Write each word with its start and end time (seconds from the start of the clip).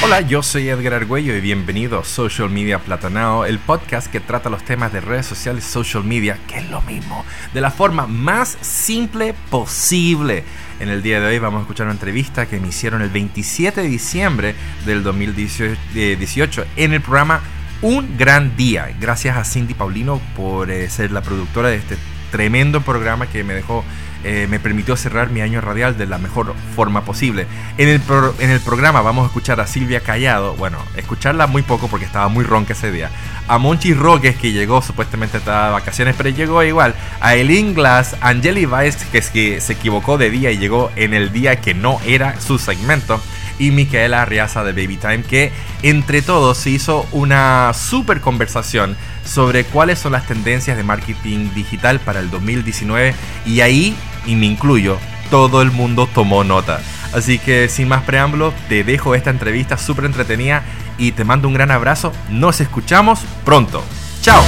Hola, 0.00 0.20
yo 0.20 0.44
soy 0.44 0.68
Edgar 0.68 0.94
Argüello 0.94 1.34
y 1.34 1.40
bienvenido 1.40 1.98
a 1.98 2.04
Social 2.04 2.48
Media 2.50 2.78
Platanao, 2.78 3.44
el 3.44 3.58
podcast 3.58 4.06
que 4.06 4.20
trata 4.20 4.48
los 4.48 4.62
temas 4.64 4.92
de 4.92 5.00
redes 5.00 5.26
sociales 5.26 5.64
social 5.64 6.04
media, 6.04 6.38
que 6.46 6.58
es 6.58 6.70
lo 6.70 6.80
mismo, 6.82 7.24
de 7.52 7.60
la 7.60 7.72
forma 7.72 8.06
más 8.06 8.56
simple 8.60 9.34
posible. 9.50 10.44
En 10.78 10.88
el 10.88 11.02
día 11.02 11.20
de 11.20 11.26
hoy 11.26 11.40
vamos 11.40 11.58
a 11.58 11.62
escuchar 11.62 11.86
una 11.86 11.94
entrevista 11.94 12.46
que 12.46 12.60
me 12.60 12.68
hicieron 12.68 13.02
el 13.02 13.10
27 13.10 13.82
de 13.82 13.88
diciembre 13.88 14.54
del 14.86 15.02
2018 15.02 16.64
en 16.76 16.92
el 16.92 17.00
programa 17.00 17.40
Un 17.82 18.16
Gran 18.16 18.56
Día. 18.56 18.94
Gracias 19.00 19.36
a 19.36 19.44
Cindy 19.44 19.74
Paulino 19.74 20.20
por 20.36 20.70
eh, 20.70 20.88
ser 20.90 21.10
la 21.10 21.22
productora 21.22 21.70
de 21.70 21.76
este 21.76 21.98
tremendo 22.30 22.82
programa 22.82 23.26
que 23.26 23.42
me 23.42 23.54
dejó 23.54 23.84
eh, 24.24 24.46
me 24.50 24.58
permitió 24.58 24.96
cerrar 24.96 25.30
mi 25.30 25.40
año 25.40 25.60
radial 25.60 25.96
de 25.96 26.06
la 26.06 26.18
mejor 26.18 26.54
forma 26.74 27.04
posible. 27.04 27.46
En 27.76 27.88
el, 27.88 28.00
en 28.40 28.50
el 28.50 28.60
programa 28.60 29.00
vamos 29.00 29.24
a 29.24 29.26
escuchar 29.26 29.60
a 29.60 29.66
Silvia 29.66 30.00
Callado, 30.00 30.54
bueno, 30.56 30.78
escucharla 30.96 31.46
muy 31.46 31.62
poco 31.62 31.88
porque 31.88 32.04
estaba 32.04 32.28
muy 32.28 32.44
ronca 32.44 32.72
ese 32.72 32.90
día. 32.90 33.10
A 33.46 33.58
Monchi 33.58 33.94
Roques, 33.94 34.36
que 34.36 34.52
llegó 34.52 34.82
supuestamente 34.82 35.38
estaba 35.38 35.66
de 35.66 35.72
vacaciones, 35.72 36.14
pero 36.16 36.30
llegó 36.30 36.62
igual. 36.62 36.94
A 37.20 37.34
Elin 37.34 37.74
Glass, 37.74 38.16
Angeli 38.20 38.66
Weiss, 38.66 38.96
que, 38.96 39.20
que 39.20 39.60
se 39.60 39.72
equivocó 39.74 40.18
de 40.18 40.30
día 40.30 40.50
y 40.50 40.58
llegó 40.58 40.90
en 40.96 41.14
el 41.14 41.32
día 41.32 41.60
que 41.60 41.74
no 41.74 42.00
era 42.04 42.40
su 42.40 42.58
segmento 42.58 43.20
y 43.58 43.70
Micaela 43.70 44.22
Arriaza 44.22 44.64
de 44.64 44.72
Baby 44.72 44.96
Time, 44.96 45.22
que 45.22 45.52
entre 45.82 46.22
todos 46.22 46.58
se 46.58 46.70
hizo 46.70 47.06
una 47.12 47.72
super 47.74 48.20
conversación 48.20 48.96
sobre 49.24 49.64
cuáles 49.64 49.98
son 49.98 50.12
las 50.12 50.26
tendencias 50.26 50.76
de 50.76 50.82
marketing 50.82 51.50
digital 51.54 52.00
para 52.00 52.20
el 52.20 52.30
2019 52.30 53.14
y 53.44 53.60
ahí, 53.60 53.96
y 54.26 54.36
me 54.36 54.46
incluyo, 54.46 54.98
todo 55.30 55.62
el 55.62 55.70
mundo 55.70 56.08
tomó 56.12 56.44
nota. 56.44 56.80
Así 57.12 57.38
que 57.38 57.68
sin 57.68 57.88
más 57.88 58.02
preámbulos, 58.02 58.54
te 58.68 58.84
dejo 58.84 59.14
esta 59.14 59.30
entrevista 59.30 59.78
súper 59.78 60.04
entretenida 60.04 60.62
y 60.98 61.12
te 61.12 61.24
mando 61.24 61.48
un 61.48 61.54
gran 61.54 61.70
abrazo. 61.70 62.12
Nos 62.30 62.60
escuchamos 62.60 63.20
pronto. 63.44 63.82
¡Chao! 64.20 64.42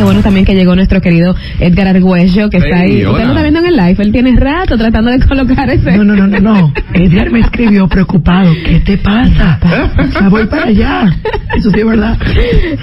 Qué 0.00 0.04
bueno 0.04 0.22
también 0.22 0.46
que 0.46 0.54
llegó 0.54 0.74
nuestro 0.74 1.02
querido 1.02 1.36
Edgar 1.58 1.88
Argüello, 1.88 2.48
que 2.48 2.56
está 2.56 2.78
ahí. 2.78 3.04
Usted 3.04 3.22
lo 3.22 3.32
está 3.32 3.42
viendo 3.42 3.60
en 3.60 3.66
el 3.66 3.76
live, 3.76 3.96
él 3.98 4.12
tiene 4.12 4.34
rato 4.34 4.78
tratando 4.78 5.10
de 5.10 5.18
colocar 5.20 5.68
ese. 5.68 5.94
No, 5.94 6.04
no, 6.04 6.16
no, 6.16 6.26
no, 6.26 6.40
no. 6.40 6.72
Edgar 6.94 7.30
me 7.30 7.40
escribió 7.40 7.86
preocupado. 7.86 8.50
¿Qué 8.64 8.80
te 8.80 8.96
pasa? 8.96 9.58
Me 10.22 10.28
voy 10.30 10.46
para 10.46 10.68
allá. 10.68 11.14
Eso 11.54 11.70
sí 11.70 11.80
es 11.80 11.86
verdad. 11.86 12.16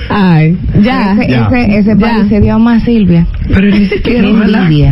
Ay, 0.10 0.60
ya. 0.84 1.14
Ese, 1.14 1.32
Ya. 1.32 1.48
ese, 1.48 1.78
ese 1.80 1.90
Ya. 1.90 1.95
país 1.98 2.30
se 2.30 2.40
dio 2.40 2.60
más 2.60 2.84
Silvia. 2.84 3.26
Pero 3.48 3.68
ni 3.68 3.88
siquiera. 3.88 4.22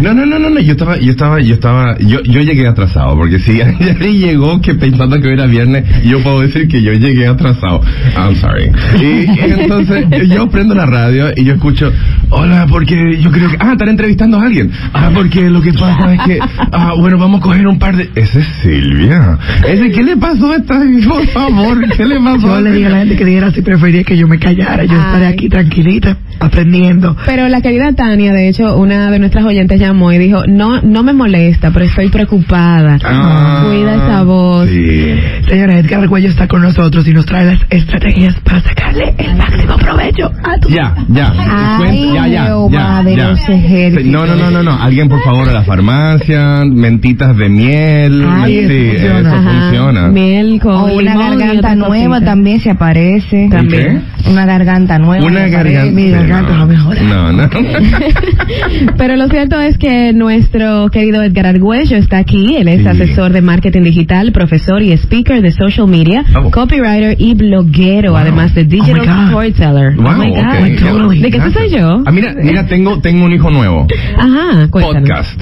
No, 0.02 0.14
no, 0.16 0.26
no, 0.26 0.40
no, 0.40 0.50
no, 0.50 0.60
yo 0.62 0.72
estaba, 0.72 0.98
yo 0.98 1.12
estaba, 1.12 1.40
yo 1.42 1.54
estaba, 1.54 1.96
yo, 2.00 2.24
yo 2.24 2.42
llegué 2.42 2.66
atrasado, 2.68 3.16
porque 3.16 3.38
si 3.38 3.62
Angeli 3.62 4.18
llegó 4.18 4.60
que 4.62 4.74
pensando 4.74 5.22
que 5.22 5.28
hoy 5.28 5.34
era 5.34 5.46
viernes, 5.46 5.84
yo 6.04 6.24
puedo 6.24 6.42
decir 6.42 6.68
que 6.68 6.82
yo 6.82 6.92
llegué 6.94 7.28
atrasado. 7.28 7.82
I'm 8.18 8.36
sorry. 8.36 8.72
Y, 9.00 9.28
entonces 9.52 10.06
yo 10.30 10.50
prendo 10.50 10.74
la 10.74 10.88
radio 10.88 11.28
y 11.36 11.44
yo 11.44 11.54
escucho, 11.54 11.92
hola, 12.30 12.66
porque 12.70 13.20
yo 13.22 13.32
creo 13.32 13.50
que, 13.50 13.58
ah, 13.60 13.74
están 13.74 13.90
entrevistando 13.90 14.40
a 14.40 14.44
alguien. 14.44 14.72
Ah, 14.94 15.12
porque 15.14 15.50
lo 15.50 15.62
que 15.62 15.74
pasa 15.74 16.14
es 16.14 16.22
que, 16.22 16.40
ah, 16.72 16.94
bueno, 16.98 17.18
vamos 17.18 17.40
a 17.42 17.44
coger 17.44 17.68
un 17.68 17.80
par 17.80 17.96
de, 17.96 18.10
ese 18.16 18.40
es 18.40 18.48
Silvia. 18.62 19.38
Ese, 19.68 19.92
¿qué 19.92 20.04
le 20.04 20.18
pasó 20.18 20.52
a 20.52 20.56
esta, 20.58 20.80
por 21.08 21.28
favor, 21.28 21.90
qué 21.90 22.06
le 22.06 22.20
pasó? 22.20 22.48
Yo 22.48 22.62
le 22.62 22.72
dije 22.72 22.88
a 22.88 22.90
la 22.90 22.98
gente 23.00 23.16
que 23.16 23.26
dijera 23.26 23.52
si 23.52 23.62
prefería 23.62 24.04
que 24.04 24.18
yo 24.18 24.28
me 24.28 24.40
callara. 24.40 24.84
Yo 24.86 24.98
estaré 24.98 25.28
aquí 25.28 25.50
tranquilita, 25.50 26.18
aprendiendo. 26.40 27.16
Pero 27.26 27.48
la 27.48 27.62
querida 27.62 27.92
Tania, 27.94 28.34
de 28.34 28.50
hecho, 28.50 28.78
una 28.78 29.10
de 29.12 29.20
nuestras 29.20 29.46
oyentes 29.46 29.80
llamó 29.80 30.12
y 30.12 30.18
dijo, 30.18 30.44
no, 30.48 30.82
no 30.82 31.04
me 31.04 31.14
molesta, 31.14 31.72
pero 31.72 31.86
estoy 31.86 32.10
preocupada. 32.10 32.98
Ah, 33.04 33.64
Cuida 33.68 33.96
esa 33.96 34.24
voz. 34.24 34.70
Sí. 34.70 35.16
Señora 35.48 35.80
Edgar 35.80 36.02
Argüello 36.02 36.30
está 36.30 36.48
con 36.48 36.62
nosotros 36.62 37.08
y 37.08 37.14
nos 37.14 37.26
trae 37.26 37.46
las 37.46 37.60
estrategias 37.70 38.36
para 38.44 38.62
sacarle 38.62 39.14
el 39.18 39.36
máximo 39.36 39.76
provecho 39.78 40.32
a 40.44 40.58
tu 40.60 40.70
Ya, 40.70 40.96
ya. 41.10 41.34
Ay, 41.38 42.12
ya, 42.14 42.28
ya, 42.28 42.48
ya, 42.72 43.04
de 43.04 43.16
ya. 43.16 43.28
los 43.30 43.50
ejércitos. 43.50 44.06
No, 44.06 44.26
no, 44.26 44.36
no, 44.36 44.52
no, 44.52 44.64
no. 44.64 44.82
Alguien, 44.82 45.08
por 45.10 45.22
favor, 45.24 45.48
a 45.50 45.54
la 45.54 45.64
farmacia, 45.64 46.64
mentitas 46.66 47.36
de 47.38 47.50
miel. 47.50 48.26
Ay, 48.28 48.58
eso 48.60 48.70
sí, 48.70 48.90
funciona. 48.90 49.20
eso 49.20 49.30
Ajá, 49.38 49.52
funciona. 49.62 50.08
Miel 50.08 50.60
con 50.62 50.74
O 50.76 50.86
una 50.96 51.12
limón 51.14 51.34
y 51.34 51.38
garganta 51.38 51.76
nueva 51.76 52.08
cosita. 52.16 52.26
también 52.32 52.60
se 52.60 52.72
aparece. 52.72 53.48
También. 53.52 54.04
Una 54.30 54.46
garganta 54.46 54.98
nueva. 55.00 55.26
Una 55.26 55.48
garganta. 55.48 55.92
No. 56.28 57.32
No. 57.32 57.50
Pero 58.98 59.16
lo 59.16 59.28
cierto 59.28 59.60
es 59.60 59.78
que 59.78 60.14
nuestro 60.14 60.90
querido 60.90 61.22
Edgar 61.24 61.48
Argüello 61.48 61.98
está 61.98 62.18
aquí. 62.18 62.56
Él 62.58 62.68
es 62.68 62.82
Sí. 62.82 62.88
asesor 62.88 63.32
de 63.32 63.42
marketing 63.42 63.82
digital, 63.84 64.32
profesor 64.32 64.82
y 64.82 64.92
speaker 64.94 65.42
de 65.42 65.52
social 65.52 65.88
media, 65.88 66.24
Oh. 66.38 66.52
copywriter 66.52 67.16
y 67.20 67.34
bloguero, 67.36 68.12
Wow. 68.12 68.20
además 68.22 68.54
de 68.56 68.66
digital 68.66 69.02
Oh 69.02 69.06
God. 69.22 69.28
storyteller. 69.30 69.96
Wow, 69.96 70.08
oh 70.08 70.18
my 70.18 70.30
God. 70.32 70.80
Totally. 70.80 71.22
¿De 71.22 71.32
qué 71.32 71.40
tú 71.40 71.52
soy 71.52 71.70
yo? 71.70 72.04
Ah, 72.06 72.12
mira, 72.12 72.34
mira, 72.42 72.66
tengo, 72.68 73.00
tengo 73.00 73.26
un 73.26 73.34
hijo 73.34 73.50
nuevo. 73.52 73.88
Ajá, 74.18 74.68
cuéntanos. 74.70 75.10
Podcast. 75.10 75.42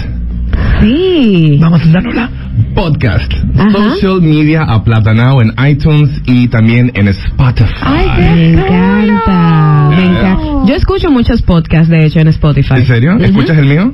Sí. 0.81 1.57
Vamos 1.61 1.81
a 1.83 1.87
dárnosla. 1.87 2.29
Podcast. 2.73 3.31
Ajá. 3.57 3.71
Social 3.71 4.21
media 4.21 4.63
aplatanado 4.63 5.41
en 5.41 5.53
iTunes 5.67 6.09
y 6.25 6.47
también 6.47 6.91
en 6.95 7.07
Spotify. 7.07 7.67
Ay, 7.81 8.07
me 8.35 8.49
encanta. 8.53 9.89
Me 9.89 10.05
encanta. 10.05 10.43
Yo 10.65 10.75
escucho 10.75 11.11
muchos 11.11 11.41
podcasts, 11.41 11.89
de 11.89 12.05
hecho, 12.05 12.19
en 12.19 12.27
Spotify. 12.29 12.75
¿En 12.77 12.87
serio? 12.87 13.17
¿Escuchas 13.17 13.57
el 13.57 13.65
mío? 13.65 13.93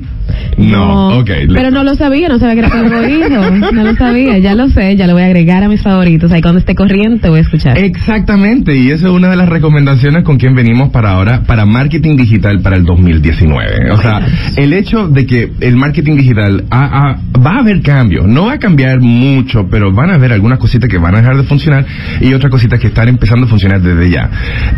No. 0.56 1.18
Ok. 1.18 1.30
Pero 1.52 1.70
no 1.70 1.84
lo 1.84 1.94
sabía, 1.94 2.28
no 2.28 2.38
sabía 2.38 2.54
que 2.54 2.76
era 2.76 3.10
hijo. 3.10 3.72
No 3.72 3.84
lo 3.84 3.94
sabía, 3.96 4.38
ya 4.38 4.54
lo 4.54 4.68
sé, 4.68 4.96
ya 4.96 5.06
lo 5.06 5.14
voy 5.14 5.22
a 5.22 5.26
agregar 5.26 5.62
a 5.62 5.68
mis 5.68 5.82
favoritos. 5.82 6.30
Ahí 6.32 6.40
cuando 6.40 6.58
esté 6.60 6.74
corriendo 6.74 7.20
te 7.20 7.28
voy 7.28 7.38
a 7.38 7.42
escuchar. 7.42 7.78
Exactamente, 7.78 8.76
y 8.76 8.90
esa 8.90 9.06
es 9.08 9.12
una 9.12 9.28
de 9.30 9.36
las 9.36 9.48
recomendaciones 9.48 10.24
con 10.24 10.38
quien 10.38 10.54
venimos 10.54 10.90
para 10.90 11.12
ahora, 11.12 11.42
para 11.44 11.66
marketing 11.66 12.16
digital 12.16 12.60
para 12.60 12.76
el 12.76 12.84
2019. 12.84 13.92
O 13.92 13.98
sea, 13.98 14.20
el 14.56 14.72
hecho 14.72 15.08
de 15.08 15.26
que 15.26 15.50
el 15.60 15.76
marketing 15.76 16.16
digital 16.16 16.64
va 16.70 17.50
a 17.52 17.58
haber 17.58 17.82
cambios, 17.82 18.26
no 18.26 18.46
va 18.46 18.54
a 18.54 18.58
cambiar 18.58 19.00
mucho, 19.00 19.66
pero 19.70 19.92
van 19.92 20.10
a 20.10 20.14
haber 20.14 20.32
algunas 20.32 20.58
cositas 20.58 20.88
que 20.88 20.98
van 20.98 21.14
a 21.14 21.18
dejar 21.18 21.36
de 21.36 21.44
funcionar 21.44 21.86
y 22.20 22.32
otras 22.34 22.50
cositas 22.50 22.78
que 22.80 22.88
están 22.88 23.08
empezando 23.08 23.46
a 23.46 23.48
funcionar 23.48 23.80
desde 23.80 24.10
ya. 24.10 24.30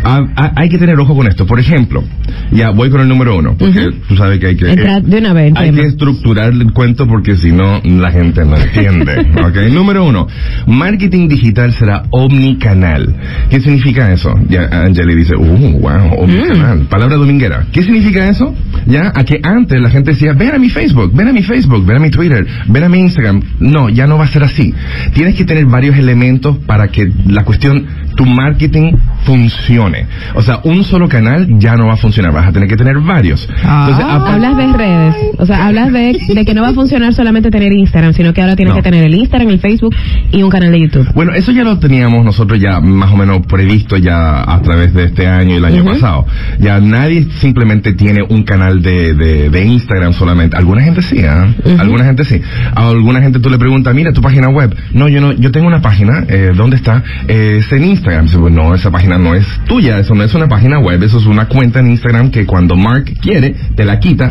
Ah, 0.03 0.19
ah, 0.35 0.51
hay 0.55 0.69
que 0.69 0.77
tener 0.77 0.99
ojo 0.99 1.15
con 1.15 1.27
esto. 1.27 1.45
Por 1.45 1.59
ejemplo, 1.59 2.03
ya 2.51 2.69
voy 2.71 2.89
con 2.89 3.01
el 3.01 3.07
número 3.07 3.37
uno, 3.37 3.55
porque 3.57 3.87
Ujú. 3.87 3.97
tú 4.09 4.17
sabes 4.17 4.39
que 4.39 4.47
hay 4.47 4.55
que... 4.55 4.69
Entra 4.71 4.99
de 4.99 5.17
una 5.17 5.33
vez 5.33 5.53
Hay 5.63 5.71
tema. 5.71 5.81
que 5.81 5.87
estructurar 5.89 6.51
el 6.53 6.71
cuento 6.73 7.07
porque 7.07 7.35
si 7.37 7.51
no, 7.51 7.81
la 7.83 8.11
gente 8.11 8.45
no 8.45 8.57
entiende. 8.57 9.13
¿ok? 9.43 9.71
Número 9.71 10.05
uno, 10.05 10.27
marketing 10.67 11.27
digital 11.27 11.73
será 11.73 12.03
omnicanal. 12.11 13.15
¿Qué 13.49 13.59
significa 13.59 14.11
eso? 14.11 14.33
Ya 14.49 14.63
Angeli 14.71 15.15
dice, 15.15 15.35
uh, 15.35 15.79
wow, 15.79 16.23
omnicanal. 16.23 16.79
Mm. 16.79 16.85
Palabra 16.85 17.15
dominguera. 17.15 17.65
¿Qué 17.71 17.81
significa 17.83 18.29
eso? 18.29 18.53
Ya, 18.85 19.11
a 19.13 19.23
que 19.23 19.39
antes 19.43 19.79
la 19.81 19.89
gente 19.89 20.11
decía, 20.11 20.33
ven 20.33 20.55
a 20.55 20.59
mi 20.59 20.69
Facebook, 20.69 21.13
ven 21.13 21.27
a 21.27 21.33
mi 21.33 21.43
Facebook, 21.43 21.85
ven 21.85 21.97
a 21.97 21.99
mi 21.99 22.09
Twitter, 22.09 22.45
ven 22.67 22.83
a 22.83 22.89
mi 22.89 22.99
Instagram. 22.99 23.41
No, 23.59 23.89
ya 23.89 24.07
no 24.07 24.17
va 24.17 24.25
a 24.25 24.27
ser 24.27 24.43
así. 24.43 24.73
Tienes 25.13 25.35
que 25.35 25.45
tener 25.45 25.65
varios 25.65 25.97
elementos 25.97 26.57
para 26.65 26.87
que 26.89 27.11
la 27.27 27.43
cuestión, 27.43 27.85
tu 28.15 28.25
marketing 28.25 28.93
funcione. 29.25 30.05
O 30.35 30.41
sea, 30.41 30.59
un 30.63 30.83
solo 30.83 31.07
canal 31.07 31.47
ya 31.59 31.75
no 31.75 31.87
va 31.87 31.93
a 31.93 31.97
funcionar, 31.97 32.31
vas 32.33 32.47
a 32.47 32.51
tener 32.51 32.67
que 32.69 32.75
tener 32.77 32.97
varios. 32.99 33.47
Entonces, 33.49 34.05
a- 34.05 34.33
Hablas 34.33 34.57
de 34.57 34.73
redes, 34.73 35.15
o 35.37 35.45
sea, 35.45 35.67
hablas 35.67 35.91
de, 35.91 36.17
de 36.33 36.45
que 36.45 36.53
no 36.53 36.61
va 36.61 36.69
a 36.69 36.73
funcionar 36.73 37.13
solamente 37.13 37.49
tener 37.51 37.71
Instagram, 37.73 38.13
sino 38.13 38.33
que 38.33 38.41
ahora 38.41 38.55
tienes 38.55 38.73
No. 38.73 38.77
que 38.77 38.83
tener 38.83 39.03
el 39.05 39.13
Instagram, 39.15 39.49
el 39.49 39.59
Facebook 39.59 39.93
y 40.31 40.41
un 40.43 40.49
canal 40.49 40.71
de 40.71 40.79
YouTube. 40.81 41.07
Bueno, 41.13 41.33
eso 41.33 41.51
ya 41.51 41.63
lo 41.63 41.77
teníamos 41.79 42.23
nosotros 42.25 42.59
ya 42.59 42.79
más 42.79 43.11
o 43.11 43.17
menos 43.17 43.45
previsto 43.47 43.97
ya 43.97 44.41
a 44.43 44.61
través 44.61 44.93
de 44.93 45.05
este 45.05 45.27
año 45.27 45.53
y 45.53 45.57
el 45.57 45.65
año 45.65 45.83
pasado. 45.85 46.25
Ya 46.59 46.79
nadie 46.79 47.27
simplemente 47.39 47.93
tiene 47.93 48.21
un 48.27 48.43
canal 48.43 48.81
de, 48.81 49.13
de, 49.13 49.49
de 49.49 49.65
Instagram 49.65 50.13
solamente. 50.13 50.57
Alguna 50.57 50.81
gente 50.81 51.01
sí, 51.01 51.17
¿ah? 51.23 51.53
Ujú. 51.63 51.79
Alguna 51.79 52.05
gente 52.05 52.25
sí. 52.25 52.41
A 52.75 52.89
alguna 52.89 53.21
gente 53.21 53.39
tú 53.39 53.49
le 53.49 53.57
preguntas, 53.57 53.93
mira 53.93 54.11
tu 54.13 54.21
página 54.21 54.49
web. 54.49 54.75
No, 54.93 55.07
yo 55.07 55.21
no, 55.21 55.31
yo 55.33 55.51
tengo 55.51 55.67
una 55.67 55.81
página, 55.81 56.25
eh, 56.27 56.51
¿dónde 56.55 56.75
está? 56.77 57.03
Eh, 57.27 57.57
es 57.59 57.71
en 57.71 57.83
Instagram. 57.85 58.02
"Pues 58.03 58.53
no, 58.53 58.75
esa 58.75 58.91
página 58.91 59.17
no 59.17 59.33
es 59.33 59.45
tuya, 59.65 59.99
eso 59.99 60.13
no 60.13 60.23
es 60.23 60.33
una 60.33 60.47
página 60.47 60.79
web, 60.79 61.01
eso 61.03 61.17
es 61.17 61.25
una 61.25 61.47
cuenta 61.47 61.79
en 61.79 61.91
Instagram 61.91 62.31
que 62.31 62.45
cuando 62.45 62.75
Mark 62.75 63.05
quiere, 63.21 63.55
te 63.75 63.85
la 63.85 63.99
quita 63.99 64.29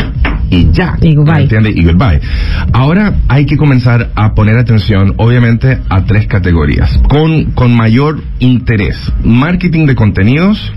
y 0.51 0.71
ya. 0.71 0.97
Y 1.01 1.15
goodbye. 1.15 1.35
¿Me 1.35 1.43
entiendes? 1.43 1.77
Y 1.77 1.85
goodbye. 1.85 2.21
Ahora 2.73 3.15
hay 3.29 3.47
que 3.47 3.57
comenzar 3.57 4.11
a 4.15 4.35
poner 4.35 4.59
atención, 4.59 5.15
obviamente, 5.17 5.79
a 5.89 6.05
tres 6.05 6.27
categorías. 6.27 7.01
Con, 7.09 7.53
con 7.53 7.75
mayor 7.75 8.23
interés. 8.39 8.99
Marketing 9.25 9.87
de 9.87 9.95
contenidos, 9.95 10.73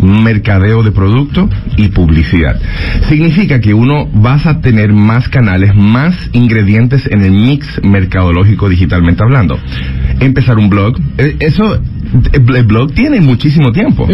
mercadeo 0.00 0.82
de 0.82 0.92
producto 0.92 1.48
y 1.76 1.88
publicidad. 1.88 2.58
Significa 3.08 3.60
que 3.60 3.74
uno 3.74 4.08
vas 4.12 4.46
a 4.46 4.60
tener 4.60 4.92
más 4.92 5.28
canales, 5.28 5.74
más 5.74 6.16
ingredientes 6.32 7.06
en 7.10 7.22
el 7.22 7.32
mix 7.32 7.80
mercadológico 7.82 8.68
digitalmente 8.68 9.22
hablando. 9.22 9.58
Empezar 10.20 10.58
un 10.58 10.70
blog, 10.70 10.98
eh, 11.18 11.36
eso, 11.40 11.78
el 12.32 12.64
blog 12.64 12.92
tiene 12.92 13.20
muchísimo 13.20 13.72
tiempo. 13.72 14.06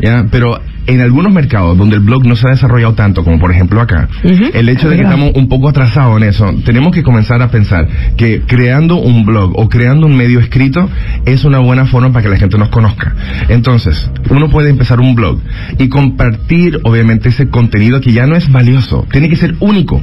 ¿ya? 0.00 0.26
Pero 0.30 0.60
en 0.86 1.00
algunos 1.00 1.32
mercados 1.32 1.76
donde 1.76 1.96
el 1.96 2.02
blog 2.02 2.26
no 2.26 2.36
se 2.36 2.46
ha 2.46 2.50
desarrollado 2.50 2.94
tanto, 2.94 3.24
como 3.24 3.38
por 3.38 3.50
ejemplo 3.50 3.80
acá, 3.80 4.08
el 4.22 4.68
hecho 4.68 4.88
de 4.88 4.96
que 4.96 5.02
estamos 5.02 5.32
un 5.34 5.48
poco 5.48 5.68
atrasados 5.68 6.16
en 6.20 6.28
eso, 6.28 6.54
tenemos 6.64 6.92
que 6.94 7.02
comenzar 7.02 7.42
a 7.42 7.50
pensar 7.50 7.86
que 8.16 8.42
creando 8.46 8.96
un 8.96 9.24
blog 9.24 9.52
o 9.58 9.68
creando 9.68 10.06
un 10.06 10.16
medio 10.16 10.40
escrito 10.40 10.88
es 11.24 11.44
una 11.44 11.58
buena 11.58 11.86
forma 11.86 12.12
para 12.12 12.22
que 12.22 12.28
la 12.28 12.36
gente 12.36 12.58
nos 12.58 12.68
conozca. 12.68 13.14
Entonces, 13.48 14.10
uno 14.30 14.50
puede 14.50 14.70
empezar 14.70 15.00
un 15.00 15.14
blog 15.14 15.40
y 15.78 15.88
compartir, 15.88 16.80
obviamente, 16.84 17.28
ese 17.28 17.48
contenido 17.48 18.00
que 18.00 18.12
ya 18.12 18.26
no 18.26 18.36
es 18.36 18.50
valioso, 18.50 19.06
tiene 19.10 19.28
que 19.28 19.36
ser 19.36 19.54
único. 19.60 20.02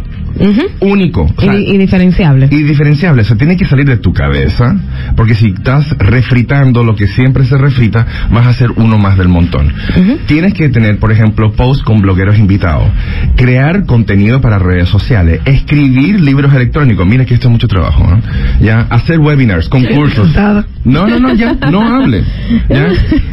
Único. 0.80 1.30
O 1.36 1.42
sea, 1.42 1.56
y, 1.56 1.76
y 1.76 1.78
diferenciable. 1.78 2.48
y 2.50 2.64
diferenciable, 2.64 3.22
o 3.22 3.26
sea, 3.26 3.38
tiene 3.38 3.58
que 3.58 3.66
salir 3.66 3.86
de 3.86 3.98
tu 3.98 4.14
cabeza, 4.14 4.76
porque 5.16 5.36
si 5.36 5.50
estás 5.50 5.90
refritando 5.98 6.84
lo 6.84 6.96
que 6.96 7.08
siempre 7.08 7.44
se 7.44 7.58
refrita, 7.58 8.06
vas 8.32 8.48
a 8.48 8.54
ser 8.54 8.72
uno 8.76 8.98
más 8.98 9.18
del 9.18 9.28
montón. 9.28 9.74
Tienes 10.28 10.54
que 10.54 10.71
tener, 10.72 10.98
por 11.00 11.12
ejemplo, 11.12 11.52
posts 11.52 11.84
con 11.84 12.02
blogueros 12.02 12.38
invitados, 12.38 12.90
crear 13.36 13.86
contenido 13.86 14.42
para 14.42 14.60
redes 14.60 14.90
sociales, 14.90 15.42
escribir 15.46 16.20
libros 16.20 16.54
electrónicos, 16.54 17.06
mira 17.06 17.26
que 17.26 17.34
esto 17.34 17.48
es 17.48 17.52
mucho 17.52 17.68
trabajo, 17.68 18.04
¿no? 18.04 18.22
Ya, 18.62 18.88
hacer 18.90 19.20
webinars, 19.20 19.70
concursos. 19.70 20.30
No, 20.84 21.08
no, 21.08 21.20
no, 21.20 21.34
ya, 21.36 21.54
no 21.70 21.82
hable. 21.82 22.24
¿ya? 22.70 22.88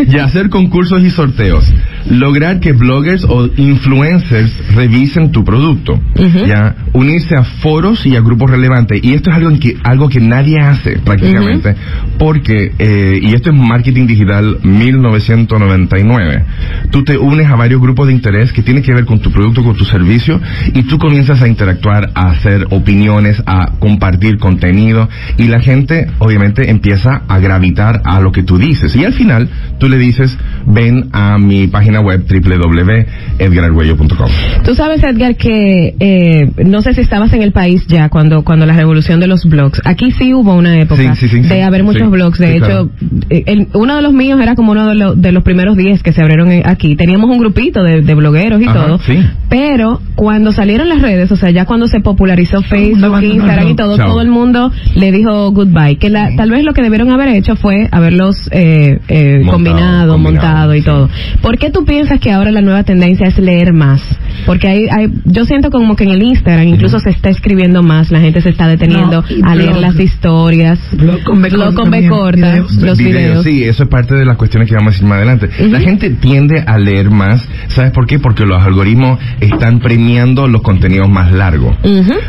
Y 0.07 0.19
hacer 0.19 0.51
concursos 0.51 1.03
y 1.03 1.11
sorteos. 1.11 1.65
Lograr 2.11 2.61
que 2.61 2.73
bloggers 2.73 3.25
o 3.25 3.49
influencers 3.57 4.75
revisen 4.75 5.33
tu 5.33 5.45
producto. 5.45 5.99
Ya, 6.47 6.77
unirse 6.93 7.37
a 7.37 7.45
foros 7.45 8.05
y 8.07 8.17
a 8.17 8.21
grupos 8.21 8.51
relevantes. 8.51 9.01
Y 9.03 9.15
esto 9.15 9.31
es 9.31 9.37
algo 9.37 9.59
que, 9.59 9.77
algo 9.83 10.09
que 10.09 10.21
nadie 10.21 10.61
hace 10.61 10.99
prácticamente. 10.99 11.75
Porque, 12.19 12.73
eh, 12.79 13.19
y 13.23 13.35
esto 13.35 13.51
es 13.51 13.57
marketing 13.57 14.07
digital 14.07 14.59
1999. 14.63 16.45
Tú 16.91 17.05
te 17.05 17.17
unes 17.29 17.47
a 17.49 17.57
varios 17.57 17.81
grupos 17.81 18.07
de 18.09 18.13
interés 18.15 18.53
que 18.53 18.63
tienen 18.63 18.83
que 18.83 18.93
ver 18.93 19.05
con 19.05 19.21
tu 19.21 19.31
producto, 19.31 19.63
con 19.63 19.77
tu 19.77 19.85
servicio, 19.85 20.41
y 20.75 20.83
tú 20.85 20.99
comienzas 20.99 21.41
a 21.43 21.49
interactuar, 21.49 22.11
a 22.15 22.31
hacer 22.31 22.67
opiniones, 22.71 23.43
a 23.47 23.73
compartir 23.79 24.39
contenido, 24.39 25.09
y 25.37 25.45
la 25.49 25.61
gente 25.61 26.09
obviamente 26.19 26.71
empieza 26.71 27.23
a 27.29 27.39
gravitar 27.39 28.01
a 28.05 28.21
lo 28.21 28.33
que 28.33 28.43
tú 28.43 28.59
dices. 28.59 28.95
Y 28.97 29.05
al 29.05 29.13
final, 29.13 29.49
tú 29.79 29.89
le 29.89 29.99
dices, 29.99 30.37
ven 30.67 31.09
a 31.13 31.39
mi 31.39 31.67
página 31.69 32.01
web 32.01 32.25
www.edgarargüello.com. 32.29 34.29
Tú 34.65 34.75
sabes, 34.75 35.03
Edgar, 35.03 35.37
que 35.37 35.95
eh, 36.01 36.51
no 36.65 36.83
sé 36.83 36.95
si 36.95 37.01
estabas 37.01 37.33
en 37.33 37.43
el 37.43 37.53
país 37.53 37.87
ya 37.87 38.09
cuando 38.09 38.43
cuando 38.45 38.67
la 38.67 38.75
revolución 38.75 39.21
de 39.21 39.27
los 39.27 39.45
blogs. 39.45 39.81
Aquí 39.85 40.11
sí 40.13 40.35
hubo 40.35 40.55
una 40.55 40.81
época 40.81 41.15
Sí, 41.15 41.29
sí, 41.29 41.43
sí, 41.43 41.49
de 41.49 41.63
haber 41.63 41.85
muchos 41.85 42.11
blogs. 42.11 42.39
De 42.39 42.57
hecho, 42.57 42.67
claro. 42.67 42.91
eh, 43.31 43.43
el- 43.47 43.69
uno 43.75 43.97
de 43.97 44.03
los 44.03 44.13
míos 44.13 44.41
era 44.41 44.55
como 44.55 44.73
uno 44.73 44.89
de, 44.89 44.95
lo- 44.95 45.15
de 45.15 45.33
los 45.33 45.43
primeros 45.43 45.77
10 45.77 46.03
que 46.03 46.13
se 46.13 46.21
abrieron 46.21 46.51
eh, 46.51 46.63
aquí. 46.65 46.97
Un 47.27 47.39
grupito 47.39 47.83
de, 47.83 48.03
de 48.03 48.15
blogueros 48.15 48.61
y 48.61 48.67
Ajá, 48.67 48.87
todo. 48.87 48.99
sí. 49.01 49.19
Pero 49.49 50.01
cuando 50.15 50.53
salieron 50.53 50.89
las 50.89 51.01
redes, 51.01 51.31
o 51.33 51.37
sea, 51.37 51.51
ya 51.51 51.65
cuando 51.65 51.87
se 51.87 52.01
popularizó 52.01 52.63
Facebook. 52.63 53.23
Instagram 53.23 53.69
y 53.69 53.75
todo, 53.77 53.97
Chao. 53.97 54.09
todo 54.09 54.21
el 54.21 54.29
mundo 54.29 54.71
le 54.95 55.11
dijo 55.13 55.51
goodbye. 55.53 55.97
Que 55.97 56.11
la, 56.11 56.31
tal 56.37 56.51
vez 56.51 56.65
lo 56.65 56.73
que 56.75 56.83
debieron 56.83 57.11
haber 57.11 57.29
hecho 57.29 57.57
fue 57.57 57.89
haberlos 57.91 58.49
eh, 58.53 59.01
eh, 59.09 59.37
Montado, 59.45 59.53
combinado, 59.53 60.13
combinado, 60.13 60.19
montado 60.19 60.75
y 60.75 60.81
sí. 60.81 60.85
todo. 60.87 61.09
¿Por 61.41 61.59
qué 61.59 61.71
tú 61.71 61.85
piensas 61.85 62.21
que 62.21 62.31
ahora 62.31 62.51
la 62.51 62.61
nueva 62.61 62.83
tendencia 62.83 63.27
es 63.27 63.39
leer 63.39 63.73
más? 63.73 64.03
Porque 64.47 64.69
hay, 64.69 64.87
hay, 64.91 65.09
yo 65.25 65.45
siento 65.45 65.71
como 65.71 65.97
que 65.97 66.05
en 66.05 66.11
el 66.11 66.23
Instagram 66.23 66.69
incluso 66.69 67.01
se 67.01 67.11
está 67.11 67.31
escribiendo 67.31 67.83
más, 67.83 68.11
la 68.11 68.21
gente 68.21 68.41
se 68.41 68.51
está 68.51 68.67
deteniendo 68.69 69.25
a 69.43 69.55
leer 69.55 69.71
blog. 69.71 69.81
las 69.81 69.99
historias, 70.01 70.79
Blog 70.93 71.23
con 71.25 71.43
B 71.43 71.49
blog 71.49 71.75
corta 71.75 71.83
con 71.83 71.91
B 71.91 71.97
también, 72.03 72.11
corta, 72.11 72.53
videos. 72.53 72.75
los 72.77 72.99
videos. 72.99 73.45
Sí, 73.45 73.65
eso 73.65 73.83
es 73.85 73.89
parte 73.89 74.15
de 74.15 74.25
las 74.25 74.37
cuestiones 74.37 74.69
que 74.69 74.75
vamos 74.75 74.89
a 74.89 74.93
decir 74.93 75.07
más 75.09 75.17
adelante. 75.17 75.49
La 75.69 75.81
gente 75.81 76.11
tiende 76.11 76.63
a 76.67 76.79
leer 76.79 77.08
más, 77.11 77.49
¿sabes 77.69 77.93
por 77.93 78.07
qué? 78.07 78.19
Porque 78.19 78.45
los 78.47 78.63
algoritmos 78.63 79.19
están 79.41 79.81
premiando 79.81 80.47
los 80.49 80.63
contenidos 80.63 81.09
más 81.09 81.33
largos. 81.33 81.77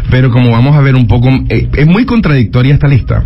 Pero 0.10 0.32
como 0.32 0.52
vamos 0.52 0.76
a 0.76 0.82
ver 0.82 0.96
un 0.96 1.08
poco, 1.08 1.30
eh, 1.50 1.68
es 1.76 1.88
muy 1.88 2.06
contradictoria 2.06 2.74
esta 2.74 2.88
lista. 2.88 3.24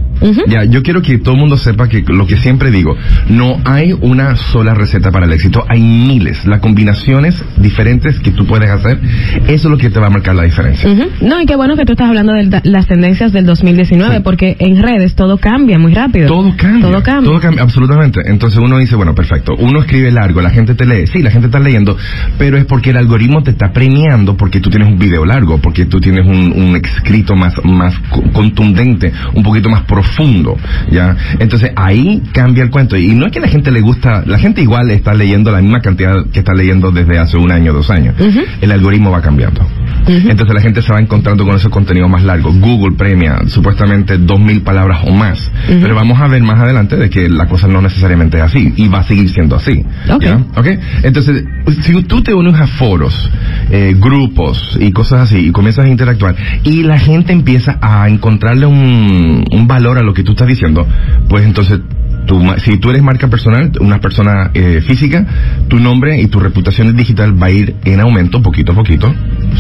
Ya, 0.48 0.64
yo 0.64 0.84
quiero 0.84 1.02
que 1.02 1.18
todo 1.18 1.34
el 1.36 1.40
mundo 1.42 1.58
sepa 1.58 1.88
que 1.90 2.02
lo 2.08 2.26
que 2.26 2.38
siempre 2.38 2.72
digo, 2.72 2.96
no 3.30 3.58
hay 3.66 3.94
una 4.02 4.36
sola 4.38 4.74
receta 4.74 5.12
para 5.12 5.26
el 5.26 5.34
éxito, 5.34 5.66
hay 5.68 5.82
miles. 5.82 6.46
Las 6.46 6.60
combinaciones 6.60 7.44
diferentes 7.58 8.20
que 8.20 8.32
tú 8.32 8.46
puedes 8.46 8.70
hacer, 8.70 9.00
eso 9.48 9.54
es 9.54 9.66
lo 9.66 9.78
que 9.78 9.90
te 9.90 10.00
va 10.00 10.08
a 10.08 10.10
marcar 10.10 10.36
la 10.36 10.44
diferencia. 10.44 10.90
No, 11.22 11.42
y 11.42 11.46
qué 11.46 11.56
bueno 11.56 11.76
que 11.76 11.86
tú 11.86 11.94
estás 11.94 12.08
hablando 12.08 12.34
de 12.34 12.46
la- 12.46 12.62
las 12.64 12.88
tendencias 12.88 13.32
del 13.34 13.46
2019, 13.46 14.18
Sí. 14.18 14.22
porque 14.24 14.56
en 14.60 14.82
redes 14.82 15.16
todo 15.16 15.38
cambia 15.38 15.78
muy 15.78 15.94
rápido. 15.94 16.28
Todo 16.28 16.54
cambia. 16.58 16.82
Todo 16.90 17.04
cambia. 17.04 17.30
Todo 17.30 17.40
cambia, 17.40 17.64
absolutamente. 17.64 18.22
Entonces 18.26 18.60
uno 18.60 18.78
dice, 18.78 18.96
bueno, 18.96 19.14
perfecto. 19.16 19.54
Uno 19.58 19.80
escribe 19.82 20.12
largo, 20.12 20.42
la 20.42 20.50
gente 20.52 20.74
te 20.76 20.86
lee. 20.86 21.08
Sí, 21.08 21.22
la 21.22 21.32
gente 21.32 21.43
está 21.48 21.60
leyendo, 21.60 21.98
pero 22.38 22.58
es 22.58 22.66
porque 22.66 22.90
el 22.92 22.98
algoritmo 22.98 23.44
te 23.44 23.52
está 23.52 23.72
premiando 23.72 24.36
porque 24.38 24.60
tú 24.60 24.70
tienes 24.70 24.88
un 24.88 24.98
video 24.98 25.26
largo, 25.26 25.58
porque 25.60 25.86
tú 25.86 26.00
tienes 26.00 26.26
un, 26.26 26.54
un 26.56 26.76
escrito 26.76 27.36
más, 27.36 27.54
más 27.64 27.98
co- 28.10 28.24
contundente, 28.32 29.12
un 29.34 29.44
poquito 29.44 29.70
más 29.70 29.82
profundo, 29.82 30.58
¿ya? 30.92 31.16
Entonces 31.40 31.72
ahí 31.76 32.22
cambia 32.34 32.64
el 32.64 32.70
cuento. 32.70 32.98
Y 32.98 33.14
no 33.16 33.26
es 33.26 33.32
que 33.32 33.40
la 33.40 33.48
gente 33.48 33.72
le 33.72 33.82
gusta, 33.82 34.24
la 34.26 34.38
gente 34.38 34.62
igual 34.62 34.92
está 34.92 35.14
leyendo 35.14 35.52
la 35.52 35.62
misma 35.62 35.82
cantidad 35.82 36.26
que 36.32 36.40
está 36.40 36.54
leyendo 36.54 36.92
desde 36.92 37.18
hace 37.20 37.38
un 37.38 37.52
año, 37.52 37.74
dos 37.74 37.90
años. 37.90 38.16
El 38.62 38.72
algoritmo 38.72 39.12
va 39.12 39.22
cambiando. 39.22 39.66
Entonces 40.06 40.54
la 40.54 40.62
gente 40.62 40.82
se 40.82 40.92
va 40.92 41.00
encontrando 41.00 41.46
con 41.46 41.56
esos 41.56 41.72
contenidos 41.72 42.10
más 42.10 42.24
largos. 42.24 42.58
Google 42.60 42.96
premia 42.98 43.40
supuestamente 43.48 44.18
dos 44.18 44.40
mil 44.40 44.62
palabras 44.62 45.00
o 45.06 45.12
más. 45.12 45.50
Pero 45.68 45.96
vamos 45.96 46.20
a 46.20 46.28
ver 46.28 46.42
más 46.44 46.60
adelante 46.60 46.96
de 46.98 47.10
que 47.10 47.30
la 47.30 47.46
cosa 47.48 47.68
no 47.68 47.82
necesariamente 47.82 48.38
es 48.38 48.44
así 48.44 48.74
y 48.76 48.88
va 48.90 49.00
a 49.00 49.04
seguir 49.04 49.30
siendo 49.30 49.56
así. 49.56 49.84
Ok. 50.12 50.24
¿ya? 50.24 50.36
¿Ok? 50.56 50.68
Entonces, 51.04 51.33
si 51.82 52.04
tú 52.04 52.22
te 52.22 52.34
unes 52.34 52.56
a 52.56 52.68
foros, 52.68 53.30
eh, 53.72 53.96
grupos 53.98 54.78
y 54.80 54.92
cosas 54.92 55.22
así 55.22 55.48
y 55.48 55.52
comienzas 55.52 55.86
a 55.86 55.90
interactuar 55.90 56.36
y 56.64 56.84
la 56.84 57.00
gente 57.00 57.34
empieza 57.34 57.78
a 57.82 58.08
encontrarle 58.08 58.66
un, 58.66 59.46
un 59.52 59.68
valor 59.68 59.98
a 59.98 60.04
lo 60.04 60.14
que 60.14 60.24
tú 60.24 60.32
estás 60.32 60.48
diciendo, 60.48 60.88
pues 61.30 61.46
entonces 61.46 61.80
tu 62.26 62.40
si 62.58 62.78
tú 62.78 62.90
eres 62.90 63.02
marca 63.04 63.28
personal, 63.28 63.72
una 63.80 64.00
persona 64.00 64.52
eh, 64.54 64.82
física, 64.86 65.26
tu 65.68 65.80
nombre 65.80 66.22
y 66.22 66.28
tu 66.28 66.40
reputación 66.40 66.96
digital 66.96 67.42
va 67.42 67.48
a 67.48 67.52
ir 67.52 67.76
en 67.86 68.00
aumento 68.00 68.42
poquito 68.42 68.72
a 68.72 68.76
poquito, 68.76 69.14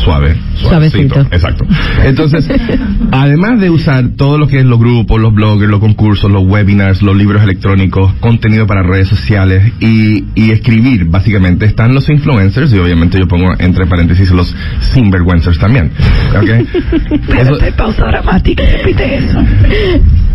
suave, 0.04 0.36
suavecito. 0.56 1.16
Suavecito. 1.16 1.22
Exacto. 1.36 1.66
Entonces, 2.06 2.48
además 3.12 3.60
de 3.60 3.70
usar 3.70 4.10
todo 4.18 4.38
lo 4.38 4.48
que 4.48 4.60
es 4.60 4.66
los 4.66 4.80
grupos, 4.80 5.20
los 5.22 5.34
bloggers, 5.34 5.70
los 5.70 5.80
concursos, 5.80 6.32
los 6.32 6.44
webinars, 6.46 7.02
los 7.02 7.16
libros 7.16 7.42
electrónicos, 7.44 8.14
contenido 8.20 8.66
para 8.68 8.84
redes 8.84 9.08
sociales 9.08 9.72
y, 9.80 10.26
y 10.36 10.52
escribir, 10.52 11.06
básicamente, 11.06 11.66
están 11.66 11.94
los 11.94 12.10
influencers 12.10 12.74
y 12.74 12.78
obviamente 12.78 13.18
yo 13.20 13.28
pongo 13.28 13.54
entre 13.60 13.86
paréntesis 13.88 14.30
los 14.32 14.54
sinvergüenzers 14.94 15.60
también. 15.60 15.92
¿Ok? 16.36 16.50
Eso- 17.40 17.54
Espérate, 17.54 17.72
pausa 17.74 18.06
dramática, 18.06 18.64
repite 18.64 19.16
eso. 19.18 19.40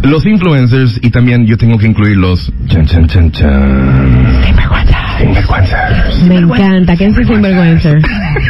Los 0.03 0.25
influencers 0.27 0.99
y 1.03 1.11
también 1.11 1.47
yo 1.47 1.57
tengo 1.57 1.79
que 1.79 1.87
incluir 1.87 2.17
los 2.17 2.53
chan 2.69 2.87
chan 2.87 3.07
chan 3.07 3.31
chan 3.33 5.08
sinvergüenzers. 5.35 6.23
Me 6.29 6.37
encanta, 6.37 6.97
¿quién 6.97 7.11
es 7.13 7.19
el 7.19 7.27
sinvergüencer? 7.27 7.99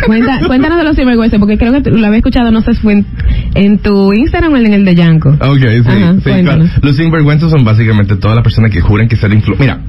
Cuenta, 0.06 0.40
cuéntanos 0.46 0.78
de 0.78 0.84
los 0.84 0.96
sinvergüencer, 0.96 1.38
porque 1.40 1.58
creo 1.58 1.72
que 1.82 1.90
lo 1.90 2.06
había 2.06 2.18
escuchado, 2.18 2.50
no 2.50 2.60
sé 2.62 2.74
si 2.74 2.80
fue 2.80 2.92
en, 2.94 3.06
en 3.54 3.78
tu 3.78 4.12
Instagram 4.12 4.52
o 4.52 4.56
en 4.56 4.72
el 4.72 4.84
de 4.84 4.94
Yanko. 4.94 5.30
Ok, 5.40 5.58
sí, 5.58 5.82
Ajá, 5.86 6.14
sí, 6.14 6.42
claro. 6.42 6.64
Los 6.82 6.96
sinvergüenzas 6.96 7.50
son 7.50 7.64
básicamente 7.64 8.16
todas 8.16 8.36
las 8.36 8.42
personas 8.42 8.70
que 8.70 8.80
juran 8.80 9.08
que 9.08 9.16
ser 9.16 9.32
influ... 9.32 9.56
Mira, 9.58 9.80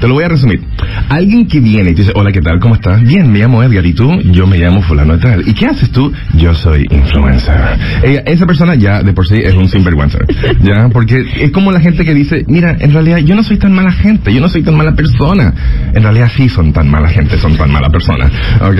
te 0.00 0.06
lo 0.08 0.14
voy 0.14 0.24
a 0.24 0.28
resumir. 0.28 0.60
Alguien 1.08 1.46
que 1.46 1.60
viene 1.60 1.90
y 1.90 1.94
te 1.94 2.02
dice, 2.02 2.12
hola, 2.14 2.30
¿qué 2.32 2.40
tal? 2.40 2.58
¿Cómo 2.60 2.74
estás? 2.74 3.02
Bien, 3.02 3.30
me 3.30 3.38
llamo 3.40 3.62
Edgar. 3.62 3.84
¿Y 3.84 3.92
tú? 3.94 4.10
Yo 4.32 4.46
me 4.46 4.58
llamo 4.58 4.82
fulano 4.82 5.16
de 5.16 5.22
tal. 5.22 5.48
¿Y 5.48 5.54
qué 5.54 5.66
haces 5.66 5.90
tú? 5.90 6.12
Yo 6.34 6.54
soy 6.54 6.86
influencer. 6.90 7.54
Ella- 8.02 8.22
esa 8.26 8.46
persona 8.46 8.74
ya 8.74 9.02
de 9.02 9.12
por 9.12 9.26
sí 9.26 9.36
es 9.42 9.54
un 9.54 9.68
sinvergüenza. 9.68 10.18
¿Ya? 10.62 10.88
Porque 10.92 11.24
es 11.40 11.50
como 11.52 11.72
la 11.72 11.80
gente 11.80 12.04
que 12.04 12.14
dice, 12.14 12.44
mira, 12.46 12.76
en 12.78 12.92
realidad 12.92 13.18
yo 13.18 13.34
no 13.34 13.42
soy 13.42 13.56
tan 13.58 13.72
mala 13.72 13.92
gente, 13.92 14.32
yo 14.32 14.40
no 14.40 14.48
soy 14.48 14.62
tan 14.62 14.76
mala 14.76 14.92
persona. 14.94 15.52
En 15.94 16.02
realidad 16.02 16.27
sí 16.28 16.48
son 16.48 16.72
tan 16.72 16.88
mala 16.88 17.08
gente, 17.08 17.38
son 17.38 17.56
tan 17.56 17.70
mala 17.70 17.88
persona. 17.88 18.30
¿Ok? 18.60 18.78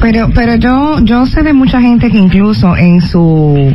Pero, 0.00 0.30
pero 0.34 0.54
yo, 0.56 0.98
yo 1.04 1.26
sé 1.26 1.42
de 1.42 1.52
mucha 1.52 1.80
gente 1.80 2.10
que 2.10 2.18
incluso 2.18 2.76
en 2.76 3.00
su, 3.02 3.74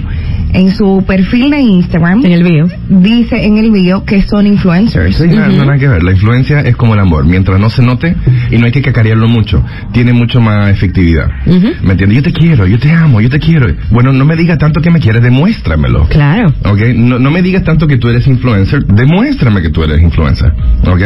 en 0.53 0.71
su 0.71 1.03
perfil 1.05 1.51
de 1.51 1.59
Instagram 1.61 2.25
En 2.25 2.31
el 2.31 2.43
bio. 2.43 2.67
dice 2.89 3.45
en 3.45 3.57
el 3.57 3.71
video 3.71 4.05
que 4.05 4.21
son 4.23 4.47
influencers. 4.47 5.15
Sí, 5.17 5.27
nada, 5.27 5.47
nada 5.49 5.77
que 5.77 5.87
ver. 5.87 6.03
La 6.03 6.11
influencia 6.11 6.61
es 6.61 6.75
como 6.75 6.93
el 6.93 6.99
amor. 6.99 7.25
Mientras 7.25 7.59
no 7.59 7.69
se 7.69 7.83
note 7.83 8.15
y 8.51 8.57
no 8.57 8.65
hay 8.65 8.71
que 8.71 8.81
cacarearlo 8.81 9.27
mucho, 9.27 9.63
tiene 9.91 10.13
mucho 10.13 10.41
más 10.41 10.69
efectividad. 10.71 11.27
¿Me 11.83 11.91
entiendes? 11.91 12.15
Yo 12.17 12.23
te 12.23 12.33
quiero, 12.33 12.65
yo 12.65 12.79
te 12.79 12.91
amo, 12.91 13.21
yo 13.21 13.29
te 13.29 13.39
quiero. 13.39 13.67
Bueno, 13.91 14.11
no 14.11 14.25
me 14.25 14.35
digas 14.35 14.57
tanto 14.57 14.81
que 14.81 14.89
me 14.91 14.99
quieres, 14.99 15.21
demuéstramelo. 15.21 16.07
Claro. 16.07 16.53
¿Ok? 16.65 16.79
No, 16.95 17.19
no 17.19 17.31
me 17.31 17.41
digas 17.41 17.63
tanto 17.63 17.87
que 17.87 17.97
tú 17.97 18.09
eres 18.09 18.27
influencer, 18.27 18.85
demuéstrame 18.85 19.61
que 19.61 19.69
tú 19.69 19.83
eres 19.83 20.01
influencer. 20.01 20.51
¿Ok? 20.87 21.01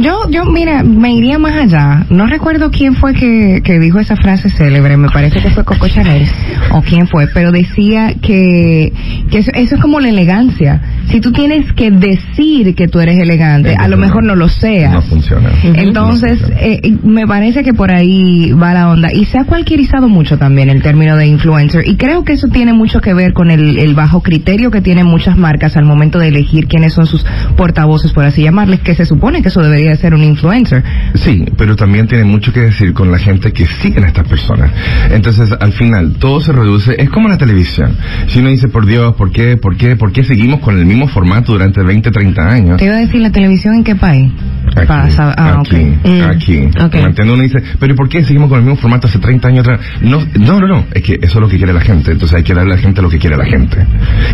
Yo, 0.00 0.30
yo, 0.30 0.44
mira, 0.46 0.82
me 0.82 1.12
iría 1.14 1.38
más 1.38 1.54
allá. 1.54 2.06
No 2.10 2.26
recuerdo 2.26 2.70
quién 2.70 2.94
fue 2.94 3.14
que, 3.14 3.60
que 3.64 3.78
dijo 3.78 3.98
esa 3.98 4.16
frase 4.20 4.50
célebre. 4.50 4.96
Me 4.96 5.08
parece 5.08 5.40
que 5.40 5.50
fue 5.50 5.64
Coco 5.64 5.88
Chanel 5.88 6.26
o 6.72 6.82
quién 6.82 7.06
fue, 7.08 7.26
pero 7.32 7.50
decía 7.52 8.14
que 8.20 8.92
que, 9.30 9.38
eso, 9.38 9.50
eso 9.54 9.74
es 9.76 9.80
como 9.80 10.00
la 10.00 10.08
elegancia. 10.08 10.80
Si 11.10 11.20
tú 11.20 11.32
tienes 11.32 11.72
que 11.72 11.90
decir 11.90 12.74
que 12.74 12.88
tú 12.88 13.00
eres 13.00 13.18
elegante, 13.18 13.74
a 13.78 13.88
lo 13.88 13.96
mejor 13.96 14.24
no 14.24 14.34
lo 14.34 14.48
seas. 14.48 14.92
No 14.92 15.02
funciona. 15.02 15.50
Entonces, 15.62 16.40
No 16.40 16.46
funciona. 16.46 16.60
eh, 16.62 16.96
me 17.02 17.26
parece 17.26 17.62
que 17.62 17.72
por 17.72 17.90
ahí 17.92 18.52
va 18.52 18.72
la 18.74 18.88
onda. 18.90 19.12
Y 19.12 19.24
se 19.26 19.38
ha 19.38 19.44
cualquierizado 19.44 20.08
mucho 20.08 20.38
también 20.38 20.70
el 20.70 20.82
término 20.82 21.16
de 21.16 21.26
influencer. 21.26 21.86
Y 21.86 21.96
creo 21.96 22.24
que 22.24 22.32
eso 22.34 22.48
tiene 22.48 22.72
mucho 22.72 23.00
que 23.00 23.14
ver 23.14 23.32
con 23.32 23.50
el, 23.50 23.78
el 23.78 23.94
bajo 23.94 24.22
criterio 24.22 24.70
que 24.70 24.80
tienen 24.80 25.06
muchas 25.06 25.36
marcas 25.36 25.76
al 25.76 25.84
momento 25.84 26.18
de 26.18 26.28
elegir 26.28 26.66
quiénes 26.66 26.92
son 26.94 27.06
sus 27.06 27.24
portavoces, 27.56 28.12
por 28.12 28.24
así 28.24 28.42
llamarles, 28.42 28.80
que 28.80 28.94
se 28.94 29.04
supone 29.06 29.42
que 29.42 29.48
eso 29.48 29.60
debería 29.62 29.90
de 29.90 29.96
ser 29.96 30.14
un 30.14 30.22
influencer. 30.24 30.82
Sí, 31.14 31.44
pero 31.56 31.76
también 31.76 32.06
tiene 32.06 32.24
mucho 32.24 32.52
que 32.52 32.60
decir 32.60 32.92
con 32.92 33.10
la 33.10 33.18
gente 33.18 33.52
que 33.52 33.66
siguen 33.66 34.04
a 34.04 34.09
estas 34.10 34.28
personas. 34.28 34.70
Entonces, 35.10 35.52
al 35.58 35.72
final, 35.72 36.14
todo 36.18 36.40
se 36.40 36.52
reduce, 36.52 36.94
es 36.98 37.10
como 37.10 37.28
la 37.28 37.38
televisión. 37.38 37.96
Si 38.28 38.40
uno 38.40 38.50
dice, 38.50 38.68
por 38.68 38.86
Dios, 38.86 39.14
¿por 39.14 39.30
qué, 39.32 39.56
por 39.56 39.76
qué, 39.76 39.96
por 39.96 40.12
qué 40.12 40.24
seguimos 40.24 40.60
con 40.60 40.78
el 40.78 40.84
mismo 40.84 41.08
formato 41.08 41.52
durante 41.52 41.82
20, 41.82 42.10
30 42.10 42.42
años? 42.42 42.76
Te 42.76 42.86
iba 42.86 42.96
a 42.96 43.00
decir 43.00 43.20
la 43.20 43.30
televisión 43.30 43.74
en 43.74 43.84
qué 43.84 43.96
país. 43.96 44.30
Aquí, 44.76 44.86
ah, 44.88 45.60
aquí. 45.60 45.76
Mm, 45.76 46.22
aquí. 46.22 46.58
ok. 46.58 46.94
¿Me 46.94 47.00
entiendes? 47.00 47.34
Uno 47.34 47.42
dice, 47.42 47.62
pero 47.78 47.92
¿y 47.92 47.96
por 47.96 48.08
qué 48.08 48.22
seguimos 48.24 48.48
con 48.48 48.58
el 48.58 48.64
mismo 48.64 48.80
formato 48.80 49.08
hace 49.08 49.18
30 49.18 49.48
años 49.48 49.60
atrás? 49.60 49.80
No, 50.02 50.20
no, 50.38 50.60
no, 50.60 50.66
no, 50.66 50.84
es 50.92 51.02
que 51.02 51.14
eso 51.14 51.38
es 51.38 51.40
lo 51.40 51.48
que 51.48 51.56
quiere 51.56 51.72
la 51.72 51.80
gente, 51.80 52.12
entonces 52.12 52.36
hay 52.36 52.42
que 52.42 52.54
darle 52.54 52.74
a 52.74 52.76
la 52.76 52.82
gente 52.82 53.02
lo 53.02 53.08
que 53.08 53.18
quiere 53.18 53.36
la 53.36 53.46
gente. 53.46 53.84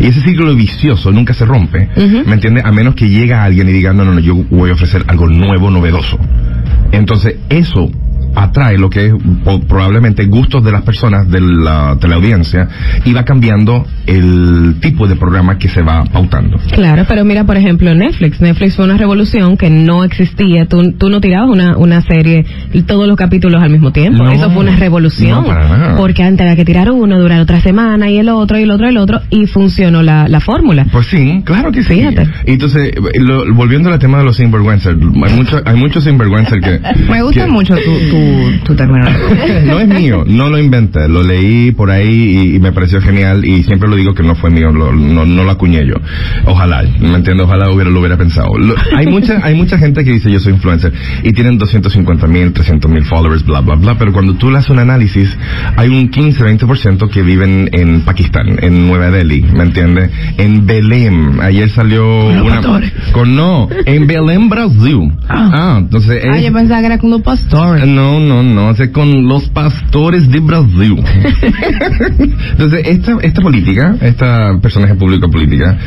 Y 0.01 0.07
ese 0.07 0.21
ciclo 0.21 0.53
vicioso 0.55 1.11
nunca 1.11 1.33
se 1.33 1.45
rompe, 1.45 1.89
¿me 2.25 2.33
entiendes? 2.33 2.65
A 2.65 2.71
menos 2.71 2.95
que 2.95 3.09
llegue 3.09 3.33
alguien 3.33 3.67
y 3.69 3.71
diga, 3.71 3.93
no, 3.93 4.05
no, 4.05 4.13
no, 4.13 4.19
yo 4.19 4.35
voy 4.35 4.69
a 4.69 4.73
ofrecer 4.73 5.03
algo 5.07 5.27
nuevo, 5.27 5.71
novedoso. 5.71 6.19
Entonces, 6.91 7.35
eso 7.49 7.89
atrae 8.39 8.77
lo 8.77 8.89
que 8.89 9.07
es 9.07 9.13
probablemente 9.67 10.25
gustos 10.25 10.63
de 10.63 10.71
las 10.71 10.83
personas 10.83 11.29
de 11.29 11.41
la 11.41 11.97
teleaudiencia 11.99 12.67
y 13.03 13.11
va 13.13 13.23
cambiando 13.23 13.85
el 14.05 14.75
tipo 14.81 15.07
de 15.07 15.15
programa 15.15 15.57
que 15.57 15.67
se 15.69 15.81
va 15.81 16.03
pautando. 16.05 16.57
Claro, 16.71 17.05
pero 17.07 17.25
mira, 17.25 17.43
por 17.45 17.57
ejemplo, 17.57 17.93
Netflix. 17.95 18.39
Netflix 18.39 18.75
fue 18.75 18.85
una 18.85 18.97
revolución 18.97 19.57
que 19.57 19.69
no 19.69 20.03
existía. 20.03 20.65
Tú, 20.67 20.93
tú 20.93 21.09
no 21.09 21.19
tirabas 21.19 21.49
una, 21.49 21.77
una 21.77 22.01
serie 22.01 22.45
y 22.73 22.83
todos 22.83 23.07
los 23.07 23.15
capítulos 23.17 23.61
al 23.61 23.69
mismo 23.69 23.91
tiempo. 23.91 24.23
No, 24.23 24.31
Eso 24.31 24.49
fue 24.51 24.61
una 24.63 24.75
revolución. 24.75 25.41
no, 25.41 25.45
para 25.45 25.67
nada. 25.69 25.95
Porque 25.97 26.23
antes 26.23 26.41
había 26.41 26.55
que 26.55 26.65
tirar 26.65 26.91
uno, 26.91 27.19
durar 27.19 27.41
otra 27.41 27.59
semana 27.61 28.09
y 28.09 28.17
el 28.17 28.29
otro 28.29 28.59
y 28.59 28.63
el 28.63 28.71
otro 28.71 28.85
y 28.87 28.89
el 28.89 28.97
otro 28.97 29.19
y 29.29 29.47
funcionó 29.47 30.03
la, 30.03 30.27
la 30.27 30.39
fórmula. 30.39 30.85
Pues 30.91 31.07
sí, 31.07 31.41
claro 31.43 31.71
que 31.71 31.81
sí. 31.83 31.95
Fíjate. 31.95 32.27
Y 32.45 32.51
entonces, 32.53 32.91
eh, 32.93 33.19
lo- 33.19 33.53
volviendo 33.53 33.91
al 33.91 33.99
tema 33.99 34.19
de 34.19 34.23
los 34.25 34.37
sinvergüenzers, 34.37 34.97
hay, 35.25 35.33
mucho, 35.35 35.61
hay 35.65 35.75
muchos 35.75 36.03
sinvergüenzers 36.03 36.61
que... 36.63 36.79
Me 37.11 37.21
gusta 37.23 37.45
que- 37.45 37.51
mucho 37.51 37.75
tu, 37.75 37.81
tu, 38.09 38.17
tu 38.63 38.75
terminología. 38.75 39.61
no 39.65 39.79
es 39.79 39.87
mío, 39.87 40.23
no 40.27 40.49
lo 40.49 40.57
inventé, 40.59 41.07
lo 41.07 41.23
leí 41.23 41.71
por 41.71 41.91
ahí 41.91 42.07
y, 42.53 42.55
y 42.55 42.59
me 42.59 42.71
pareció 42.71 43.01
genial 43.01 43.45
y 43.45 43.63
siempre 43.63 43.89
lo 43.89 43.95
digo 43.95 44.13
que 44.13 44.23
no 44.23 44.35
fue 44.35 44.49
mío, 44.49 44.71
lo- 44.71 44.93
no, 44.93 45.25
no 45.25 45.43
lo 45.43 45.51
acuñé 45.51 45.85
yo. 45.85 45.95
Ojalá, 46.45 46.83
¿me 46.99 47.15
entiendes? 47.15 47.45
Ojalá 47.45 47.69
hubiera, 47.71 47.89
lo 47.89 47.99
hubiera 47.99 48.17
pensado. 48.17 48.57
Lo- 48.57 48.75
hay 48.95 49.07
mucha 49.07 49.39
hay 49.43 49.55
mucha 49.55 49.77
gente 49.77 50.03
que 50.03 50.11
dice 50.11 50.31
yo 50.31 50.39
soy 50.39 50.53
influencer 50.53 50.93
y 51.23 51.31
tienen 51.33 51.57
250 51.57 52.27
mil, 52.27 52.53
300 52.53 52.89
mil 52.91 53.03
followers, 53.05 53.45
bla, 53.45 53.61
bla, 53.61 53.75
bla, 53.75 53.97
pero 53.97 54.11
cuando 54.13 54.33
tú 54.35 54.49
le 54.51 54.57
haces 54.57 54.69
un 54.69 54.79
análisis, 54.79 55.29
hay 55.75 55.89
un 55.89 56.09
15, 56.09 56.43
20% 56.43 57.09
que 57.09 57.21
viven 57.21 57.69
en 57.73 58.01
Pakistán, 58.01 58.57
en 58.61 58.87
Nueva 58.87 59.09
Delhi, 59.11 59.41
¿me 59.41 59.63
entiendes? 59.63 60.09
En 60.37 60.65
Belém, 60.65 61.39
ayer 61.41 61.69
salió 61.69 62.27
una... 62.27 62.55
pastores. 62.55 62.91
Con 63.11 63.35
no, 63.35 63.67
en 63.85 64.07
Belém, 64.07 64.49
Brasil. 64.49 65.11
Ah. 65.27 65.49
Ah, 65.53 65.75
entonces... 65.79 66.23
Ah, 66.29 66.37
es- 66.37 66.43
yo 66.45 66.53
pensaba 66.53 66.79
que 66.81 66.85
era 66.87 66.97
con 66.97 67.09
los 67.09 67.21
pastores. 67.21 67.85
no, 67.87 68.06
no, 68.19 68.43
no, 68.43 68.69
o 68.69 68.75
sea, 68.75 68.91
con 68.91 69.27
los 69.27 69.49
pastores 69.49 70.29
de 70.31 70.39
Brasil. 70.39 70.95
Entonces, 72.51 72.81
esta, 72.85 73.17
esta 73.21 73.41
política, 73.41 73.95
esta 74.01 74.57
personaje 74.61 74.95
público 74.95 75.29
política 75.29 75.77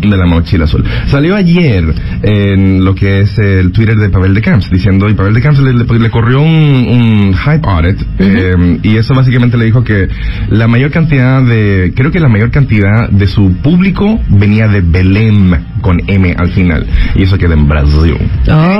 de 0.00 0.16
la 0.16 0.26
mochila 0.26 0.64
azul, 0.64 0.84
salió 1.06 1.34
ayer 1.36 1.84
en 2.22 2.84
lo 2.84 2.94
que 2.94 3.20
es 3.20 3.38
el 3.38 3.72
Twitter 3.72 3.96
de 3.96 4.08
Pavel 4.10 4.34
de 4.34 4.40
Camps, 4.42 4.70
diciendo, 4.70 5.08
y 5.08 5.14
Pavel 5.14 5.34
de 5.34 5.40
Camps 5.40 5.60
le, 5.60 5.72
le- 5.72 5.98
le 5.98 6.10
corrió 6.10 6.40
un, 6.40 6.48
un 6.50 7.34
hype 7.34 7.68
audit, 7.68 8.00
eh, 8.18 8.78
y 8.82 8.96
eso 8.96 9.14
básicamente 9.14 9.56
le 9.56 9.66
dijo 9.66 9.84
que 9.84 10.08
la 10.50 10.66
mayor 10.68 10.90
cantidad 10.90 11.42
de, 11.42 11.92
creo 11.94 12.10
que 12.10 12.20
la 12.20 12.28
mayor 12.28 12.50
cantidad 12.50 13.08
de 13.10 13.26
su 13.26 13.52
público 13.62 14.20
venía 14.28 14.68
de 14.68 14.80
Belém, 14.80 15.54
con 15.82 15.98
M 16.06 16.34
al 16.38 16.50
final, 16.50 16.86
y 17.16 17.22
eso 17.22 17.38
queda 17.38 17.54
en 17.54 17.66
Brasil. 17.68 18.16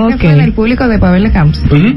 Ese 0.09 0.19
fue 0.19 0.33
en 0.33 0.41
el 0.41 0.53
público 0.53 0.87
de 0.89 0.99
Pavel 0.99 1.25
de 1.25 1.31
Camps. 1.33 1.63
Ujú. 1.71 1.95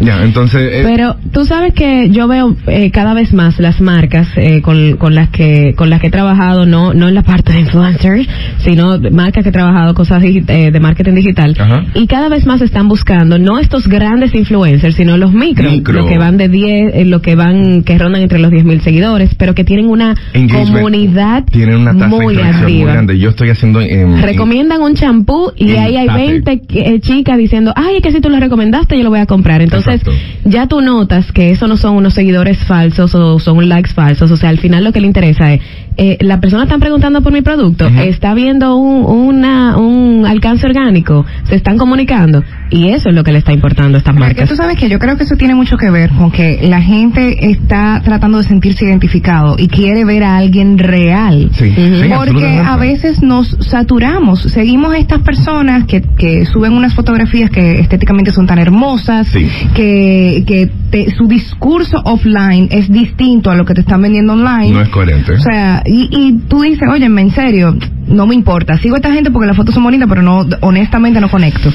Ya, 0.00 0.22
entonces... 0.36 0.70
eh, 0.72 0.82
Pero 0.84 1.16
tú 1.32 1.44
sabes 1.44 1.72
que 1.72 2.10
yo 2.10 2.28
veo 2.28 2.54
eh, 2.66 2.90
cada 2.90 3.14
vez 3.14 3.32
más 3.32 3.58
las 3.58 3.80
marcas 3.80 4.28
eh, 4.36 4.60
con, 4.60 4.96
con 4.96 5.14
las 5.14 5.30
que 5.30 5.74
con 5.76 5.88
las 5.90 6.00
que 6.00 6.08
he 6.08 6.10
trabajado, 6.10 6.66
no 6.66 6.92
no 6.94 7.08
en 7.08 7.14
la 7.14 7.22
parte 7.22 7.52
de 7.52 7.60
influencers, 7.60 8.26
sino 8.58 8.98
marcas 9.12 9.42
que 9.42 9.48
he 9.50 9.52
trabajado 9.52 9.94
cosas 9.94 10.22
eh, 10.24 10.70
de 10.70 10.80
marketing 10.80 11.14
digital. 11.14 11.56
Ajá. 11.58 11.84
Y 11.94 12.06
cada 12.06 12.28
vez 12.28 12.46
más 12.46 12.60
están 12.60 12.88
buscando 12.88 13.38
no 13.38 13.58
estos 13.58 13.88
grandes 13.88 14.34
influencers, 14.34 14.94
sino 14.94 15.16
los 15.16 15.32
micros, 15.32 15.72
Micro. 15.72 15.94
los 15.94 16.06
que 16.06 16.18
van 16.18 16.36
de 16.36 16.48
10, 16.48 16.94
eh, 16.94 17.04
lo 17.04 17.22
que 17.22 17.34
van 17.34 17.82
que 17.82 17.98
rondan 17.98 18.22
entre 18.22 18.38
los 18.38 18.50
10 18.50 18.64
mil 18.64 18.80
seguidores, 18.80 19.34
pero 19.34 19.54
que 19.54 19.64
tienen 19.64 19.88
una 19.88 20.14
engagement, 20.34 20.76
comunidad 20.76 21.44
tienen 21.44 21.76
una 21.76 21.92
tasa 21.94 22.08
muy 22.08 22.34
de 22.34 22.42
interacción 22.42 22.72
muy 22.72 22.84
grande. 22.84 23.18
Yo 23.18 23.30
estoy 23.30 23.50
haciendo 23.50 23.80
en, 23.80 24.22
Recomiendan 24.22 24.82
un 24.82 24.94
champú 24.94 25.52
y 25.56 25.70
ahí 25.72 25.96
hay 25.96 26.06
Tape. 26.06 26.40
20 26.44 26.62
eh, 26.68 27.00
chicas 27.00 27.38
diciendo, 27.38 27.72
ay, 27.74 27.96
es 27.96 28.02
que 28.02 28.12
si 28.12 28.20
tú 28.20 28.28
lo 28.28 28.38
recomendaste 28.38 28.96
yo 28.96 29.02
lo 29.04 29.10
voy 29.10 29.20
a 29.20 29.26
comprar. 29.26 29.62
Entonces, 29.62 29.94
Exacto. 30.02 30.12
Ya 30.44 30.66
tú 30.66 30.80
notas 30.80 31.32
que 31.32 31.50
eso 31.50 31.66
no 31.66 31.76
son 31.76 31.96
unos 31.96 32.14
seguidores 32.14 32.58
falsos 32.64 33.14
o 33.14 33.38
son 33.38 33.68
likes 33.68 33.92
falsos. 33.92 34.30
O 34.30 34.36
sea, 34.36 34.50
al 34.50 34.58
final 34.58 34.84
lo 34.84 34.92
que 34.92 35.00
le 35.00 35.06
interesa 35.06 35.52
es, 35.52 35.60
eh, 35.98 36.18
la 36.20 36.40
persona 36.40 36.64
está 36.64 36.76
preguntando 36.78 37.22
por 37.22 37.32
mi 37.32 37.40
producto, 37.40 37.86
está 37.88 38.34
viendo 38.34 38.76
un, 38.76 39.04
una, 39.06 39.78
un 39.78 40.26
alcance 40.26 40.66
orgánico, 40.66 41.24
se 41.44 41.54
están 41.54 41.78
comunicando 41.78 42.44
y 42.70 42.88
eso 42.90 43.08
es 43.08 43.14
lo 43.14 43.24
que 43.24 43.32
le 43.32 43.38
está 43.38 43.52
importando 43.54 43.96
a 43.96 43.98
estas 44.00 44.12
Porque 44.14 44.26
marcas. 44.34 44.48
tú 44.50 44.56
sabes 44.56 44.76
que 44.76 44.90
yo 44.90 44.98
creo 44.98 45.16
que 45.16 45.22
eso 45.24 45.36
tiene 45.36 45.54
mucho 45.54 45.78
que 45.78 45.88
ver 45.90 46.10
con 46.10 46.30
que 46.30 46.60
la 46.68 46.82
gente 46.82 47.50
está 47.50 48.02
tratando 48.04 48.36
de 48.38 48.44
sentirse 48.44 48.84
identificado 48.84 49.56
y 49.58 49.68
quiere 49.68 50.04
ver 50.04 50.22
a 50.24 50.36
alguien 50.36 50.76
real. 50.76 51.48
Sí, 51.52 51.72
sí, 51.74 52.10
Porque 52.14 52.46
a 52.62 52.76
veces 52.76 53.22
nos 53.22 53.56
saturamos, 53.60 54.40
seguimos 54.42 54.92
a 54.92 54.98
estas 54.98 55.20
personas 55.22 55.86
que, 55.86 56.02
que 56.02 56.44
suben 56.44 56.72
unas 56.74 56.92
fotografías 56.94 57.48
que 57.50 57.80
estéticamente 57.80 58.32
son 58.32 58.46
tan 58.46 58.58
hermosas, 58.58 59.28
Sí. 59.28 59.48
que, 59.74 60.15
que 60.46 60.70
te- 60.90 61.10
su 61.16 61.26
discurso 61.26 62.00
offline 62.04 62.68
es 62.70 62.90
distinto 62.90 63.50
a 63.50 63.56
lo 63.56 63.64
que 63.64 63.74
te 63.74 63.80
están 63.82 64.02
vendiendo 64.02 64.32
online. 64.34 64.72
No 64.72 64.80
es 64.82 64.88
coherente. 64.88 65.32
O 65.32 65.40
sea, 65.40 65.82
y, 65.86 66.08
y 66.10 66.38
tú 66.48 66.60
dices, 66.62 66.88
oye, 66.88 67.06
en 67.06 67.30
serio, 67.30 67.76
no 68.08 68.26
me 68.26 68.34
importa, 68.34 68.78
sigo 68.78 68.94
a 68.94 68.98
esta 68.98 69.12
gente 69.12 69.30
porque 69.30 69.46
las 69.48 69.56
fotos 69.56 69.74
son 69.74 69.84
bonitas, 69.84 70.08
pero 70.08 70.22
no, 70.22 70.46
honestamente 70.60 71.20
no 71.20 71.28
conecto. 71.28 71.70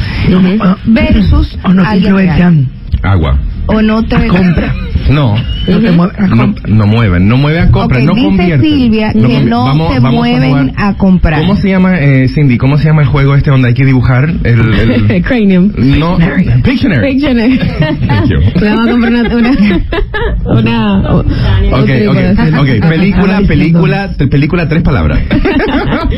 O- 0.62 0.75
Versus 0.86 1.57
o 1.63 1.74
no 1.74 1.83
te 1.83 1.88
alguien 1.89 2.15
real. 2.15 2.27
influencian 2.38 2.80
Agua. 3.03 3.38
O 3.67 3.81
no 3.81 4.03
te 4.03 4.15
a 4.15 4.27
compra. 4.27 4.74
No. 5.10 5.36
No 5.67 5.79
te 5.79 5.91
mueven 5.91 6.15
a 6.24 6.27
No, 6.27 6.55
no 6.67 6.86
mueven, 6.88 7.27
no 7.27 7.38
mueve 7.38 7.60
a 7.60 7.71
compra, 7.71 8.00
Ok, 8.00 8.03
no 8.05 8.13
dice 8.13 8.25
convierte. 8.27 8.67
Silvia 8.67 9.12
que 9.13 9.19
no 9.41 9.65
convi- 9.74 9.93
se 9.93 10.00
mueven 10.00 10.50
jugar. 10.69 10.74
a 10.77 10.93
comprar. 10.98 11.39
¿Cómo 11.41 11.55
se 11.55 11.69
llama, 11.69 12.00
eh, 12.00 12.27
Cindy? 12.27 12.57
¿Cómo 12.57 12.77
se 12.77 12.86
llama 12.86 13.01
el 13.01 13.07
juego 13.07 13.36
este 13.36 13.50
donde 13.51 13.69
hay 13.69 13.74
que 13.74 13.86
dibujar 13.86 14.29
el... 14.43 14.74
el- 14.74 15.21
Cranium. 15.24 15.71
no, 15.77 16.17
Pictionary. 16.63 17.13
Pictionary. 17.13 17.60
Le 18.60 18.69
vamos 18.69 18.88
a 18.88 18.91
comprar 18.91 19.13
una, 19.13 19.36
una, 19.36 19.51
una, 20.45 21.01
Ok, 21.12 21.89
ok, 22.10 22.60
ok. 22.60 22.88
Película, 22.89 23.41
película, 23.48 24.10
película, 24.29 24.67
tres 24.67 24.81
palabras. 24.83 25.19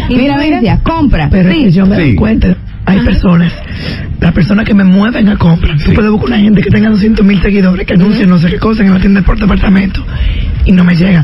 Mira, 0.10 0.38
mira, 0.38 0.80
compra. 0.84 1.30
Pero 1.30 1.52
sí. 1.52 1.72
yo 1.72 1.86
me 1.86 1.96
Sí. 1.96 2.02
doy 2.02 2.16
cuenta, 2.16 2.56
hay 2.86 3.00
personas, 3.00 3.54
las 4.24 4.34
personas 4.34 4.66
que 4.66 4.74
me 4.74 4.84
mueven 4.84 5.28
a 5.30 5.38
comprar. 5.38 5.78
Tú 5.78 5.84
Sí. 5.86 5.92
puedes 5.94 6.10
buscar 6.10 6.30
una 6.30 6.40
gente 6.40 6.62
que 6.62 6.70
tenga 6.70 6.90
200 6.90 7.26
mil 7.26 7.42
seguidores, 7.42 7.86
que 7.86 7.94
anuncien 7.94 8.30
no 8.30 8.38
sé 8.40 8.50
qué 8.50 8.58
cosa 8.58 8.84
en 8.84 8.94
la 8.94 9.00
tienda 9.00 9.22
por 9.22 9.38
departamento 9.38 10.04
y 10.66 10.72
no 10.72 10.84
me 10.84 10.96
llega. 10.96 11.24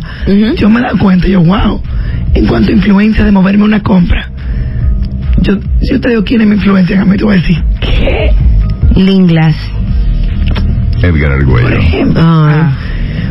Yo 0.57 0.69
me 0.69 0.81
doy 0.81 0.97
cuenta, 0.99 1.27
yo, 1.27 1.41
wow, 1.41 1.81
en 2.33 2.45
cuanto 2.45 2.69
a 2.71 2.73
influencia 2.73 3.23
de 3.25 3.31
moverme 3.31 3.63
a 3.63 3.65
una 3.67 3.79
compra, 3.81 4.29
yo, 5.41 5.57
si 5.81 5.91
yo 5.91 6.01
te 6.01 6.09
digo 6.09 6.23
quién 6.25 6.41
es 6.41 6.47
mi 6.47 6.55
influencia, 6.55 7.01
a 7.01 7.05
mí 7.05 7.15
te 7.17 7.23
voy 7.23 7.37
a 7.37 7.39
decir, 7.41 7.57
¿qué? 7.79 8.31
Linglas. 8.95 9.55
Edgar 11.01 11.29
Por 11.29 11.31
Arguello. 11.31 11.77
ejemplo. 11.79 12.21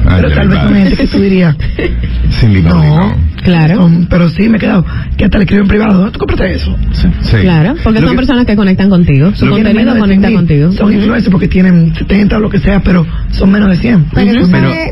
Ay, 0.09 0.23
Pero 0.23 0.35
tal 0.35 0.49
vez 0.49 0.59
son 0.61 0.75
gente 0.75 0.97
que 0.97 1.07
tú 1.07 1.21
dirías, 1.21 1.57
Cindy 2.41 2.63
no, 2.63 2.75
Molino. 2.77 3.17
claro. 3.43 3.77
son- 3.77 4.07
pero 4.11 4.29
sí 4.31 4.49
me 4.49 4.57
he 4.57 4.61
quedado. 4.61 4.85
que 5.17 5.25
hasta 5.25 5.39
le 5.39 5.45
escriben 5.45 5.65
en 5.65 5.69
privado, 5.69 5.95
¿dónde 5.99 6.13
tú 6.13 6.19
compraste 6.21 6.55
eso? 6.55 6.77
Sí. 6.93 7.37
Claro, 7.43 7.75
porque 7.83 8.01
Lo 8.01 8.07
son 8.09 8.17
que- 8.17 8.21
personas 8.23 8.47
que 8.47 8.57
conectan 8.57 8.89
contigo. 8.91 9.33
Su 9.35 9.49
contenido 9.49 9.99
conecta 9.99 10.29
100.000. 10.29 10.35
contigo. 10.35 10.73
Son 10.73 10.93
influencers 10.93 11.31
porque 11.31 11.49
tienen 11.49 11.95
70 11.95 12.37
o 12.37 12.41
lo 12.41 12.49
que 12.51 12.59
sea, 12.59 12.81
pero 12.81 13.07
son 13.31 13.51
menos 13.51 13.69
de 13.71 13.77
100. 13.77 14.07
Pero 14.15 14.33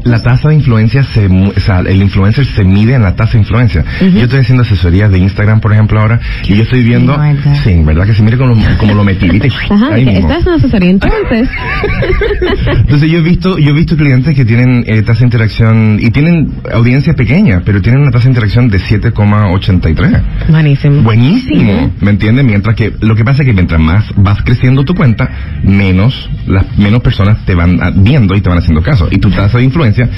la 0.04 0.23
tasa 0.23 0.49
de 0.49 0.54
influencia 0.56 1.02
se, 1.04 1.28
mu- 1.28 1.52
o 1.56 1.61
sea, 1.61 1.80
el 1.80 2.02
influencer 2.02 2.44
se 2.44 2.64
mide 2.64 2.94
en 2.94 3.02
la 3.02 3.14
tasa 3.16 3.32
de 3.35 3.38
influencia. 3.38 3.85
Yo 4.00 4.23
estoy 4.25 4.40
haciendo 4.40 4.62
asesorías 4.62 5.11
de 5.11 5.18
Instagram, 5.18 5.61
por 5.61 5.73
ejemplo, 5.73 6.00
ahora, 6.00 6.20
y 6.44 6.56
yo 6.56 6.62
estoy 6.62 6.82
viendo, 6.82 7.14
Sí, 7.14 7.20
verdad. 7.20 7.56
sí, 7.64 7.75
verdad 7.85 8.06
que 8.06 8.14
se 8.14 8.23
mire 8.23 8.37
como, 8.37 8.54
como 8.78 8.94
lo 8.94 9.04
metí, 9.04 9.28
¿viste? 9.28 9.49
Ajá, 9.70 9.88
Ahí 9.94 10.04
que 10.04 10.11
mismo. 10.12 10.28
esta 10.28 10.40
es 10.40 10.46
una 10.46 10.56
asesoría. 10.56 10.90
Entonces, 10.90 11.49
Entonces 12.78 13.11
yo 13.11 13.18
he 13.18 13.23
visto, 13.23 13.58
yo 13.58 13.70
he 13.70 13.75
visto 13.75 13.96
clientes 13.96 14.35
que 14.35 14.44
tienen 14.44 14.85
eh, 14.87 15.02
tasa 15.06 15.20
de 15.20 15.26
interacción 15.26 15.98
y 16.00 16.10
tienen 16.10 16.52
audiencia 16.72 17.14
pequeña, 17.14 17.62
pero 17.64 17.80
tienen 17.80 18.02
una 18.02 18.10
tasa 18.10 18.25
de 18.25 18.30
interacción 18.30 18.68
de 18.68 18.78
7,83. 18.78 20.50
buenísimo. 20.50 21.02
Buenísimo, 21.02 21.90
¿me 22.00 22.10
entiendes? 22.10 22.44
Mientras 22.44 22.75
que 22.76 22.92
lo 23.00 23.14
que 23.14 23.25
pasa 23.25 23.42
es 23.42 23.48
que 23.48 23.54
mientras 23.54 23.80
más 23.80 24.04
vas 24.16 24.42
creciendo 24.42 24.84
tu 24.84 24.94
cuenta, 24.94 25.30
menos 25.62 26.28
las 26.46 26.78
menos 26.78 27.00
personas 27.00 27.44
te 27.44 27.54
van 27.54 27.78
ah, 27.80 27.90
viendo 27.94 28.34
y 28.34 28.40
te 28.40 28.48
van 28.48 28.58
haciendo 28.58 28.82
caso 28.82 29.08
y 29.10 29.18
tu 29.18 29.30
tasa 29.30 29.58
de 29.58 29.64
influencia 29.64 30.08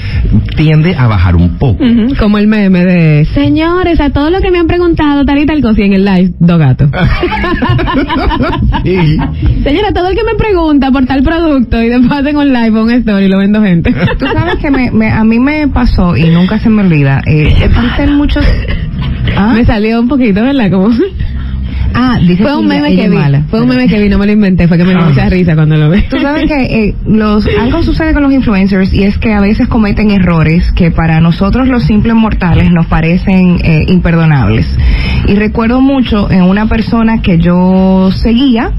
tiende 0.55 0.95
a 0.95 1.07
bajar 1.07 1.35
un 1.35 1.57
poco. 1.57 1.83
Como 2.19 2.37
el 2.37 2.47
meme 2.47 2.85
de 2.85 3.25
señores, 3.33 3.99
a 3.99 4.09
todo 4.09 4.29
lo 4.29 4.41
que 4.41 4.51
me 4.51 4.59
han 4.59 4.67
preguntado, 4.67 5.25
tal 5.25 5.39
y 5.39 5.45
tal 5.45 5.61
cosa, 5.61 5.81
y 5.81 5.85
en 5.85 5.93
el 5.93 6.05
live, 6.05 6.33
dos 6.39 6.59
gatos. 6.59 6.89
Sí. 8.83 9.17
Señora, 9.63 9.91
todo 9.93 10.09
el 10.09 10.15
que 10.15 10.23
me 10.23 10.35
pregunta 10.35 10.91
por 10.91 11.05
tal 11.05 11.21
producto 11.21 11.81
y 11.81 11.89
después 11.89 12.11
hacen 12.11 12.37
un 12.37 12.53
live 12.53 12.79
o 12.79 12.83
un 12.83 12.91
story 12.91 13.25
y 13.25 13.27
lo 13.27 13.37
vendo 13.37 13.61
gente. 13.61 13.93
Tú 14.17 14.25
sabes 14.25 14.55
que 14.55 14.71
me, 14.71 14.78
me- 14.91 15.11
a 15.11 15.23
mí 15.23 15.39
me 15.39 15.67
pasó 15.67 16.15
y 16.15 16.29
nunca 16.29 16.59
se 16.59 16.69
me 16.69 16.81
olvida. 16.83 17.21
Eh, 17.25 17.53
existen 17.61 18.15
muchos. 18.15 18.45
¿Ah? 19.37 19.51
Me 19.53 19.65
salió 19.65 19.99
un 19.99 20.07
poquito, 20.07 20.41
¿verdad? 20.41 20.71
Como... 20.71 20.89
Ah, 21.93 22.17
dice 22.27 22.43
Fue 22.43 22.55
un 22.55 22.67
meme 22.67 22.95
que 22.95 23.09
vi. 23.09 23.15
mala. 23.15 23.43
Fue 23.49 23.61
un 23.61 23.67
meme 23.69 23.87
que 23.87 23.99
vi, 24.01 24.09
no 24.09 24.17
me 24.17 24.25
lo 24.25 24.31
inventé, 24.31 24.67
fue 24.67 24.77
que 24.77 24.83
me 24.83 24.91
dio 24.93 25.01
mucha 25.01 25.27
risa 25.29 25.55
cuando 25.55 25.75
lo 25.75 25.89
vi. 25.89 26.01
Tú 26.03 26.19
sabes 26.19 26.45
que 26.47 26.63
eh, 26.89 26.95
los, 27.05 27.45
algo 27.59 27.81
sucede 27.83 28.13
con 28.13 28.23
los 28.23 28.31
influencers 28.33 28.93
y 28.93 29.03
es 29.03 29.17
que 29.17 29.33
a 29.33 29.41
veces 29.41 29.67
cometen 29.67 30.11
errores 30.11 30.71
que 30.73 30.91
para 30.91 31.19
nosotros 31.19 31.67
los 31.67 31.83
simples 31.83 32.15
mortales 32.15 32.71
nos 32.71 32.85
parecen 32.87 33.57
eh, 33.63 33.85
imperdonables. 33.87 34.65
Y 35.27 35.35
recuerdo 35.35 35.81
mucho 35.81 36.29
en 36.31 36.43
una 36.43 36.67
persona 36.67 37.21
que 37.21 37.37
yo 37.39 38.09
seguía 38.11 38.71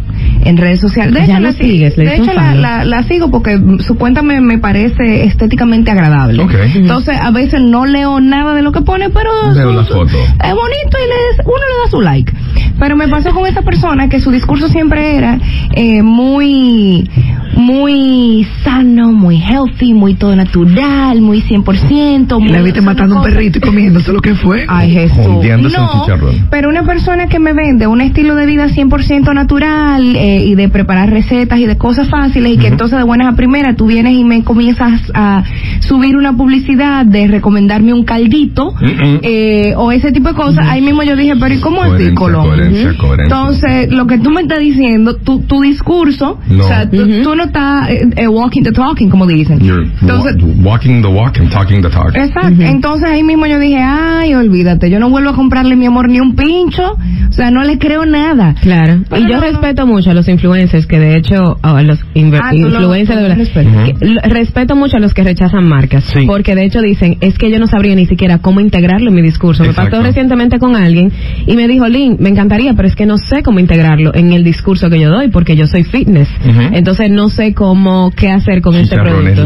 en 0.44 0.56
redes 0.56 0.80
sociales. 0.80 1.14
De 1.14 1.26
Ya 1.26 1.34
hecho, 1.34 1.40
la, 1.42 1.52
si- 1.52 1.64
sigues, 1.64 1.96
le 1.96 2.04
de 2.04 2.14
hecho 2.16 2.32
la, 2.32 2.42
follow. 2.46 2.60
la- 2.60 2.84
la 2.84 3.02
sigo 3.04 3.30
porque 3.30 3.58
su 3.80 3.96
cuenta 3.96 4.22
me, 4.22 4.40
me 4.40 4.58
parece 4.58 5.24
estéticamente 5.24 5.90
agradable. 5.90 6.42
Ok. 6.42 6.54
Entonces 6.74 7.16
a 7.20 7.30
veces 7.30 7.60
no 7.62 7.86
leo 7.86 8.20
nada 8.20 8.54
de 8.54 8.62
lo 8.62 8.72
que 8.72 8.80
pone, 8.82 9.10
pero 9.10 9.30
Veo 9.54 9.70
su- 9.70 9.76
la 9.76 9.84
su- 9.84 9.92
foto. 9.94 10.16
es 10.16 10.54
bonito 10.54 10.96
y 10.98 11.36
les, 11.36 11.46
uno 11.46 11.54
le 11.54 11.84
da 11.84 11.90
su 11.90 12.00
like. 12.00 12.32
Pero 12.78 12.96
me 12.96 13.08
pasó 13.08 13.30
con 13.32 13.46
esa 13.46 13.62
persona 13.62 14.08
que 14.08 14.20
su 14.20 14.30
discurso 14.30 14.68
siempre 14.68 15.16
era 15.16 15.38
eh, 15.74 16.02
muy, 16.02 17.08
muy 17.54 18.46
sano, 18.64 19.12
muy 19.12 19.36
healthy, 19.42 19.92
muy 19.94 20.14
todo 20.14 20.34
natural, 20.36 21.20
muy 21.20 21.42
100%. 21.42 22.36
Y 22.38 22.42
muy 22.42 22.48
la 22.48 22.62
viste 22.62 22.80
matando 22.80 23.16
un 23.16 23.22
perrito 23.22 23.58
y 23.58 23.60
comiéndose 23.60 24.12
lo 24.12 24.20
que 24.20 24.34
fue. 24.34 24.64
Ay, 24.68 24.90
Jesús. 24.92 25.18
No, 25.18 26.06
pero 26.50 26.68
una 26.68 26.84
persona 26.84 27.26
que 27.26 27.38
me 27.38 27.52
vende 27.52 27.86
un 27.86 28.00
estilo 28.00 28.34
de 28.34 28.46
vida 28.46 28.68
100% 28.68 29.34
natural 29.34 30.16
eh, 30.16 30.29
y 30.38 30.54
de 30.54 30.68
preparar 30.68 31.10
recetas 31.10 31.58
y 31.58 31.66
de 31.66 31.76
cosas 31.76 32.08
fáciles 32.08 32.52
y 32.52 32.56
que 32.58 32.68
entonces 32.68 32.98
de 32.98 33.04
buenas 33.04 33.32
a 33.32 33.36
primeras 33.36 33.76
tú 33.76 33.86
vienes 33.86 34.14
y 34.14 34.24
me 34.24 34.42
comienzas 34.44 35.00
a 35.14 35.42
subir 35.80 36.16
una 36.16 36.36
publicidad 36.36 37.04
de 37.06 37.26
recomendarme 37.26 37.92
un 37.92 38.04
caldito 38.04 38.72
Mm-mm. 38.74 39.20
eh, 39.22 39.74
o 39.76 39.92
ese 39.92 40.12
tipo 40.12 40.28
de 40.28 40.34
cosas, 40.34 40.66
ahí 40.68 40.80
mismo 40.80 41.02
yo 41.02 41.16
dije, 41.16 41.34
pero 41.40 41.54
¿y 41.54 41.58
cómo 41.58 41.82
así, 41.82 41.90
Coherencia, 42.12 42.14
Colón? 42.14 42.42
coherencia, 42.46 42.96
coherencia. 42.98 43.24
Entonces, 43.36 43.92
lo 43.92 44.06
que 44.06 44.18
tú 44.18 44.30
me 44.30 44.42
estás 44.42 44.60
diciendo, 44.60 45.16
tu, 45.16 45.40
tu 45.40 45.60
discurso, 45.60 46.38
No. 46.48 46.64
o 46.64 46.68
sea, 46.68 46.88
tú, 46.88 47.02
Ujú. 47.02 47.22
tú 47.22 47.34
no 47.34 47.44
estás 47.44 47.88
eh, 47.90 48.08
eh, 48.16 48.28
walking 48.28 48.62
the 48.62 48.72
talking, 48.72 49.08
como 49.10 49.26
dicen. 49.26 49.60
You're 49.60 49.86
Entonces, 50.00 50.36
wa- 50.42 50.72
walking 50.72 51.02
the 51.02 51.08
walk 51.08 51.38
and 51.38 51.50
talking 51.50 51.82
the 51.82 51.88
talk. 51.90 52.14
Exacto. 52.14 52.62
Entonces 52.62 53.08
ahí 53.08 53.22
mismo 53.22 53.46
yo 53.46 53.58
dije, 53.58 53.78
ay, 53.82 54.34
olvídate, 54.34 54.90
yo 54.90 54.98
no 55.00 55.10
vuelvo 55.10 55.30
a 55.30 55.34
comprarle 55.34 55.76
mi 55.76 55.86
amor 55.86 56.08
ni 56.08 56.20
un 56.20 56.34
pincho, 56.34 56.82
o 57.28 57.32
sea, 57.32 57.50
no 57.50 57.62
le 57.64 57.78
creo 57.78 58.04
nada. 58.06 58.54
Claro, 58.60 59.00
Pero 59.08 59.22
y 59.22 59.24
yo 59.24 59.36
no, 59.36 59.36
no. 59.36 59.40
respeto 59.42 59.86
mucho 59.86 60.10
a 60.10 60.14
los 60.14 60.19
influencers 60.28 60.86
que 60.86 60.98
de 60.98 61.16
hecho, 61.16 61.58
a 61.62 61.82
los 61.82 61.98
Ah, 62.00 62.52
influencers 62.54 63.20
de 63.20 63.28
verdad, 63.28 63.84
que- 63.86 63.94
lo- 64.06 64.20
respeto 64.22 64.76
mucho 64.76 64.96
a 64.96 65.00
los 65.00 65.12
que 65.14 65.22
rechazan 65.24 65.66
marcas, 65.68 66.04
Sí. 66.04 66.24
porque 66.26 66.54
de 66.54 66.64
hecho 66.64 66.80
dicen, 66.80 67.16
es 67.20 67.36
que 67.38 67.50
yo 67.50 67.58
no 67.58 67.66
sabría 67.66 67.94
ni 67.94 68.06
siquiera 68.06 68.38
cómo 68.38 68.60
integrarlo 68.60 69.08
en 69.10 69.14
mi 69.16 69.22
discurso. 69.22 69.64
Me 69.64 69.72
pasó 69.72 70.02
recientemente 70.02 70.58
con 70.58 70.76
alguien 70.76 71.12
y 71.46 71.56
me 71.56 71.68
dijo, 71.68 71.86
Lynn, 71.88 72.16
me 72.20 72.28
encantaría, 72.30 72.74
pero 72.74 72.88
es 72.88 72.96
que 72.96 73.06
no 73.06 73.18
sé 73.18 73.42
cómo 73.42 73.58
integrarlo 73.60 74.14
en 74.14 74.32
el 74.32 74.44
discurso 74.44 74.88
que 74.90 74.98
yo 75.00 75.10
doy, 75.10 75.28
porque 75.28 75.56
yo 75.56 75.66
soy 75.66 75.84
fitness. 75.84 76.28
Entonces 76.72 77.10
no 77.10 77.28
sé 77.28 77.54
cómo, 77.54 78.12
qué 78.16 78.30
hacer 78.30 78.60
con 78.62 78.74
este 78.76 78.96
producto. 78.96 79.44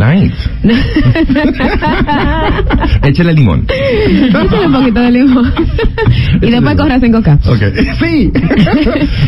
Échale 3.03 3.33
limón. 3.35 3.67
Échale 3.69 4.67
un 4.67 4.73
poquito 4.73 5.01
de 5.01 5.11
limón. 5.11 5.53
y 6.43 6.51
después 6.51 6.77
corre 6.77 6.95
a 6.95 7.01
5K. 7.01 7.39
Ok. 7.47 7.63
Sí. 8.05 8.31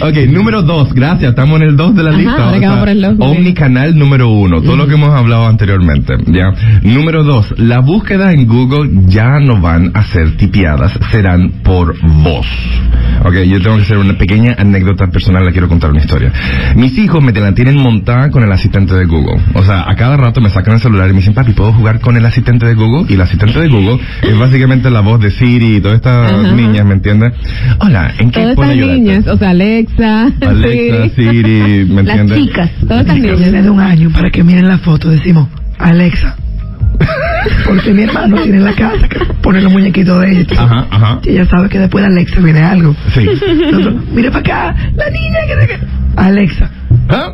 ok, 0.02 0.16
número 0.32 0.60
dos. 0.62 0.92
Gracias. 0.92 1.34
Estamos 1.36 1.60
en 1.60 1.68
el 1.68 1.76
dos 1.76 1.94
de 1.94 2.02
la 2.02 2.08
Ajá, 2.12 2.18
lista. 2.18 2.44
ahora 2.46 2.58
que 2.58 2.66
vamos 2.66 2.80
por 2.80 2.88
el. 2.88 3.04
Omnicanal 3.04 3.98
número 3.98 4.30
uno. 4.30 4.62
Todo 4.62 4.74
lo 4.74 4.88
que 4.88 4.94
hemos 4.94 5.10
hablado 5.10 5.46
anteriormente. 5.46 6.14
Ya. 6.28 6.50
Número 6.82 7.24
dos. 7.24 7.52
La 7.58 7.80
búsqueda 7.80 8.32
en 8.32 8.46
Google 8.46 9.02
ya 9.06 9.38
no 9.38 9.60
van 9.60 9.90
a 9.92 10.02
ser 10.04 10.38
tipiadas. 10.38 10.98
Serán 11.10 11.50
por 11.62 11.94
voz. 12.22 12.46
Ok, 13.22 13.34
yo 13.48 13.60
tengo 13.60 13.76
que 13.76 13.82
hacer 13.82 13.98
una 13.98 14.16
pequeña 14.16 14.54
anécdota 14.56 15.08
personal. 15.08 15.44
Le 15.44 15.52
quiero 15.52 15.68
contar 15.68 15.90
una 15.90 16.00
historia. 16.00 16.32
Mis 16.74 16.96
hijos 16.96 17.22
me 17.22 17.32
la 17.32 17.52
tienen 17.52 17.76
montada 17.82 18.30
con 18.30 18.42
el 18.42 18.50
asistente 18.50 18.94
de 18.94 19.04
Google. 19.04 19.38
O 19.52 19.62
sea, 19.62 19.84
a 19.86 19.94
cada 19.94 20.16
rato 20.16 20.40
me 20.40 20.48
sacan 20.48 20.76
el 20.76 20.80
celular 20.80 21.06
y 21.10 21.12
me 21.12 21.18
dicen, 21.18 21.34
papi, 21.34 21.52
¿puedo 21.52 21.70
jugar 21.74 22.00
con 22.00 22.16
el 22.16 22.24
asistente 22.24 22.64
de 22.64 22.72
Google? 22.72 23.04
Y 23.10 23.14
el 23.14 23.20
asistente 23.20 23.60
de 23.60 23.68
Google 23.68 23.98
es 24.22 24.38
básicamente 24.38 24.88
la 24.88 25.00
voz 25.00 25.20
de 25.20 25.30
Siri 25.30 25.76
y 25.76 25.80
todas 25.82 25.96
estas 25.96 26.54
niñas, 26.54 26.86
¿me 26.86 26.94
entiendes? 26.94 27.34
Hola, 27.80 28.14
¿en 28.18 28.30
qué 28.30 28.40
Todas 28.40 28.54
puedo 28.56 28.70
estas 28.70 28.82
ayudarte? 28.82 29.00
niñas, 29.02 29.26
o 29.26 29.36
sea, 29.36 29.50
Alexa, 29.50 30.32
Alexa, 30.40 31.08
Siri. 31.14 31.25
Siri, 31.30 31.84
¿me 31.86 32.02
Las 32.02 32.16
entiendes? 32.18 32.38
chicas. 32.38 32.70
Todas 32.86 33.00
estas 33.02 33.18
niñas. 33.18 33.52
de 33.64 33.70
un 33.70 33.80
año 33.80 34.10
para 34.10 34.30
que 34.30 34.42
miren 34.44 34.68
la 34.68 34.78
foto 34.78 35.10
decimos 35.10 35.48
Alexa 35.78 36.36
porque 37.64 37.92
mi 37.92 38.02
hermano 38.02 38.36
tiene 38.42 38.58
en 38.58 38.64
la 38.64 38.72
casa 38.72 39.08
que 39.08 39.18
pone 39.42 39.60
los 39.60 39.72
muñequitos 39.72 40.20
de 40.22 40.40
ella 40.40 40.46
Ajá, 40.58 40.86
ajá. 40.90 41.20
y 41.24 41.30
ella 41.30 41.46
sabe 41.46 41.68
que 41.68 41.78
después 41.78 42.02
de 42.02 42.08
Alexa 42.10 42.40
viene 42.40 42.60
algo 42.62 42.96
Sí. 43.14 43.26
Nosotros, 43.70 43.94
mire 44.12 44.30
para 44.30 44.40
acá 44.40 44.76
la 44.96 45.10
niña 45.10 45.36
que 45.46 45.78
Alexa 46.16 46.70
¿Ah? 47.08 47.32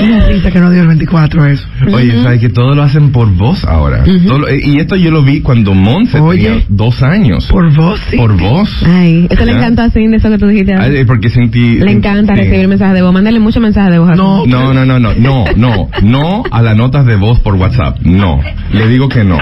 una 0.00 0.26
risa 0.28 0.50
que 0.50 0.60
no 0.60 0.70
dio 0.70 0.82
el 0.82 0.88
24 0.88 1.44
eso 1.46 1.66
Oye, 1.92 2.22
¿sabes 2.22 2.40
que 2.40 2.48
todo 2.48 2.74
lo 2.74 2.82
hacen 2.82 3.12
por 3.12 3.28
voz 3.34 3.64
ahora? 3.64 4.04
Todo 4.26 4.38
lo- 4.40 4.48
eh, 4.48 4.60
y 4.62 4.78
esto 4.78 4.96
yo 4.96 5.10
lo 5.10 5.22
vi 5.22 5.40
cuando 5.40 5.74
Monse 5.74 6.18
Oye. 6.20 6.42
tenía 6.44 6.62
dos 6.68 7.02
años. 7.02 7.46
por 7.46 7.72
voz 7.74 8.00
sí 8.10 8.16
Por 8.16 8.36
voz. 8.36 8.70
Ay, 8.86 9.26
eso 9.30 9.44
le 9.44 9.52
Ya. 9.52 9.58
encanta 9.58 9.84
a 9.84 9.90
Cindy, 9.90 10.16
eso 10.16 10.28
que 10.30 10.38
tú 10.38 10.46
dijiste. 10.46 10.74
Ay, 10.74 11.04
porque 11.04 11.28
sentí... 11.30 11.78
le 11.78 11.90
encanta 11.92 12.34
sí. 12.34 12.40
recibir 12.42 12.68
mensajes 12.68 12.94
de 12.94 13.02
voz. 13.02 13.12
Mándale 13.12 13.38
muchos 13.40 13.62
mensajes 13.62 13.92
de 13.92 13.98
voz. 13.98 14.10
a 14.10 14.14
No. 14.14 14.46
No, 14.46 14.74
no, 14.74 14.84
no, 14.84 14.98
no, 14.98 15.14
no, 15.14 15.44
no, 15.56 15.88
no 16.02 16.42
a 16.50 16.62
las 16.62 16.76
notas 16.76 17.06
de 17.06 17.16
voz 17.16 17.40
por 17.40 17.54
WhatsApp. 17.54 17.98
No. 18.02 18.40
Le 18.72 18.88
digo 18.88 19.08
que 19.08 19.24
no. 19.24 19.38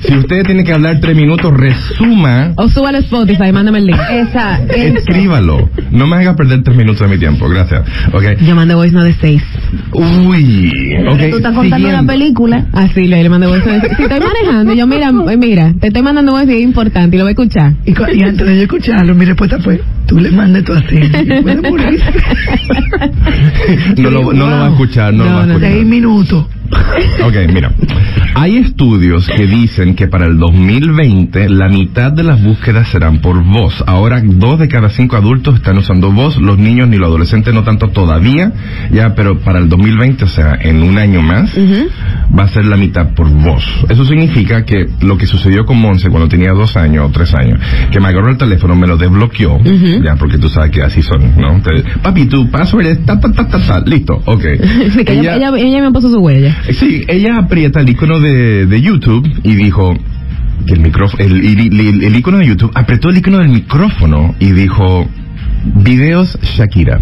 Si 0.00 0.16
usted 0.16 0.42
tiene 0.44 0.64
que 0.64 0.72
hablar 0.72 0.98
tres 1.00 1.14
minutos, 1.16 1.52
resuma, 1.56 2.52
O 2.56 2.68
súbalo 2.68 2.98
a 2.98 3.00
Spotify 3.00 3.44
y 3.48 3.52
mándame 3.52 3.78
el 3.78 3.86
link. 3.86 3.98
Esa, 4.10 4.60
escríbalo. 4.64 5.68
No 5.90 6.06
me 6.06 6.16
haga 6.16 6.34
perder 6.36 6.62
tres 6.62 6.76
minutos 6.76 7.00
de 7.00 7.08
mi 7.14 7.18
tiempo, 7.18 7.48
gracias. 7.48 7.82
Ok. 8.12 8.24
Yo 8.46 8.54
mandé 8.54 8.74
voice 8.74 8.94
no 8.94 9.04
de 9.04 9.14
seis. 9.14 9.42
Uy. 9.92 10.70
Ok. 11.08 11.18
Tú 11.30 11.36
estás 11.36 11.54
contando 11.54 11.88
una 11.88 11.98
siguiendo. 12.00 12.06
película. 12.12 12.66
Así 12.72 13.06
le, 13.06 13.22
le 13.22 13.28
mandé 13.28 13.46
voice 13.46 13.66
no 13.66 13.72
de 13.74 13.80
seis. 13.80 13.92
Si 13.96 14.02
estoy 14.02 14.20
manejando, 14.20 14.74
yo 14.74 14.86
mira, 14.86 15.12
mira, 15.12 15.74
te 15.80 15.88
estoy 15.88 16.02
mandando 16.02 16.32
voice 16.32 16.52
y 16.52 16.56
es 16.56 16.62
importante 16.62 17.16
y 17.16 17.18
lo 17.18 17.24
voy 17.24 17.30
a 17.30 17.32
escuchar. 17.32 17.72
y, 17.84 18.22
antes 18.22 18.46
de 18.46 18.56
yo 18.56 18.62
escucharlo 18.62 19.14
mi 19.14 19.24
respuesta 19.24 19.58
fue 19.60 19.80
tú 20.06 20.18
le 20.18 20.30
mandes 20.30 20.64
tu 20.64 20.72
así 20.72 20.96
morir 21.44 22.00
No 23.98 24.10
lo, 24.10 24.32
no 24.32 24.46
lo 24.48 24.56
va 24.56 24.66
a 24.66 24.70
escuchar, 24.70 25.12
no, 25.14 25.24
lo 25.24 25.30
No, 25.30 25.36
va 25.36 25.42
a 25.42 25.46
no, 25.46 25.52
escuchar. 25.54 25.72
seis 25.72 25.86
minutos 25.86 26.46
Ok, 27.24 27.34
mira. 27.52 27.72
Hay 28.34 28.56
estudios 28.56 29.28
que 29.28 29.46
dicen 29.46 29.94
que 29.94 30.06
para 30.06 30.26
el 30.26 30.38
2020 30.38 31.48
la 31.50 31.68
mitad 31.68 32.12
de 32.12 32.22
las 32.22 32.42
búsquedas 32.42 32.88
serán 32.88 33.18
por 33.20 33.42
voz. 33.42 33.82
Ahora 33.86 34.22
dos 34.24 34.58
de 34.58 34.68
cada 34.68 34.88
cinco 34.88 35.16
adultos 35.16 35.56
están 35.56 35.78
usando 35.78 36.12
voz, 36.12 36.36
los 36.38 36.58
niños 36.58 36.88
ni 36.88 36.96
los 36.96 37.08
adolescentes 37.08 37.52
no 37.52 37.64
tanto 37.64 37.88
todavía, 37.88 38.52
ya, 38.92 39.14
pero 39.14 39.40
para 39.40 39.58
el 39.58 39.68
2020, 39.68 40.24
o 40.24 40.28
sea, 40.28 40.56
en 40.60 40.82
un 40.82 40.98
año 40.98 41.22
más, 41.22 41.52
va 41.56 42.44
a 42.44 42.48
ser 42.48 42.64
la 42.64 42.76
mitad 42.76 43.14
por 43.14 43.28
voz. 43.28 43.64
Eso 43.88 44.04
significa 44.04 44.64
que 44.64 44.88
lo 45.00 45.18
que 45.18 45.26
sucedió 45.26 45.66
con 45.66 45.78
Monse 45.78 46.08
cuando 46.08 46.28
tenía 46.28 46.52
dos 46.52 46.76
años 46.76 47.08
o 47.08 47.12
tres 47.12 47.34
años, 47.34 47.58
que 47.90 48.00
me 48.00 48.08
agarró 48.08 48.30
el 48.30 48.38
teléfono, 48.38 48.74
me 48.76 48.86
lo 48.86 48.96
desbloqueó, 48.96 49.58
ya, 50.02 50.16
porque 50.16 50.38
tú 50.38 50.48
sabes 50.48 50.70
que 50.70 50.82
así 50.82 51.02
son, 51.02 51.36
¿no? 51.36 51.60
Papi, 52.02 52.26
tu 52.26 52.50
password 52.50 52.86
es 52.86 53.04
ta, 53.04 53.18
ta, 53.18 53.32
ta, 53.32 53.48
ta, 53.48 53.58
ta, 53.58 53.80
listo, 53.80 54.20
ok. 54.24 54.44
Ella, 55.10 55.36
ella, 55.36 55.52
ella 55.56 55.90
me 55.90 56.00
su 56.00 56.18
huella. 56.18 56.56
Sí, 56.78 57.04
ella 57.08 57.36
aprieta 57.38 57.80
el 57.80 57.88
icono 57.88 58.20
de, 58.20 58.66
de 58.66 58.80
YouTube 58.80 59.28
y 59.42 59.54
dijo, 59.54 59.94
que 60.66 60.74
el 60.74 60.80
micrófono, 60.80 61.24
el, 61.24 61.44
el, 61.44 62.04
el- 62.04 62.16
icono 62.16 62.38
de 62.38 62.46
YouTube, 62.46 62.70
apretó 62.74 63.08
el 63.08 63.16
icono 63.18 63.38
del 63.38 63.48
micrófono 63.48 64.34
y 64.38 64.52
dijo, 64.52 65.08
videos 65.76 66.38
Shakira. 66.42 67.00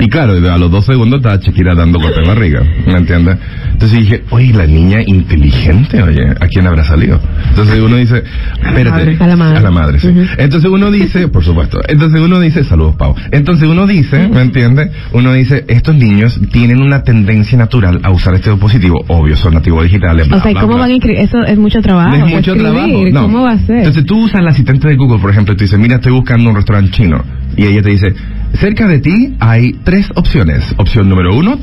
Y 0.00 0.08
claro, 0.08 0.34
a 0.52 0.58
los 0.58 0.70
dos 0.70 0.84
segundos 0.86 1.18
estaba 1.18 1.36
Shakira 1.36 1.74
dando 1.74 1.98
golpe 1.98 2.20
en 2.20 2.26
barriga, 2.28 2.62
¿me 2.86 2.92
entiendes? 2.98 3.38
Entonces 3.80 3.98
dije, 4.00 4.24
oye, 4.28 4.52
la 4.52 4.66
niña 4.66 4.98
inteligente, 5.06 6.02
oye, 6.02 6.22
¿a 6.38 6.46
quién 6.48 6.66
habrá 6.66 6.84
salido? 6.84 7.18
Entonces 7.48 7.80
uno 7.80 7.96
dice, 7.96 8.22
espérate, 8.62 9.16
A 9.18 9.26
la 9.26 9.36
madre. 9.36 9.56
A 9.56 9.62
la 9.62 9.70
madre, 9.70 9.98
sí. 9.98 10.08
Entonces 10.36 10.70
uno 10.70 10.90
dice, 10.90 11.28
por 11.32 11.42
supuesto, 11.42 11.80
entonces 11.88 12.20
uno 12.20 12.38
dice, 12.40 12.62
saludos 12.62 12.96
Pau. 12.96 13.14
Entonces 13.30 13.66
uno 13.66 13.86
dice, 13.86 14.28
¿me 14.28 14.42
entiendes? 14.42 14.90
Uno 15.14 15.32
dice, 15.32 15.64
estos 15.66 15.94
niños 15.94 16.38
tienen 16.52 16.82
una 16.82 17.04
tendencia 17.04 17.56
natural 17.56 18.00
a 18.02 18.10
usar 18.10 18.34
este 18.34 18.50
dispositivo, 18.50 19.02
obvio, 19.08 19.34
son 19.34 19.54
nativos 19.54 19.82
digitales. 19.84 20.28
bla, 20.28 20.36
O 20.36 20.42
sea, 20.42 20.50
¿y 20.50 20.54
bla, 20.54 20.60
¿cómo 20.60 20.74
bla. 20.74 20.82
van 20.82 20.90
a 20.90 20.94
escribir? 20.96 21.20
Eso 21.22 21.42
es 21.42 21.56
mucho 21.56 21.80
trabajo. 21.80 22.14
Es 22.16 22.20
mucho 22.20 22.52
escribir, 22.52 22.62
trabajo. 22.62 23.04
No. 23.12 23.22
¿Cómo 23.22 23.42
va 23.44 23.52
a 23.52 23.58
ser? 23.60 23.78
Entonces 23.78 24.04
tú 24.04 24.24
usas 24.24 24.42
el 24.42 24.48
asistente 24.48 24.88
de 24.88 24.96
Google, 24.96 25.20
por 25.20 25.30
ejemplo, 25.30 25.54
y 25.54 25.56
tú 25.56 25.64
dices, 25.64 25.78
mira, 25.78 25.94
estoy 25.94 26.12
buscando 26.12 26.50
un 26.50 26.56
restaurante 26.56 26.90
chino. 26.90 27.24
Y 27.60 27.66
ella 27.66 27.82
te 27.82 27.90
dice, 27.90 28.14
cerca 28.54 28.88
de 28.88 29.00
ti 29.00 29.36
hay 29.38 29.74
tres 29.84 30.08
opciones. 30.14 30.64
Opción 30.78 31.10
número 31.10 31.36
uno. 31.36 31.58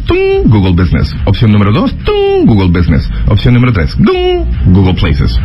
Google 0.45 0.73
Business. 0.73 1.15
Opción 1.25 1.51
número 1.51 1.71
dos. 1.71 1.95
Google 2.45 2.67
Business. 2.69 3.09
Opción 3.27 3.55
número 3.55 3.73
tres. 3.73 3.97
Google 4.67 4.93
Places. 4.93 5.39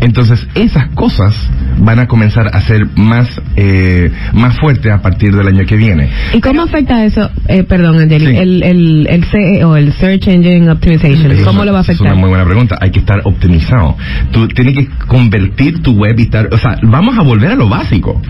Entonces, 0.00 0.46
esas 0.54 0.88
cosas 0.94 1.34
van 1.78 1.98
a 1.98 2.06
comenzar 2.06 2.48
a 2.54 2.60
ser 2.62 2.86
más, 2.96 3.40
eh, 3.56 4.10
más 4.32 4.56
fuertes 4.58 4.90
a 4.92 5.02
partir 5.02 5.34
del 5.36 5.46
año 5.46 5.64
que 5.66 5.76
viene. 5.76 6.08
¿Y 6.34 6.40
cómo 6.40 6.62
afecta 6.62 7.04
eso? 7.04 7.30
Eh, 7.48 7.64
perdón, 7.64 7.98
Angeli. 8.00 8.26
Sí. 8.26 8.36
El, 8.36 8.62
el, 8.62 9.06
el 9.08 9.24
CEO, 9.24 9.76
el 9.76 9.92
Search 9.92 10.28
Engine 10.28 10.70
Optimization. 10.70 11.30
Eso 11.32 11.44
¿Cómo 11.44 11.64
lo 11.64 11.72
va 11.72 11.78
a 11.78 11.80
afectar? 11.82 12.06
Es 12.06 12.12
una 12.12 12.20
muy 12.20 12.28
buena 12.30 12.44
pregunta. 12.44 12.78
Hay 12.80 12.90
que 12.90 13.00
estar 13.00 13.20
optimizado. 13.24 13.96
Tú 14.32 14.48
tienes 14.48 14.74
que 14.76 14.88
convertir 15.06 15.82
tu 15.82 15.92
web 15.92 16.14
y 16.18 16.22
estar, 16.22 16.48
o 16.52 16.56
sea, 16.58 16.76
vamos 16.82 17.18
a 17.18 17.22
volver 17.22 17.50
a 17.52 17.54
lo 17.54 17.68
básico. 17.68 18.20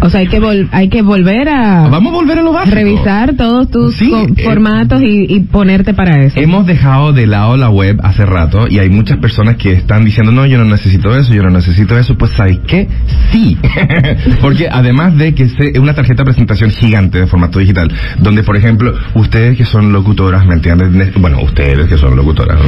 O 0.00 0.08
sea, 0.10 0.20
hay 0.20 0.28
que, 0.28 0.40
vol- 0.40 0.68
hay 0.72 0.88
que 0.88 1.02
volver 1.02 1.48
a 1.48 1.88
Vamos 1.88 2.12
a 2.12 2.16
volver 2.16 2.38
a 2.38 2.42
lo 2.42 2.52
básico. 2.52 2.74
revisar 2.74 3.34
todos 3.34 3.70
tus 3.70 3.94
Sí, 3.96 4.12
eh, 4.14 4.44
formatos 4.44 5.02
y, 5.02 5.26
y 5.28 5.40
ponerte 5.40 5.92
para 5.94 6.22
eso. 6.22 6.38
Hemos 6.40 6.66
dejado 6.66 7.12
de 7.12 7.26
lado 7.26 7.56
la 7.56 7.68
web 7.70 7.98
hace 8.02 8.24
rato 8.24 8.66
y 8.68 8.78
hay 8.78 8.88
muchas 8.90 9.18
personas 9.18 9.56
que 9.56 9.72
están 9.72 10.04
diciendo, 10.04 10.30
no, 10.32 10.46
yo 10.46 10.56
no 10.58 10.64
necesito 10.64 11.16
eso, 11.18 11.34
yo 11.34 11.42
no 11.42 11.50
necesito 11.50 11.98
eso. 11.98 12.16
Pues, 12.16 12.32
¿sabes 12.32 12.58
qué? 12.66 12.88
Sí. 13.32 13.56
Porque 14.40 14.68
además 14.70 15.16
de 15.16 15.34
que 15.34 15.48
se- 15.48 15.70
es 15.72 15.78
una 15.78 15.94
tarjeta 15.94 16.22
de 16.22 16.26
presentación 16.26 16.70
gigante 16.70 17.18
de 17.20 17.26
formato 17.26 17.58
digital, 17.58 17.92
donde, 18.18 18.42
por 18.42 18.56
ejemplo, 18.56 18.94
ustedes 19.14 19.56
que 19.56 19.64
son 19.64 19.92
locutoras, 19.92 20.46
¿me 20.46 20.54
entienden? 20.54 21.12
Bueno, 21.18 21.40
ustedes 21.42 21.88
que 21.88 21.98
son 21.98 22.16
locutoras, 22.16 22.58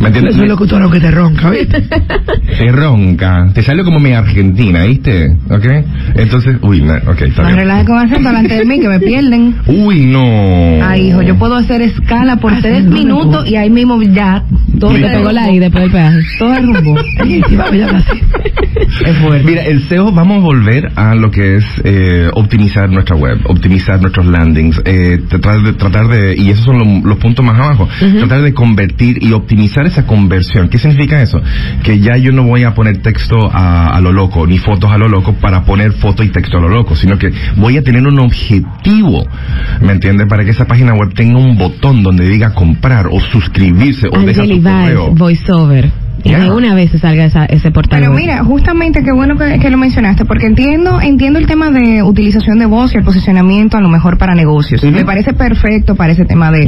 ¿me 0.00 0.06
entienden? 0.08 0.32
Soy 0.34 0.48
locutor 0.48 0.90
que 0.90 1.00
te 1.00 1.10
ronca, 1.10 1.50
¿viste? 1.50 1.82
Te 2.58 2.72
ronca, 2.72 3.48
te 3.52 3.62
sale 3.62 3.82
como 3.84 3.98
mi 3.98 4.12
argentina, 4.12 4.84
¿viste? 4.84 5.36
¿Ok? 5.50 5.66
Entonces, 6.14 6.56
uy, 6.62 6.80
no, 6.80 6.94
ok, 6.94 7.22
está 7.22 7.42
bien. 7.44 7.56
relajes 7.56 7.86
con 7.86 7.98
acento 7.98 8.28
delante 8.28 8.54
de 8.54 8.64
mí 8.64 8.80
que 8.80 8.88
me 8.88 9.00
pierden. 9.00 9.56
Uy, 9.66 10.06
no. 10.06 10.84
Ay, 10.84 11.08
hijo, 11.08 11.22
yo 11.22 11.36
puedo 11.36 11.54
hacer 11.56 11.82
escala 11.82 12.36
por 12.36 12.56
tres 12.60 12.84
minutos 12.84 13.46
y 13.48 13.56
ahí 13.56 13.68
mismo 13.70 14.00
ya 14.02 14.44
todo 14.78 14.90
Te 14.92 14.98
Mira. 14.98 15.12
pegó 15.12 15.32
la 15.32 15.50
I 15.50 15.58
después 15.58 15.82
del 15.84 15.92
peaje. 15.92 16.18
todo 16.38 16.54
el 16.54 16.66
rumbo. 16.66 16.94
Es 19.04 19.16
fuerte. 19.18 19.44
Mira, 19.44 19.62
el 19.64 19.82
SEO, 19.88 20.12
vamos 20.12 20.38
a 20.38 20.40
volver 20.40 20.92
a 20.96 21.14
lo 21.14 21.30
que 21.30 21.56
es 21.56 21.64
eh, 21.84 22.28
optimizar 22.34 22.88
nuestra 22.90 23.16
web, 23.16 23.38
optimizar 23.46 24.00
nuestros 24.00 24.26
landings, 24.26 24.80
eh, 24.84 25.18
tratar 25.28 25.60
de, 25.62 25.72
tratar 25.72 26.08
de, 26.08 26.34
y 26.36 26.50
esos 26.50 26.64
son 26.64 26.78
lo- 26.78 27.08
los 27.08 27.18
puntos 27.18 27.44
más 27.44 27.58
abajo, 27.58 27.88
tratar 28.18 28.42
de 28.42 28.54
convertir 28.54 29.18
y 29.22 29.32
optimizar 29.32 29.86
esa 29.86 30.06
conversión. 30.06 30.68
¿Qué 30.68 30.78
significa 30.78 31.20
eso? 31.20 31.40
Que 31.82 31.98
ya 32.00 32.16
yo 32.16 32.32
no 32.32 32.44
voy 32.44 32.62
a 32.64 32.74
poner 32.74 32.98
texto 33.02 33.36
a, 33.52 33.88
a 33.96 34.00
lo 34.00 34.12
loco, 34.12 34.46
ni 34.46 34.58
fotos 34.58 34.90
a 34.90 34.98
lo 34.98 35.08
loco 35.08 35.34
para 35.34 35.64
poner 35.64 35.92
foto 35.92 36.22
y 36.22 36.28
texto 36.28 36.58
a 36.58 36.60
lo 36.60 36.68
loco, 36.68 36.94
sino 36.96 37.18
que 37.18 37.32
voy 37.56 37.76
a 37.78 37.82
tener 37.82 38.06
un 38.06 38.18
objetivo, 38.20 39.26
¿me 39.80 39.92
entiendes? 39.92 40.26
Para 40.28 40.44
que 40.44 40.50
esa 40.50 40.66
página 40.66 40.92
web 40.94 41.12
tenga 41.14 41.38
un 41.38 41.56
botón 41.58 42.02
donde 42.02 42.28
diga 42.28 42.54
comprar 42.54 43.08
o 43.10 43.20
suscribirse 43.20 44.08
o 44.08 44.20
deja 44.20 44.42
Angeli 44.42 44.60
correo. 44.62 45.14
Voiceover. 45.14 45.90
Y 46.24 46.30
Ya. 46.30 46.40
de 46.40 46.50
una 46.50 46.74
vez 46.74 46.90
se 46.90 46.98
salga 46.98 47.24
esa, 47.24 47.44
ese 47.44 47.70
portal. 47.70 48.00
Pero 48.00 48.12
web. 48.12 48.20
mira, 48.20 48.42
justamente 48.42 49.02
qué 49.04 49.12
bueno 49.12 49.36
que, 49.36 49.58
que 49.58 49.70
lo 49.70 49.76
mencionaste, 49.76 50.24
porque 50.24 50.46
entiendo 50.46 51.00
entiendo 51.00 51.38
el 51.38 51.46
tema 51.46 51.70
de 51.70 52.02
utilización 52.02 52.58
de 52.58 52.66
voz 52.66 52.94
y 52.94 52.98
el 52.98 53.04
posicionamiento 53.04 53.76
a 53.76 53.80
lo 53.80 53.88
mejor 53.88 54.18
para 54.18 54.34
negocios. 54.34 54.82
Me 54.82 55.04
parece 55.04 55.34
perfecto 55.34 55.94
para 55.94 56.12
ese 56.12 56.24
tema 56.24 56.50
de, 56.50 56.66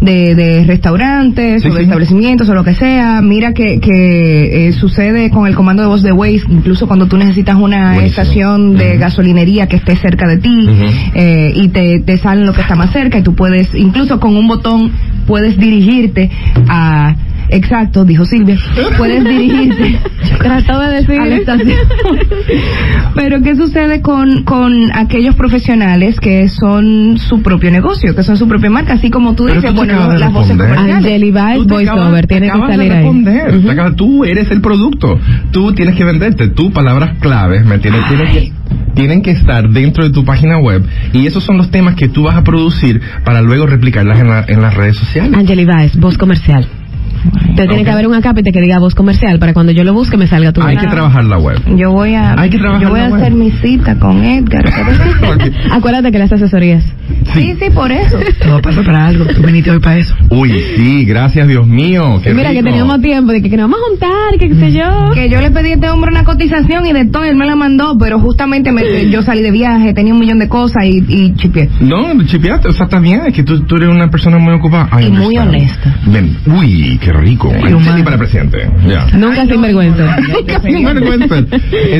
de, 0.00 0.34
de 0.34 0.64
restaurantes 0.64 1.62
Sí, 1.62 1.68
o 1.68 1.72
de 1.72 1.78
sí. 1.78 1.84
establecimientos 1.84 2.48
o 2.48 2.54
lo 2.54 2.62
que 2.62 2.74
sea. 2.74 3.20
Mira 3.22 3.52
que, 3.52 3.80
que 3.80 4.68
eh, 4.68 4.72
sucede 4.72 5.30
con 5.30 5.46
el 5.46 5.54
comando 5.54 5.82
de 5.82 5.88
voz 5.88 6.02
de 6.02 6.12
Waze, 6.12 6.42
incluso 6.48 6.86
cuando 6.86 7.06
tú 7.06 7.16
necesitas 7.16 7.56
una 7.56 7.94
Buenísimo. 7.94 8.22
estación 8.22 8.76
de 8.76 8.90
Ujú. 8.92 9.00
gasolinería 9.00 9.66
que 9.66 9.76
esté 9.76 9.96
cerca 9.96 10.28
de 10.28 10.36
ti 10.38 10.68
eh, 11.14 11.52
y 11.54 11.68
te, 11.68 12.00
te 12.00 12.16
salen 12.18 12.46
lo 12.46 12.52
que 12.52 12.60
está 12.60 12.76
más 12.76 12.92
cerca 12.92 13.18
y 13.18 13.22
tú 13.22 13.34
puedes, 13.34 13.74
incluso 13.74 14.20
con 14.20 14.36
un 14.36 14.46
botón, 14.46 14.92
puedes 15.26 15.58
dirigirte 15.58 16.30
a... 16.68 17.14
Exacto, 17.52 18.04
dijo 18.04 18.24
Silvia. 18.24 18.56
Puedes 18.96 19.24
dirigirte 19.24 19.98
Trató 20.38 20.78
de 20.80 20.90
decir. 20.96 21.20
a 21.20 21.26
la 21.26 21.36
estación. 21.36 21.78
Pero 23.14 23.42
¿qué 23.42 23.56
sucede 23.56 24.00
con, 24.00 24.44
con 24.44 24.90
aquellos 24.96 25.34
profesionales 25.34 26.18
que 26.20 26.48
son 26.48 27.18
su 27.18 27.42
propio 27.42 27.70
negocio, 27.70 28.14
que 28.14 28.22
son 28.22 28.36
su 28.36 28.46
propia 28.48 28.70
marca? 28.70 28.94
Así 28.94 29.10
como 29.10 29.34
tú 29.34 29.46
dices, 29.46 29.64
tú 29.70 29.74
bueno, 29.74 29.94
las 30.14 30.32
voces 30.32 30.56
responder. 30.56 30.68
comerciales. 30.76 31.02
Voiceover. 31.66 32.26
Tiene 32.26 32.46
que 32.46 32.52
salir 32.76 32.92
ahí. 32.92 33.02
Te 33.62 33.70
acabas- 33.70 33.96
tú 33.96 34.24
eres 34.24 34.50
el 34.50 34.60
producto. 34.60 35.18
Tú 35.50 35.72
tienes 35.72 35.96
que 35.96 36.04
venderte. 36.04 36.48
Tú, 36.48 36.70
palabras 36.72 37.16
claves, 37.20 37.64
¿me 37.64 37.74
entiendes? 37.76 38.02
Tienen 38.08 38.26
que, 38.32 38.52
tienen 38.94 39.22
que 39.22 39.30
estar 39.32 39.68
dentro 39.68 40.04
de 40.04 40.10
tu 40.10 40.24
página 40.24 40.58
web. 40.58 40.84
Y 41.12 41.26
esos 41.26 41.42
son 41.44 41.56
los 41.58 41.70
temas 41.70 41.96
que 41.96 42.08
tú 42.08 42.22
vas 42.22 42.36
a 42.36 42.44
producir 42.44 43.00
para 43.24 43.42
luego 43.42 43.66
replicarlas 43.66 44.20
en, 44.20 44.28
la- 44.28 44.44
en 44.46 44.62
las 44.62 44.74
redes 44.74 44.96
sociales. 44.96 45.32
Angeli 45.36 45.64
Vice, 45.64 45.98
voz 45.98 46.16
comercial. 46.16 46.66
Entonces 47.24 47.66
tiene 47.68 47.78
Ok. 47.82 47.84
que 47.84 47.90
haber 47.90 48.06
un 48.06 48.14
acápite 48.14 48.52
que 48.52 48.60
diga 48.60 48.78
voz 48.78 48.94
comercial 48.94 49.38
para 49.38 49.52
cuando 49.52 49.72
yo 49.72 49.84
lo 49.84 49.92
busque 49.92 50.16
me 50.16 50.26
salga 50.26 50.52
tu 50.52 50.62
Hay 50.62 50.76
que 50.76 50.86
trabajar 50.86 51.24
la 51.24 51.38
web. 51.38 51.58
Yo 51.76 51.90
voy 51.92 52.14
a, 52.14 52.34
Hay 52.40 52.50
que 52.50 52.58
trabajar 52.58 52.82
yo 52.82 52.90
voy 52.90 53.00
a 53.00 53.08
web. 53.08 53.14
hacer 53.20 53.32
mi 53.34 53.50
cita 53.50 53.98
con 53.98 54.24
Edgar. 54.24 54.64
Acuérdate 55.72 56.10
que 56.12 56.18
las 56.18 56.32
asesorías. 56.32 56.84
sí, 57.34 57.54
sí, 57.58 57.70
por 57.74 57.90
eso. 57.92 58.18
Todo 58.42 58.60
pasa 58.62 58.82
para 58.82 59.06
algo. 59.06 59.24
Tú 59.26 59.42
viniste 59.42 59.70
hoy 59.70 59.80
para 59.80 59.98
eso. 59.98 60.14
Uy, 60.30 60.52
sí, 60.76 61.04
gracias 61.04 61.46
Dios 61.48 61.66
mío. 61.66 62.20
qué 62.22 62.32
Mira 62.34 62.50
que 62.50 62.56
rico. 62.58 62.68
teníamos 62.70 63.00
tiempo 63.00 63.32
de 63.32 63.42
que, 63.42 63.50
que 63.50 63.56
nos 63.56 63.70
vamos 63.70 63.80
a 63.84 63.88
juntar, 63.90 64.38
que 64.38 64.48
qué 64.48 64.54
sé 64.54 64.72
yo. 64.72 65.10
Que 65.14 65.28
yo 65.28 65.40
le 65.40 65.50
pedí 65.50 65.70
a 65.70 65.74
este 65.74 65.90
hombre 65.90 66.10
una 66.10 66.24
cotización 66.24 66.86
y 66.86 66.92
de 66.92 67.04
todo 67.06 67.24
él 67.24 67.36
me 67.36 67.46
la 67.46 67.56
mandó, 67.56 67.96
pero 67.98 68.18
justamente 68.20 68.72
me- 68.72 69.10
yo 69.10 69.22
salí 69.22 69.42
de 69.42 69.50
viaje, 69.50 69.92
tenía 69.94 70.12
un 70.14 70.20
millón 70.20 70.38
de 70.38 70.48
cosas 70.48 70.84
y, 70.84 71.04
y 71.08 71.34
chipié. 71.34 71.68
No, 71.80 72.22
chipeate, 72.24 72.68
o 72.68 72.72
sea, 72.72 72.84
está 72.84 72.98
bien, 73.00 73.22
es 73.26 73.34
que 73.34 73.42
tú, 73.42 73.60
tú 73.60 73.76
eres 73.76 73.88
una 73.88 74.08
persona 74.10 74.38
muy 74.38 74.54
ocupada. 74.54 74.88
Y 75.02 75.10
muy 75.10 75.36
honesta. 75.38 75.94
Ven, 76.06 76.36
uy, 76.46 76.98
qué 77.02 77.09
rico. 77.12 77.52
Ay, 77.54 77.72
humano. 77.72 77.96
Sí, 77.96 78.02
para 78.02 78.18
presidente. 78.18 78.70
Ya. 78.86 79.06
Nunca 79.16 79.46
sin 79.46 79.62
vergüenza. 79.62 80.16
Nunca 80.16 80.60
sin 80.60 80.84
vergüenza. 80.84 81.36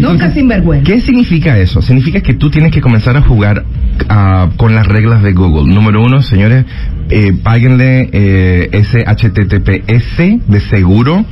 Nunca 0.01 0.31
sin 0.33 0.49
vergüenza. 0.49 0.93
¿Qué 0.93 1.01
significa 1.01 1.59
eso? 1.59 1.83
Significa 1.83 2.21
que 2.21 2.35
tú 2.35 2.51
tienes 2.51 2.73
que 2.73 2.81
comenzar 2.81 3.17
a 3.17 3.23
jugar 3.23 3.65
ah, 4.09 4.49
con 4.57 4.75
las 4.75 4.87
reglas 4.87 5.23
de 5.23 5.33
Google. 5.33 5.73
Número 5.73 6.03
uno, 6.03 6.23
señores, 6.23 6.65
eh, 7.09 7.33
páguenle 7.43 8.09
eh, 8.13 8.69
ese 8.73 9.05
HTTPS 9.05 10.47
de 10.47 10.61
seguro. 10.69 11.25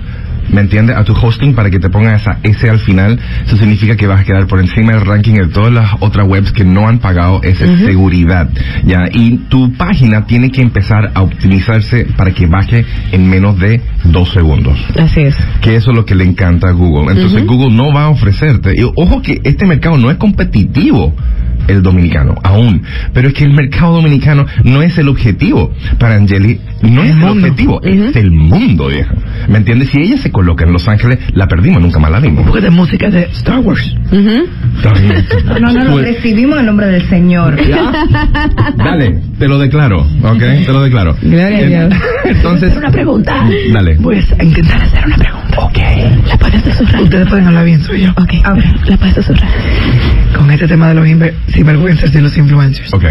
¿Me 0.50 0.60
entiendes? 0.60 0.96
A 0.96 1.04
tu 1.04 1.12
hosting 1.12 1.54
para 1.54 1.70
que 1.70 1.78
te 1.78 1.90
ponga 1.90 2.14
esa 2.14 2.38
S 2.42 2.68
al 2.68 2.78
final. 2.78 3.18
Eso 3.46 3.56
significa 3.56 3.96
que 3.96 4.06
vas 4.06 4.20
a 4.20 4.24
quedar 4.24 4.46
por 4.46 4.60
encima 4.60 4.92
del 4.92 5.04
ranking 5.04 5.34
de 5.34 5.46
todas 5.48 5.72
las 5.72 5.90
otras 6.00 6.26
webs 6.26 6.52
que 6.52 6.64
no 6.64 6.88
han 6.88 6.98
pagado 6.98 7.40
esa 7.42 7.66
seguridad. 7.78 8.48
¿Ya? 8.84 9.04
Y 9.12 9.38
tu 9.48 9.72
página 9.74 10.26
tiene 10.26 10.50
que 10.50 10.62
empezar 10.62 11.10
a 11.14 11.22
optimizarse 11.22 12.06
para 12.16 12.32
que 12.32 12.46
baje 12.46 12.84
en 13.12 13.28
menos 13.28 13.58
de 13.58 13.80
dos 14.04 14.30
segundos 14.30 14.78
Así 14.98 15.20
es. 15.20 15.36
que 15.60 15.74
eso 15.76 15.90
es 15.90 15.96
lo 15.96 16.04
que 16.04 16.14
le 16.14 16.24
encanta 16.24 16.68
a 16.68 16.72
Google. 16.72 17.12
Entonces 17.12 17.44
Google 17.46 17.74
no 17.74 17.92
va 17.92 18.04
a 18.04 18.08
ofrecerte, 18.08 18.72
y 18.76 18.82
ojo 18.82 19.22
que 19.22 19.40
este 19.44 19.66
mercado 19.66 19.96
no 19.98 20.10
es 20.10 20.16
competitivo 20.16 21.14
el 21.68 21.82
dominicano, 21.82 22.34
aún, 22.42 22.82
pero 23.12 23.28
es 23.28 23.34
que 23.34 23.44
el 23.44 23.52
mercado 23.52 23.94
dominicano 23.94 24.46
no 24.64 24.82
es 24.82 24.98
el 24.98 25.08
objetivo 25.08 25.72
para 25.98 26.16
Angeli, 26.16 26.60
no 26.82 27.02
es 27.02 27.16
el 27.16 27.24
objetivo, 27.24 27.80
es 27.82 28.16
el 28.16 28.30
mundo, 28.30 28.88
vieja. 28.88 29.14
¿Me 29.48 29.58
entiendes? 29.58 29.90
Si 29.90 30.00
ella 30.00 30.16
se 30.18 30.30
coloca 30.32 30.64
en 30.64 30.72
Los 30.72 30.88
Ángeles, 30.88 31.18
la 31.34 31.46
perdimos, 31.46 31.80
nunca 31.80 31.98
más 31.98 32.10
la 32.10 32.20
vimos. 32.20 32.44
Porque 32.46 32.62
de 32.62 32.70
música 32.70 33.08
de 33.10 33.22
Star 33.32 33.60
Wars. 33.60 33.94
No, 34.10 35.60
no, 35.60 35.84
no, 35.84 35.98
recibimos 35.98 36.54
en 36.56 36.60
el 36.60 36.66
nombre 36.66 36.86
del 36.86 37.08
Señor. 37.08 37.56
¿Ya? 37.66 37.92
Dale, 38.76 39.20
te 39.38 39.48
lo 39.48 39.58
declaro, 39.58 40.00
¿ok? 40.22 40.38
Te 40.38 40.72
lo 40.72 40.82
declaro. 40.82 41.16
Gloria 41.22 41.46
a 41.58 41.86
Dios. 41.86 41.94
Entonces, 42.24 42.76
una 42.76 42.90
pregunta. 42.90 43.48
Dale. 43.72 43.96
Voy 43.96 44.16
a 44.16 44.44
intentar 44.44 44.82
hacer 44.82 45.04
una 45.06 45.16
pregunta. 45.16 45.58
Ok. 45.58 45.78
La 46.28 46.36
puedes 46.38 46.62
susurrar. 46.62 47.02
Ustedes 47.02 47.28
pueden 47.28 47.46
hablar 47.46 47.64
bien, 47.64 47.82
soy 47.82 48.02
yo. 48.02 48.10
Ok, 48.10 48.34
A 48.44 48.54
ver, 48.54 48.64
la 48.88 48.96
puedes 48.96 49.14
susurrar. 49.14 49.50
Con 50.38 50.50
este 50.50 50.66
tema 50.68 50.88
de 50.88 50.94
los 50.94 51.06
inver- 51.06 51.34
sinvergüenzas 51.48 52.14
y 52.14 52.20
los 52.20 52.36
influencers. 52.36 52.92
ok. 52.94 53.04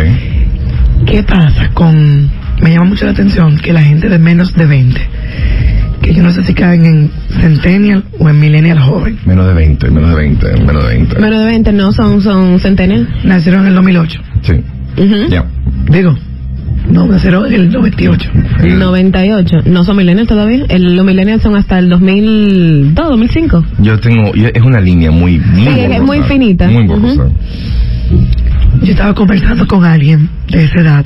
¿Qué 1.06 1.24
pasa 1.24 1.70
con... 1.74 2.30
Me 2.62 2.72
llama 2.72 2.86
mucho 2.86 3.06
la 3.06 3.12
atención 3.12 3.58
que 3.58 3.72
la 3.72 3.84
gente 3.84 4.10
de 4.10 4.18
menos 4.18 4.54
de 4.56 4.66
20, 4.66 5.00
que 6.02 6.14
yo 6.14 6.24
no 6.24 6.32
sé 6.32 6.44
si 6.44 6.56
caen 6.56 6.86
en 6.86 7.12
Centennial 7.40 8.04
o 8.18 8.28
en 8.30 8.40
Millennial 8.40 8.80
joven. 8.80 9.20
Menos 9.26 9.46
de 9.48 9.54
20, 9.54 9.92
menos 9.92 10.10
de 10.10 10.16
20, 10.16 10.52
menos 10.66 10.84
de 10.84 10.90
20. 10.96 11.20
Menos 11.20 11.40
de 11.40 11.46
20, 11.46 11.72
no, 11.74 11.92
son, 11.92 12.22
son 12.22 12.60
centennial. 12.60 13.08
Nacieron 13.24 13.62
en 13.62 13.68
el 13.68 13.76
2008. 13.76 14.22
Sí. 14.42 14.54
Ujú. 14.98 15.28
Ya. 15.30 15.46
Digo, 15.92 16.18
no, 16.92 17.06
en 17.48 17.54
el 17.54 17.70
98. 17.72 18.30
El- 18.64 18.80
98. 18.80 19.58
No 19.66 19.84
son 19.84 19.98
millennials 19.98 20.28
todavía. 20.28 20.66
El- 20.70 20.96
los 20.96 21.06
millennials 21.06 21.42
son 21.44 21.56
hasta 21.56 21.80
el 21.80 21.90
2002, 21.90 23.10
2005. 23.10 23.64
Yo 23.80 24.00
tengo, 24.00 24.34
yo- 24.36 24.50
es 24.54 24.62
una 24.62 24.80
línea 24.80 25.12
muy, 25.12 25.40
muy 25.40 25.64
Sí, 25.64 25.70
es 25.70 25.88
borrosa. 25.90 26.04
muy 26.04 26.22
finita. 26.24 26.68
Muy 26.68 26.88
borrosa. 26.88 27.24
Ujú. 27.24 28.26
Yo 28.84 28.92
estaba 28.92 29.14
conversando 29.14 29.68
con 29.68 29.84
alguien 29.84 30.30
de 30.50 30.64
esa 30.64 30.80
edad. 30.82 31.06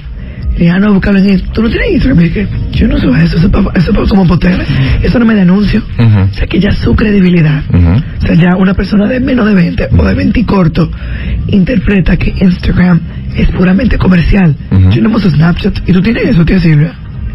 Y 0.56 0.60
dije, 0.66 0.70
ah, 0.72 0.80
no, 0.80 0.94
búscalo 0.94 1.18
en 1.20 1.30
Instagram. 1.30 1.54
¿Tú 1.54 1.62
no 1.64 1.70
tienes 1.70 1.92
Instagram? 1.94 2.20
Y 2.20 2.24
dije, 2.26 2.48
yo 2.74 2.88
no 2.88 2.98
soy 2.98 3.14
eso, 3.22 3.38
eso 3.38 3.46
es 3.48 3.52
pa- 3.52 3.72
eso 3.76 3.92
es 3.92 3.98
pa- 3.98 4.06
como 4.08 4.28
potera. 4.28 4.64
Eso 5.02 5.18
no 5.20 5.26
me 5.26 5.34
da 5.36 5.42
anuncio. 5.44 5.82
O 6.32 6.34
sea, 6.34 6.46
que 6.48 6.60
ya 6.60 6.72
su 6.74 6.96
credibilidad. 6.96 7.64
O 8.22 8.22
sea, 8.26 8.36
ya 8.36 8.56
una 8.58 8.74
persona 8.74 9.08
de 9.08 9.20
menos 9.20 9.48
de 9.48 9.54
20 9.56 9.88
o 9.98 10.06
de 10.06 10.14
20 10.14 10.40
y 10.40 10.44
corto 10.44 10.92
interpreta 11.48 12.18
que 12.18 12.34
Instagram 12.40 13.00
es 13.36 13.48
puramente 13.50 13.98
comercial. 13.98 14.56
Yo 14.92 15.02
no 15.02 15.10
uso 15.16 15.30
Snapchat. 15.30 15.88
¿Y 15.90 15.94
tú 15.94 16.02
tienes 16.02 16.26
eso, 16.26 16.46
tía 16.46 16.60
Silvia? 16.60 16.94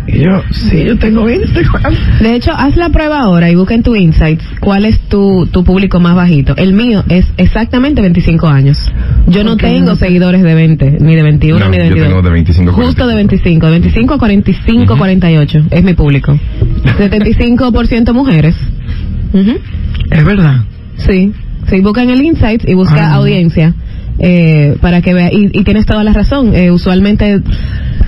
Y 0.09 0.19
yo, 0.21 0.43
sí, 0.53 0.85
yo 0.85 0.97
tengo 0.99 1.29
Instagram. 1.29 1.95
De 2.21 2.35
hecho, 2.37 2.53
haz 2.53 2.77
la 2.77 2.91
prueba 2.91 3.21
ahora 3.21 3.51
y 3.51 3.55
busca 3.57 3.75
en 3.75 3.83
tu 3.83 3.97
Insights 3.97 4.45
cuál 4.61 4.85
es 4.85 4.99
tu, 5.09 5.47
tu 5.51 5.65
público 5.65 5.99
más 6.01 6.15
bajito. 6.15 6.55
El 6.57 6.75
mío 6.75 7.05
es 7.09 7.27
exactamente 7.39 8.01
25 8.03 8.47
años. 8.47 8.79
Yo 9.27 9.43
no 9.43 9.55
Ok, 9.55 9.61
tengo 9.63 9.91
no. 9.91 9.97
seguidores 9.97 10.43
de 10.43 10.55
20, 10.55 10.99
ni 11.01 11.17
de 11.17 11.23
21, 11.23 11.59
No, 11.59 11.71
ni 11.71 11.79
de 11.79 11.85
yo 11.85 11.95
22. 11.95 12.09
tengo 12.09 12.23
de 12.23 12.31
25 12.31 12.71
a 12.71 12.75
Justo 12.75 13.07
de 13.07 13.15
25, 13.17 13.61
45. 13.61 13.67
de 13.67 13.71
25 13.73 14.15
a 14.15 14.19
45, 14.19 14.83
Ujú. 14.93 14.99
48 14.99 15.63
es 15.71 15.83
mi 15.85 15.95
público. 15.95 16.39
75% 16.99 18.13
mujeres. 18.13 18.55
Ujú. 19.33 19.53
Es 20.11 20.25
verdad. 20.25 20.61
Sí, 20.99 21.33
sí, 21.69 21.81
busca 21.81 22.03
en 22.03 22.11
el 22.11 22.23
Insights 22.23 22.65
y 22.69 22.75
busca 22.75 23.11
Ah. 23.13 23.15
audiencia 23.15 23.75
eh, 24.19 24.77
para 24.81 25.03
que 25.03 25.13
vea. 25.15 25.31
Y, 25.33 25.51
y 25.53 25.65
tienes 25.65 25.85
toda 25.85 26.03
la 26.05 26.13
razón. 26.13 26.55
Eh, 26.55 26.71
usualmente, 26.71 27.41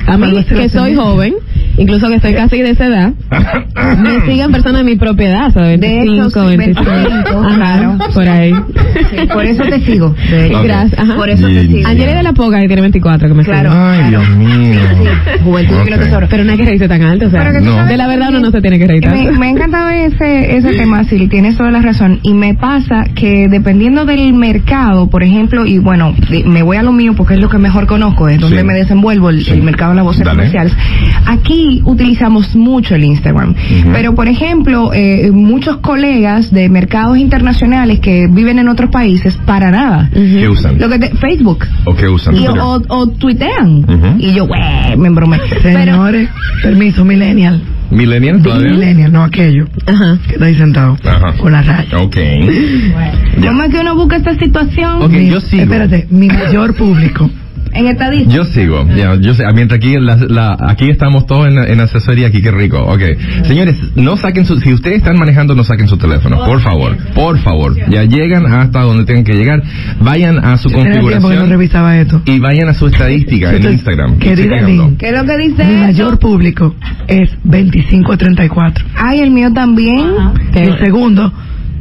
a 0.09 0.17
mí, 0.17 0.45
que 0.45 0.69
soy 0.69 0.95
joven, 0.95 1.35
incluso 1.77 2.09
que 2.09 2.15
estoy 2.17 2.35
casi 2.35 2.59
de 2.63 2.71
esa 2.71 2.87
edad, 2.87 3.13
me 3.99 4.21
siguen 4.27 4.51
personas 4.53 4.79
de 4.79 4.85
mi 4.85 4.97
propiedad, 4.97 5.53
¿sabes? 5.53 5.81
De 5.81 6.03
hecho, 6.03 6.11
25, 6.13 6.51
sí, 6.51 6.57
25. 6.57 6.91
25, 6.91 7.39
Ajá, 7.47 7.55
claro. 7.57 7.99
por 8.15 8.29
ahí. 8.29 8.53
Sí, 9.11 9.17
por 9.33 9.45
eso 9.45 9.63
te 9.65 9.81
sigo. 9.81 10.15
Gracias. 10.65 10.99
Ajá. 11.01 11.17
Por 11.17 11.29
eso 11.31 11.47
te 11.47 11.63
Y- 11.65 11.69
sigo. 11.69 11.89
Angeli 11.89 12.13
de 12.15 12.23
la 12.23 12.33
Poca, 12.33 12.61
que 12.61 12.67
tiene 12.67 12.83
24, 12.83 13.29
que 13.29 13.35
me 13.35 13.45
Claro. 13.45 13.71
sigue. 13.71 13.81
Ay, 13.83 14.11
Dios 14.11 14.29
mío. 14.31 14.81
Juventud 15.45 15.77
y 15.87 15.91
lo 15.91 15.97
Ok. 15.97 16.03
tesoro. 16.03 16.27
Pero 16.31 16.45
no 16.45 16.53
hay 16.53 16.59
que 16.59 16.65
reírse 16.65 16.89
tan 16.89 17.03
alto, 17.03 17.27
o 17.27 17.31
sea, 17.31 17.41
Pero 17.41 17.53
que 17.53 17.59
tú 17.61 17.65
No. 17.67 17.73
sabes 17.73 17.89
de 17.89 17.97
la 17.97 18.07
verdad 18.09 18.29
uno 18.31 18.41
no 18.41 18.51
se 18.51 18.61
tiene 18.61 18.79
que 18.79 18.87
reír 18.87 19.03
tanto. 19.03 19.33
Me, 19.33 19.39
me 19.39 19.47
ha 19.47 19.51
encantado 19.51 19.89
ese, 19.91 20.57
ese 20.57 20.71
tema, 20.75 21.05
Sil, 21.07 21.29
tienes 21.29 21.57
toda 21.57 21.71
la 21.71 21.81
razón. 21.83 22.21
Y 22.23 22.35
me 22.35 22.55
pasa 22.55 23.05
que 23.15 23.49
dependiendo 23.49 24.05
del 24.05 24.33
mercado, 24.35 25.09
por 25.11 25.23
ejemplo, 25.23 25.67
y 25.67 25.79
bueno, 25.79 26.15
me 26.47 26.63
voy 26.63 26.77
a 26.77 26.83
lo 26.83 26.93
mío 26.93 27.13
porque 27.17 27.35
es 27.35 27.41
lo 27.41 27.49
que 27.49 27.59
mejor 27.59 27.87
conozco, 27.87 28.29
es 28.29 28.39
donde 28.41 28.61
Sí. 28.61 28.65
me 28.67 28.75
desenvuelvo, 28.75 29.31
el, 29.31 29.45
Sí. 29.45 29.53
el 29.53 29.63
mercado 29.63 29.95
voces 30.05 30.25
Dale. 30.25 30.37
comerciales. 30.37 30.73
Aquí 31.27 31.83
utilizamos 31.85 32.55
mucho 32.57 32.95
el 32.95 33.05
Instagram. 33.05 33.55
Pero, 33.93 34.15
por 34.15 34.29
ejemplo, 34.29 34.93
eh, 34.95 35.31
muchos 35.33 35.79
colegas 35.79 36.51
de 36.53 36.69
mercados 36.69 37.19
internacionales 37.19 38.01
que 38.01 38.27
viven 38.31 38.59
en 38.59 38.69
otros 38.69 38.91
países, 38.91 39.35
para 39.47 39.71
nada. 39.71 40.11
Ujú. 40.13 40.39
¿Qué 40.41 40.49
usan? 40.49 40.79
Lo 40.79 40.89
que 40.89 40.99
te- 40.99 41.11
Facebook. 41.17 41.65
¿O 41.85 41.95
qué 41.95 42.09
usan? 42.09 42.37
Y, 42.37 42.47
o, 42.47 42.83
o 42.89 43.07
tuitean. 43.09 44.17
Y 44.19 44.33
yo, 44.33 44.47
güey, 44.47 44.97
me 44.97 45.09
embromé. 45.09 45.39
Pero, 45.63 45.79
Señores, 45.93 46.29
permiso, 46.63 47.05
millennial. 47.05 47.63
¿Millennial 47.91 48.43
todavía? 48.43 48.73
Millennial, 48.73 49.13
no 49.13 49.23
aquello. 49.25 49.67
Ajá. 49.87 50.19
Que 50.27 50.35
está 50.35 50.45
ahí 50.45 50.55
sentado. 50.55 50.97
Ajá. 51.05 51.33
Con 51.39 51.53
la 51.53 51.63
raya. 51.63 51.99
Ok. 52.01 52.17
Ya. 53.41 53.49
¿cómo 53.49 53.63
es 53.63 53.71
que 53.71 53.81
uno 53.81 53.95
busca 53.95 54.17
esta 54.17 54.35
situación? 54.39 55.03
Ok, 55.03 55.11
Mi- 55.13 55.31
yo 55.31 55.41
sigo. 55.41 55.63
Espérate, 55.63 56.07
mi 56.11 56.27
mayor 56.29 56.75
público. 56.75 57.31
En 57.73 57.87
estadística. 57.87 58.35
Yo 58.35 58.45
sigo, 58.45 58.87
ya, 58.97 59.15
yo 59.21 59.35
sé, 59.35 59.45
mientras 59.55 59.79
aquí, 59.79 59.95
la, 59.99 60.17
la- 60.29 60.57
aquí 60.69 60.91
estamos 60.91 61.27
todos 61.27 61.49
en, 61.49 61.59
en 61.59 61.81
asesoría, 61.81 62.29
aquí 62.29 62.41
qué 62.43 62.51
rico, 62.51 62.79
ok. 62.81 63.01
Señores, 63.45 63.77
no 63.95 64.17
saquen 64.17 64.45
su, 64.47 64.59
si 64.61 64.73
ustedes 64.73 64.99
están 64.99 65.19
manejando, 65.19 65.55
no 65.55 65.65
saquen 65.65 65.89
su 65.89 65.97
teléfono, 65.97 66.45
por 66.45 66.61
favor, 66.61 66.97
por 67.15 67.39
favor. 67.41 67.77
Ya 67.91 68.05
llegan 68.05 68.47
hasta 68.47 68.81
donde 68.83 69.05
tengan 69.05 69.25
que 69.25 69.35
llegar, 69.35 69.63
vayan 70.01 70.39
a 70.45 70.57
su 70.57 70.69
Yo 70.71 70.77
tenía 70.77 70.93
tiempo 70.93 71.09
que 71.09 71.15
no 71.17 71.21
configuración 71.21 71.51
revisaba 71.51 71.99
esto. 71.99 72.23
y 72.25 72.39
vayan 72.39 72.69
a 72.69 72.75
su 72.75 72.87
estadística 72.87 73.53
en 73.55 73.65
Instagram. 73.73 74.19
querida. 74.19 74.63
Lynn, 74.63 74.97
¿Qué 74.97 75.09
es 75.11 75.13
lo 75.19 75.25
que 75.25 75.37
dice 75.39 75.65
Mi 75.65 75.77
mayor 75.77 76.19
público 76.19 76.75
es 77.07 77.31
25 77.45 78.13
a 78.13 78.17
34. 78.17 78.85
Ay, 78.97 79.21
el 79.21 79.31
mío 79.31 79.53
también. 79.53 80.07
Y 80.55 80.59
el 80.59 80.79
segundo, 80.79 81.33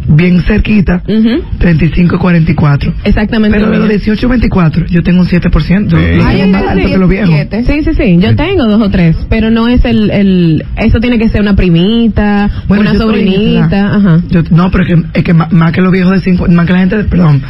bien 0.08 0.42
cerquita, 0.44 1.04
Ujú. 1.08 1.44
35 1.60 2.16
a 2.16 2.20
44. 2.20 2.94
Exactamente. 3.04 3.58
Pero 3.58 3.70
de 3.72 3.78
lo 3.78 3.84
los 3.86 3.90
mismo. 3.90 4.04
18 4.14 4.28
a 4.28 4.30
24, 4.30 4.86
yo 4.88 5.04
tengo 5.04 5.20
un 5.22 5.28
7%. 5.28 5.90
Sí. 5.90 6.18
Lo 6.18 6.26
Ay, 6.26 6.48
más 6.50 6.64
alto 6.68 6.88
que 6.88 6.98
los 6.98 7.10
viejos. 7.10 7.36
Sí, 7.66 7.84
sí, 7.84 7.92
sí. 7.98 8.18
Yo 8.20 8.36
tengo 8.36 8.66
dos 8.68 8.82
o 8.82 8.90
tres, 8.90 9.16
pero 9.30 9.50
no 9.52 9.68
es 9.68 9.84
el, 9.86 10.10
el 10.12 10.66
eso 10.78 11.00
tiene 11.00 11.20
que 11.20 11.28
ser 11.30 11.42
una 11.42 11.56
primita, 11.56 12.50
Bueno, 12.68 12.82
una 12.82 12.94
yo 12.94 13.00
sobrinita, 13.00 13.96
ajá. 13.96 14.22
Yo- 14.30 14.44
no, 14.52 14.72
pero 14.72 14.84
es 14.86 14.94
que, 14.96 15.04
es 15.20 15.24
que 15.24 15.34
más, 15.34 15.52
más 15.52 15.72
que 15.72 15.82
los 15.82 15.92
viejos 15.92 16.14
de 16.14 16.20
50, 16.22 16.56
más 16.56 16.66
que 16.66 16.74
la 16.74 16.80
gente, 16.80 16.98
de- 16.98 17.04
perdón, 17.06 17.42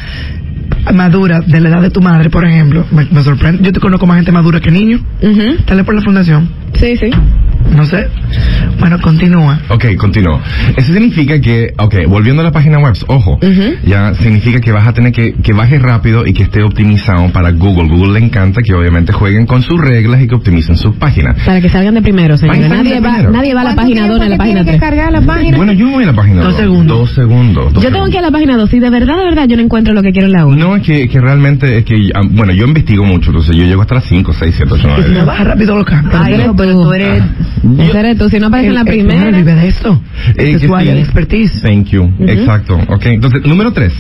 madura 0.93 1.39
de 1.45 1.59
la 1.59 1.69
edad 1.69 1.81
de 1.81 1.89
tu 1.89 2.01
madre, 2.01 2.29
por 2.29 2.45
ejemplo, 2.45 2.85
me, 2.91 3.05
me 3.11 3.21
sorprende. 3.23 3.61
Yo 3.63 3.71
te 3.71 3.79
conozco 3.79 4.05
más 4.07 4.17
gente 4.17 4.31
madura 4.31 4.59
que 4.61 4.71
niños. 4.71 5.01
Ujú. 5.21 5.55
Dale 5.67 5.83
por 5.83 5.95
la 5.95 6.01
fundación. 6.01 6.49
Sí, 6.79 6.95
sí. 6.97 7.09
No 7.75 7.85
sé. 7.85 8.07
Bueno, 8.79 8.97
continúa. 9.01 9.59
Ok, 9.69 9.85
continúo. 9.97 10.39
Eso 10.77 10.93
significa 10.93 11.39
que, 11.41 11.73
ok, 11.77 11.95
volviendo 12.07 12.41
a 12.41 12.45
la 12.45 12.51
página 12.51 12.79
web, 12.79 12.93
ojo, 13.07 13.39
ya 13.85 14.13
significa 14.15 14.59
que 14.61 14.71
vas 14.71 14.87
a 14.87 14.93
tener 14.93 15.11
que, 15.11 15.33
que 15.33 15.53
baje 15.53 15.77
rápido 15.77 16.25
y 16.25 16.33
que 16.33 16.43
esté 16.43 16.63
optimizado 16.63 17.29
para 17.33 17.51
Google. 17.51 17.89
Google 17.89 18.19
le 18.19 18.25
encanta 18.25 18.61
que 18.61 18.73
obviamente 18.73 19.11
jueguen 19.11 19.45
con 19.45 19.63
sus 19.63 19.79
reglas 19.81 20.21
y 20.21 20.27
que 20.27 20.35
optimicen 20.35 20.77
sus 20.77 20.95
páginas. 20.95 21.35
Para 21.45 21.59
que 21.59 21.67
salgan 21.69 21.95
de 21.95 22.01
primero, 22.01 22.37
salgan 22.37 22.69
Nadie 22.69 22.93
de 22.95 22.99
va, 23.01 23.09
primero. 23.11 23.31
nadie 23.31 23.53
va 23.53 23.61
a 23.61 23.63
la 23.65 23.73
¿Cuánto 23.75 23.81
página 23.81 24.01
tiempo 24.03 24.13
2 24.13 24.19
ni 24.19 24.23
a 24.23 24.27
que 24.27 24.29
la 24.31 24.37
página 24.37 24.63
tiene 24.63 24.71
que 24.71 24.77
3. 24.77 24.89
cargar 24.89 25.11
la 25.11 25.21
página? 25.21 25.57
Bueno, 25.57 25.73
yo 25.73 25.89
voy 25.89 26.03
a 26.03 26.07
la 26.07 26.13
página 26.13 26.41
Dos 26.41 26.51
2. 26.53 26.57
segundos. 26.61 26.97
Dos 26.99 27.11
segundos. 27.11 27.73
dos 27.73 27.83
Yo 27.83 27.91
tengo 27.91 28.05
que 28.05 28.11
ir 28.11 28.13
segundos. 28.13 28.17
a 28.17 28.21
la 28.21 28.31
página 28.31 28.57
2 28.57 28.73
y 28.73 28.79
de 28.79 28.89
verdad, 28.89 29.17
de 29.17 29.25
verdad, 29.25 29.47
yo 29.47 29.57
no 29.57 29.63
encuentro 29.63 29.93
lo 29.93 30.01
que 30.01 30.11
quiero 30.11 30.27
en 30.27 30.33
la 30.33 30.45
1. 30.45 30.55
No, 30.57 30.75
es 30.77 30.83
que, 30.83 31.09
que 31.09 31.19
realmente, 31.19 31.79
es 31.79 31.83
que, 31.85 31.95
ah, 32.15 32.21
bueno, 32.29 32.53
yo 32.53 32.65
investigo 32.65 33.03
mucho, 33.03 33.31
entonces 33.31 33.55
yo 33.55 33.65
llego 33.65 33.81
hasta 33.81 33.95
las 33.95 34.05
5, 34.05 34.31
6, 34.33 34.53
7, 34.55 34.71
8, 34.73 34.77
Y 34.77 34.81
si 34.81 34.87
9. 35.09 35.19
no 35.19 35.25
baja 35.25 35.43
rápido 35.43 35.75
lo 35.77 35.83
cambia. 35.85 36.21
Ay, 36.23 36.33
eres 36.35 36.47
no, 36.47 36.55
pero 36.67 36.77
tú. 36.77 36.83
tú 36.85 36.93
eres... 36.93 37.23
Ese 37.79 37.99
eres 37.99 38.17
tú, 38.17 38.29
si 38.29 38.39
no 38.39 38.47
aparece 38.47 38.69
en 38.69 38.75
la 38.75 38.85
primera. 38.85 39.31
vive 39.31 39.55
de 39.55 39.67
esto. 39.67 40.01
Eh, 40.35 40.59
su 40.59 40.73
área 40.75 40.93
de 40.93 41.01
expertise. 41.01 41.61
Thank 41.61 41.87
you. 41.87 42.09
Exacto. 42.19 42.79
Ok. 42.87 43.05
Entonces, 43.07 43.43
número 43.45 43.73
tres, 43.73 43.93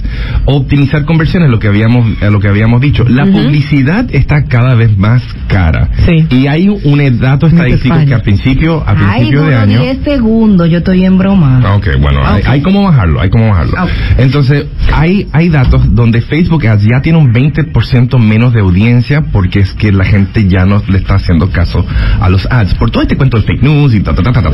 optimizar 0.45 1.05
conversiones, 1.05 1.49
lo 1.49 1.59
que 1.59 1.67
habíamos, 1.67 2.07
eh, 2.21 2.29
lo 2.31 2.39
que 2.39 2.47
habíamos 2.47 2.79
dicho. 2.81 3.03
La 3.07 3.23
Ujú. 3.23 3.33
publicidad 3.33 4.07
está 4.13 4.45
cada 4.45 4.75
vez 4.75 4.97
más 4.97 5.23
cara. 5.47 5.89
Sí. 6.05 6.25
Y 6.29 6.47
hay 6.47 6.69
un 6.69 7.19
dato 7.19 7.47
estadístico 7.47 7.95
que 8.05 8.13
a 8.13 8.21
principio, 8.21 8.83
a 8.85 8.91
Ay, 8.91 8.95
principio 8.97 9.41
de 9.41 9.45
duro 9.51 9.59
año. 9.59 9.81
10 9.81 9.97
segundos, 10.03 10.69
yo 10.69 10.77
estoy 10.79 11.03
en 11.03 11.17
broma. 11.17 11.61
Ah, 11.63 11.75
Ok, 11.75 11.87
bueno, 11.99 12.21
hay, 12.25 12.41
Ok. 12.41 12.47
hay 12.49 12.61
cómo 12.61 12.83
bajarlo, 12.83 13.21
hay 13.21 13.29
cómo 13.29 13.49
bajarlo. 13.49 13.83
Ok. 13.83 13.89
Entonces, 14.17 14.65
hay, 14.93 15.27
hay 15.31 15.49
datos 15.49 15.93
donde 15.93 16.21
Facebook 16.21 16.63
ya 16.63 17.01
tiene 17.01 17.17
un 17.19 17.33
20% 17.33 18.17
menos 18.19 18.53
de 18.53 18.61
audiencia 18.61 19.21
porque 19.31 19.59
es 19.59 19.73
que 19.73 19.91
la 19.91 20.05
gente 20.05 20.47
ya 20.47 20.65
no 20.65 20.81
le 20.87 20.97
está 20.97 21.15
haciendo 21.15 21.49
caso 21.51 21.85
a 22.19 22.29
los 22.29 22.46
ads, 22.49 22.75
por 22.75 22.91
todo 22.91 23.03
este 23.03 23.15
cuento 23.15 23.37
de 23.37 23.43
fake 23.43 23.63
news 23.63 23.93
y 23.93 24.01
ta, 24.01 24.13
ta, 24.13 24.23
ta, 24.23 24.31
ta, 24.31 24.41
ta, 24.41 24.51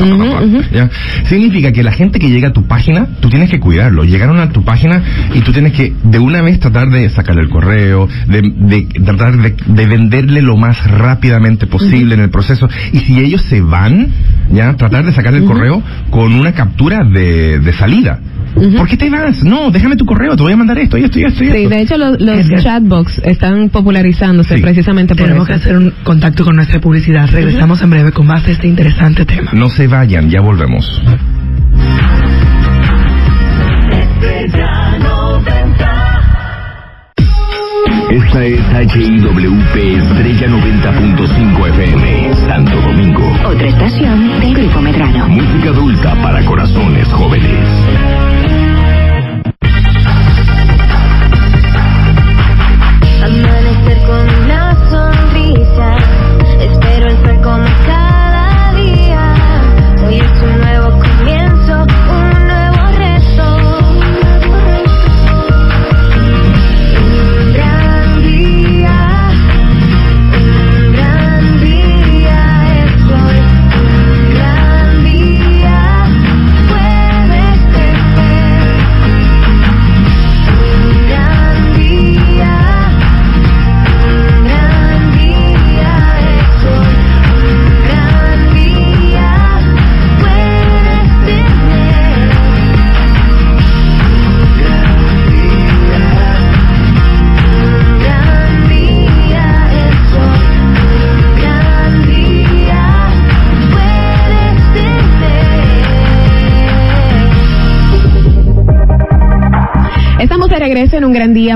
¿ya? 0.71 0.89
significa 1.25 1.71
que 1.71 1.84
la 1.84 1.91
gente 1.91 2.19
que 2.19 2.29
llega 2.29 2.49
a 2.49 2.53
tu 2.53 2.67
página, 2.67 3.08
tú 3.19 3.29
tienes 3.29 3.49
que 3.49 3.60
cuidarlo. 3.60 4.03
Llegaron 4.03 4.39
a 4.39 4.49
tu 4.49 4.63
página 4.63 5.01
y 5.34 5.41
tú 5.41 5.51
tienes 5.51 5.73
que 5.73 5.93
de 6.03 6.19
una 6.19 6.41
vez 6.41 6.60
tratar 6.60 6.89
de 6.89 7.10
sacarle 7.10 7.41
el 7.41 7.49
correo, 7.49 8.08
de, 8.27 8.41
de 8.41 8.88
tratar 9.03 9.38
de, 9.38 9.56
de, 9.65 9.86
venderle 9.88 10.41
lo 10.41 10.58
más 10.58 10.89
rápidamente 10.89 11.67
posible 11.67 12.15
en 12.15 12.21
el 12.21 12.29
proceso. 12.29 12.67
Y 12.91 12.99
si 12.99 13.19
ellos 13.19 13.41
se 13.43 13.62
van, 13.62 14.08
ya 14.51 14.75
tratar 14.75 15.06
de 15.06 15.13
sacarle 15.13 15.39
el 15.39 15.45
correo 15.45 15.82
con 16.10 16.34
una 16.34 16.53
captura 16.53 17.03
de, 17.03 17.60
de 17.60 17.73
salida. 17.73 18.19
¿Por 18.55 18.87
qué 18.87 18.97
te 18.97 19.09
vas? 19.09 19.43
No, 19.43 19.71
déjame 19.71 19.95
tu 19.95 20.05
correo, 20.05 20.35
te 20.35 20.43
voy 20.43 20.53
a 20.53 20.57
mandar 20.57 20.77
esto 20.77 20.97
y 20.97 21.03
esto 21.03 21.19
y 21.19 21.23
esto 21.23 21.43
y 21.43 21.47
Sí, 21.51 21.57
esto. 21.57 21.69
de 21.69 21.81
hecho 21.81 21.97
los, 21.97 22.19
los 22.21 22.47
chatbox 22.63 23.19
están 23.23 23.69
popularizándose 23.69 24.55
Sí. 24.57 24.61
precisamente 24.61 25.15
por 25.15 25.25
Tenemos 25.25 25.47
que 25.47 25.53
hacer 25.53 25.75
un 25.77 25.91
contacto 26.03 26.43
con 26.45 26.55
nuestra 26.55 26.79
publicidad. 26.79 27.27
Regresamos 27.31 27.81
en 27.81 27.89
breve 27.89 28.11
con 28.11 28.27
más 28.27 28.45
de 28.45 28.53
este 28.53 28.67
interesante 28.67 29.25
tema. 29.25 29.51
No 29.53 29.69
se 29.69 29.87
vayan, 29.87 30.29
ya 30.29 30.41
volvemos. 30.41 31.01
Esta 38.09 38.43
es 38.45 38.59
HIWP 38.95 39.75
Estrella 39.97 40.47
90.5 40.47 41.69
FM, 41.69 42.35
Santo 42.47 42.79
Domingo. 42.81 43.23
Otra 43.45 43.67
estación 43.67 44.39
del 44.39 44.53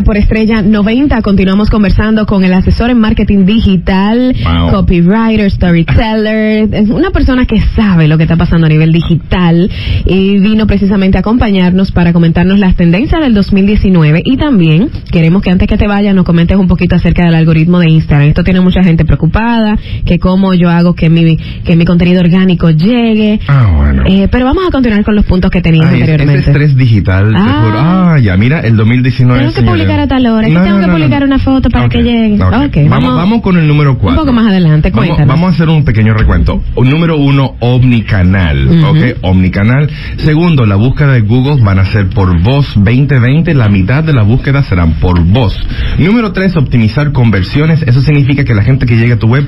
por 0.07 0.15
Estrella 0.15 0.61
90. 0.61 1.21
Continuamos 1.21 1.69
conversando 1.69 2.25
con 2.25 2.45
el 2.45 2.53
asesor 2.53 2.89
en 2.91 2.97
marketing 2.97 3.45
digital, 3.45 4.33
Wow. 4.41 4.71
copywriter, 4.71 5.51
storyteller, 5.51 6.69
es 6.73 6.89
una 6.89 7.11
persona 7.11 7.45
que 7.45 7.59
sabe 7.75 8.07
lo 8.07 8.15
que 8.17 8.23
está 8.23 8.37
pasando 8.37 8.67
a 8.67 8.69
nivel 8.69 8.93
digital 8.93 9.69
y 10.05 10.39
vino 10.39 10.65
precisamente 10.65 11.17
a 11.17 11.19
acompañarnos 11.19 11.91
para 11.91 12.13
comentarnos 12.13 12.57
las 12.57 12.77
tendencias 12.77 13.19
del 13.21 13.33
2019 13.33 14.21
y 14.23 14.37
también 14.37 14.89
queremos 15.11 15.41
que 15.41 15.49
antes 15.51 15.67
que 15.67 15.75
te 15.77 15.87
vayas 15.87 16.15
nos 16.15 16.23
comentes 16.23 16.55
un 16.57 16.69
poquito 16.69 16.95
acerca 16.95 17.25
del 17.25 17.35
algoritmo 17.35 17.79
de 17.79 17.89
Instagram. 17.89 18.29
Esto 18.29 18.45
tiene 18.45 18.61
mucha 18.61 18.81
gente 18.83 19.03
preocupada, 19.03 19.77
que 20.05 20.19
cómo 20.19 20.53
yo 20.53 20.69
hago 20.69 20.95
que 20.95 21.09
mi, 21.09 21.35
que 21.35 21.75
mi 21.75 21.83
contenido 21.83 22.21
orgánico 22.21 22.69
llegue. 22.69 23.41
Ah, 23.49 23.73
bueno. 23.75 24.03
Eh, 24.07 24.29
pero 24.31 24.45
vamos 24.45 24.63
a 24.65 24.71
continuar 24.71 25.03
con 25.03 25.15
los 25.15 25.25
puntos 25.25 25.51
que 25.51 25.61
tenías 25.61 25.85
Ay, 25.87 26.01
ese 26.01 26.11
anteriormente. 26.13 26.49
estrés 26.51 26.77
digital, 26.77 27.27
te 27.31 27.35
Ah. 27.37 27.61
juro. 27.65 27.77
Ah, 27.77 28.19
ya, 28.19 28.37
mira, 28.37 28.61
el 28.61 28.77
2019. 28.77 29.39
Tengo 29.41 29.51
que 29.53 29.59
señores. 29.59 29.96
Publicar 29.97 29.99
a 29.99 30.07
tal 30.07 30.25
hora, 30.27 30.47
que 30.47 30.53
tengo 30.53 30.79
que 30.79 30.87
publicar 30.87 31.23
una 31.23 31.39
foto 31.39 31.69
para 31.69 31.85
Ok, 31.85 31.91
que 31.91 32.03
llegue. 32.03 32.35
ok. 32.43 32.53
Ok, 32.67 32.75
vamos, 32.89 32.89
vamos- 32.89 33.15
vamos 33.17 33.41
con 33.41 33.57
el 33.57 33.67
número 33.67 33.97
4. 33.97 34.09
Un 34.21 34.25
poco 34.27 34.33
más 34.33 34.47
adelante, 34.47 34.89
Vamos, 34.91 35.05
cuéntanos. 35.07 35.35
vamos 35.35 35.51
a 35.51 35.55
hacer 35.55 35.69
un 35.69 35.83
pequeño 35.83 36.13
recuento. 36.13 36.61
Número 36.77 37.17
uno, 37.17 37.55
omnicanal. 37.59 38.67
Ujú. 38.67 38.87
¿Ok? 38.87 39.17
Omnicanal. 39.21 39.89
Segundo, 40.17 40.65
la 40.65 40.75
búsqueda 40.75 41.13
de 41.13 41.21
Google 41.21 41.61
van 41.63 41.79
a 41.79 41.85
ser 41.85 42.09
por 42.09 42.39
voz 42.41 42.73
2020. 42.75 43.53
La 43.53 43.69
mitad 43.69 44.03
de 44.03 44.13
las 44.13 44.25
búsquedas 44.25 44.65
serán 44.67 44.93
por 44.99 45.21
voz. 45.23 45.57
Número 45.99 46.31
tres, 46.31 46.55
optimizar 46.55 47.11
conversiones. 47.11 47.81
Eso 47.83 48.01
significa 48.01 48.43
que 48.43 48.53
la 48.53 48.63
gente 48.63 48.85
que 48.85 48.95
llegue 48.97 49.13
a 49.13 49.19
tu 49.19 49.27
web, 49.27 49.45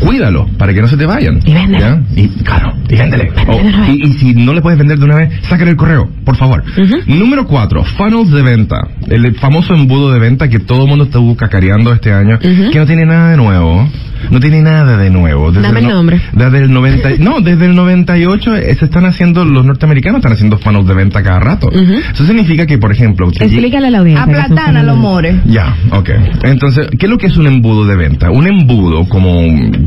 cuídalo 0.00 0.46
para 0.58 0.72
que 0.74 0.80
no 0.82 0.88
se 0.88 0.96
te 0.96 1.06
vayan. 1.06 1.40
Y 1.44 1.52
véndele. 1.52 1.80
¿Ya? 1.80 2.02
Y, 2.16 2.28
claro, 2.42 2.72
y 2.88 2.96
véndele. 2.96 3.30
Oh, 3.48 3.60
y, 3.90 4.08
y 4.08 4.12
si 4.14 4.34
no 4.34 4.52
le 4.52 4.60
puedes 4.60 4.78
vender 4.78 4.98
de 4.98 5.04
una 5.04 5.16
vez, 5.16 5.30
sácale 5.48 5.70
el 5.70 5.76
correo, 5.76 6.08
por 6.24 6.36
favor. 6.36 6.62
Ujú. 6.76 6.96
Número 7.14 7.46
cuatro, 7.46 7.84
funnels 7.84 8.30
de 8.30 8.42
venta. 8.42 8.76
El 9.08 9.34
famoso 9.36 9.74
embudo 9.86 10.12
de 10.12 10.18
venta 10.18 10.48
que 10.48 10.58
todo 10.58 10.82
el 10.82 10.88
mundo 10.88 11.04
está 11.04 11.18
cacareando 11.36 11.92
este 11.92 12.12
año, 12.12 12.38
que 12.38 12.78
no 12.78 12.86
tiene 12.86 13.06
nada 13.06 13.30
de 13.30 13.36
nuevo. 13.36 13.88
No 14.30 14.40
tiene 14.40 14.62
nada 14.62 14.96
de 14.96 15.10
nuevo. 15.10 15.52
Dame 15.52 15.80
el 15.80 15.86
no- 15.88 15.94
nombre. 15.96 16.20
Desde 16.32 16.58
el 16.64 16.72
90, 16.72 17.10
no, 17.18 17.40
desde 17.42 17.66
el 17.66 17.76
98 17.76 18.56
eh, 18.56 18.74
se 18.74 18.86
están 18.86 19.04
haciendo, 19.04 19.44
los 19.44 19.64
norteamericanos 19.66 20.20
están 20.20 20.32
haciendo 20.32 20.56
funnels 20.56 20.86
de 20.88 20.94
venta 20.94 21.22
cada 21.22 21.38
rato. 21.38 21.70
Eso 21.70 22.24
significa 22.24 22.66
que, 22.66 22.78
por 22.78 22.90
ejemplo, 22.90 23.28
Explícale 23.28 23.88
a 23.88 23.90
la 23.90 23.98
audiencia. 23.98 24.24
Aplatana 24.24 24.82
los 24.82 24.96
mores. 24.96 25.36
ya, 25.44 25.76
ok. 25.92 26.08
Entonces, 26.44 26.88
¿qué 26.98 27.06
es 27.06 27.10
lo 27.10 27.18
que 27.18 27.26
es 27.26 27.36
un 27.36 27.46
embudo 27.46 27.84
de 27.84 27.94
venta? 27.94 28.30
Un 28.30 28.46
embudo, 28.46 29.06
como 29.06 29.38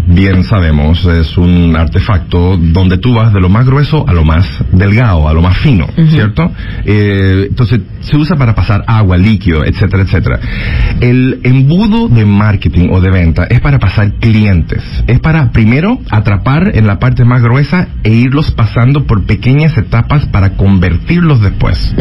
bien 0.08 0.44
sabemos, 0.44 1.04
es 1.06 1.36
un 1.38 1.76
artefacto 1.76 2.56
donde 2.58 3.00
tú 3.00 3.16
vas 3.16 3.34
de 3.34 3.42
lo 3.42 3.50
más 3.50 3.66
grueso 3.66 4.08
a 4.08 4.14
lo 4.14 4.24
más 4.24 4.46
delgado, 4.72 5.28
a 5.28 5.34
lo 5.34 5.42
más 5.42 5.58
fino, 5.58 5.88
¿cierto? 6.10 6.52
Eh, 6.86 7.48
entonces, 7.50 7.80
se 8.02 8.16
usa 8.16 8.38
para 8.38 8.54
pasar 8.56 8.84
agua, 8.88 9.18
líquido, 9.18 9.64
etcétera, 9.98 10.40
etcétera. 10.40 10.98
El 11.02 11.40
embudo 11.44 12.08
de 12.10 12.26
marketing 12.26 12.90
o 12.92 13.02
de 13.02 13.10
venta 13.10 13.46
es 13.50 13.60
para 13.62 13.80
pasar 13.80 14.14
clientes. 14.20 14.84
Es 15.08 15.20
para, 15.20 15.52
primero, 15.52 16.00
atrapar 16.10 16.72
en 16.76 16.88
la 16.88 17.00
parte 17.00 17.26
más 17.26 17.42
gruesa 17.42 17.88
e 18.04 18.12
irlos 18.14 18.52
pasando 18.52 19.06
por 19.06 19.26
pequeñas 19.26 19.78
etapas 19.78 20.26
para 20.28 20.52
convertirlos 20.52 21.42
después. 21.42 21.94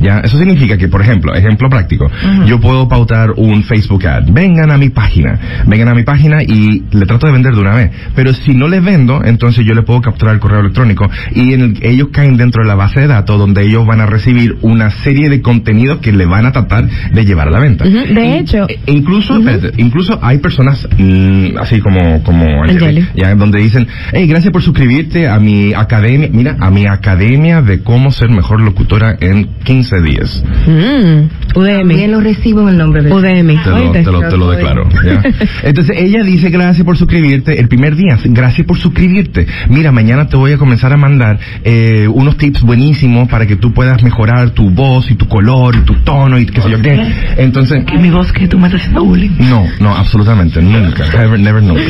¿Ya? 0.00 0.20
Eso 0.20 0.38
significa 0.38 0.76
que, 0.76 0.88
por 0.88 1.00
ejemplo, 1.02 1.34
ejemplo 1.34 1.68
práctico, 1.68 2.10
yo 2.46 2.60
puedo 2.60 2.88
pautar 2.88 3.32
un 3.36 3.62
Facebook 3.64 4.06
ad. 4.06 4.24
Vengan 4.30 4.70
a 4.70 4.78
mi 4.78 4.90
página, 4.90 5.38
vengan 5.66 5.88
a 5.88 5.94
mi 5.94 6.02
página 6.04 6.42
y 6.42 6.84
le 6.90 7.06
trato 7.06 7.26
de 7.26 7.32
vender 7.32 7.54
de 7.54 7.60
una 7.60 7.74
vez. 7.74 7.90
Pero 8.14 8.32
si 8.32 8.54
no 8.54 8.68
les 8.68 8.82
vendo, 8.84 9.22
entonces 9.24 9.64
yo 9.64 9.74
le 9.74 9.82
puedo 9.82 10.00
capturar 10.00 10.34
el 10.34 10.40
correo 10.40 10.60
electrónico 10.60 11.08
y 11.34 11.52
en 11.54 11.60
el- 11.60 11.78
ellos 11.82 12.08
caen 12.12 12.36
dentro 12.36 12.62
de 12.62 12.68
la 12.68 12.74
base 12.74 13.00
de 13.00 13.06
datos 13.06 13.38
donde 13.38 13.62
ellos 13.64 13.86
van 13.86 14.00
a 14.00 14.06
recibir 14.06 14.56
una 14.62 14.90
serie 14.90 15.28
de 15.28 15.42
contenidos 15.42 15.98
que 15.98 16.12
le 16.12 16.26
van 16.26 16.46
a 16.46 16.52
tratar 16.52 16.88
de 17.12 17.24
llevar 17.26 17.48
a 17.48 17.50
la 17.50 17.60
venta. 17.60 17.84
De 17.84 18.38
hecho- 18.38 18.66
e- 18.68 18.78
incluso, 18.86 19.40
incluso 19.76 20.18
hay 20.22 20.38
personas 20.38 20.88
mm, 20.98 21.58
así 21.58 21.80
como, 21.80 22.22
como 22.22 22.46
ya, 23.14 23.34
donde 23.34 23.58
dicen, 23.60 23.86
hey, 24.12 24.26
gracias 24.26 24.52
por 24.52 24.62
suscribirte 24.62 25.28
a 25.28 25.38
mi 25.38 25.72
academia, 25.74 26.28
mira, 26.32 26.56
a 26.60 26.70
mi 26.70 26.86
academia 26.86 27.62
de 27.62 27.82
cómo 27.82 28.10
ser 28.12 28.30
mejor 28.30 28.60
locutora 28.60 29.16
en 29.20 29.48
15 29.64 30.00
días. 30.02 30.42
Mm, 30.66 31.52
También 31.54 31.86
Udemy. 31.86 32.06
lo 32.08 32.20
recibo 32.20 32.62
en 32.62 32.68
el 32.68 32.78
nombre 32.78 33.02
de 33.02 33.12
Udemy. 33.12 33.56
Te 33.58 33.70
lo, 33.70 33.92
te 33.92 34.02
lo, 34.04 34.20
te 34.28 34.36
lo 34.36 34.50
declaro. 34.50 34.88
¿ya? 35.04 35.22
Entonces 35.62 35.96
ella 35.98 36.22
dice 36.22 36.50
gracias 36.50 36.84
por 36.84 36.96
suscribirte 36.96 37.58
el 37.60 37.68
primer 37.68 37.96
día. 37.96 38.18
Gracias 38.24 38.66
por 38.66 38.78
suscribirte. 38.78 39.46
Mira, 39.68 39.92
mañana 39.92 40.26
te 40.28 40.36
voy 40.36 40.52
a 40.52 40.58
comenzar 40.58 40.92
a 40.92 40.96
mandar 40.96 41.38
eh, 41.64 42.08
unos 42.08 42.36
tips 42.36 42.62
buenísimos 42.62 43.28
para 43.28 43.46
que 43.46 43.56
tú 43.56 43.72
puedas 43.72 44.02
mejorar 44.02 44.50
tu 44.50 44.70
voz 44.70 45.10
y 45.10 45.14
tu 45.14 45.26
color 45.28 45.76
y 45.76 45.80
tu 45.80 45.94
tono 46.04 46.38
y 46.38 46.46
qué 46.46 46.60
sé 46.60 46.70
yo 46.70 46.80
qué. 46.80 47.05
Entonces, 47.36 47.84
Que 47.84 47.98
mi 47.98 48.10
voz 48.10 48.32
que 48.32 48.48
tú 48.48 48.58
me 48.58 48.66
estás 48.66 48.80
haciendo 48.82 49.04
bullying. 49.04 49.30
no, 49.50 49.66
no, 49.80 49.94
absolutamente, 49.94 50.60
nunca, 50.62 51.04
never, 51.18 51.38
never, 51.40 51.62
nunca. 51.62 51.82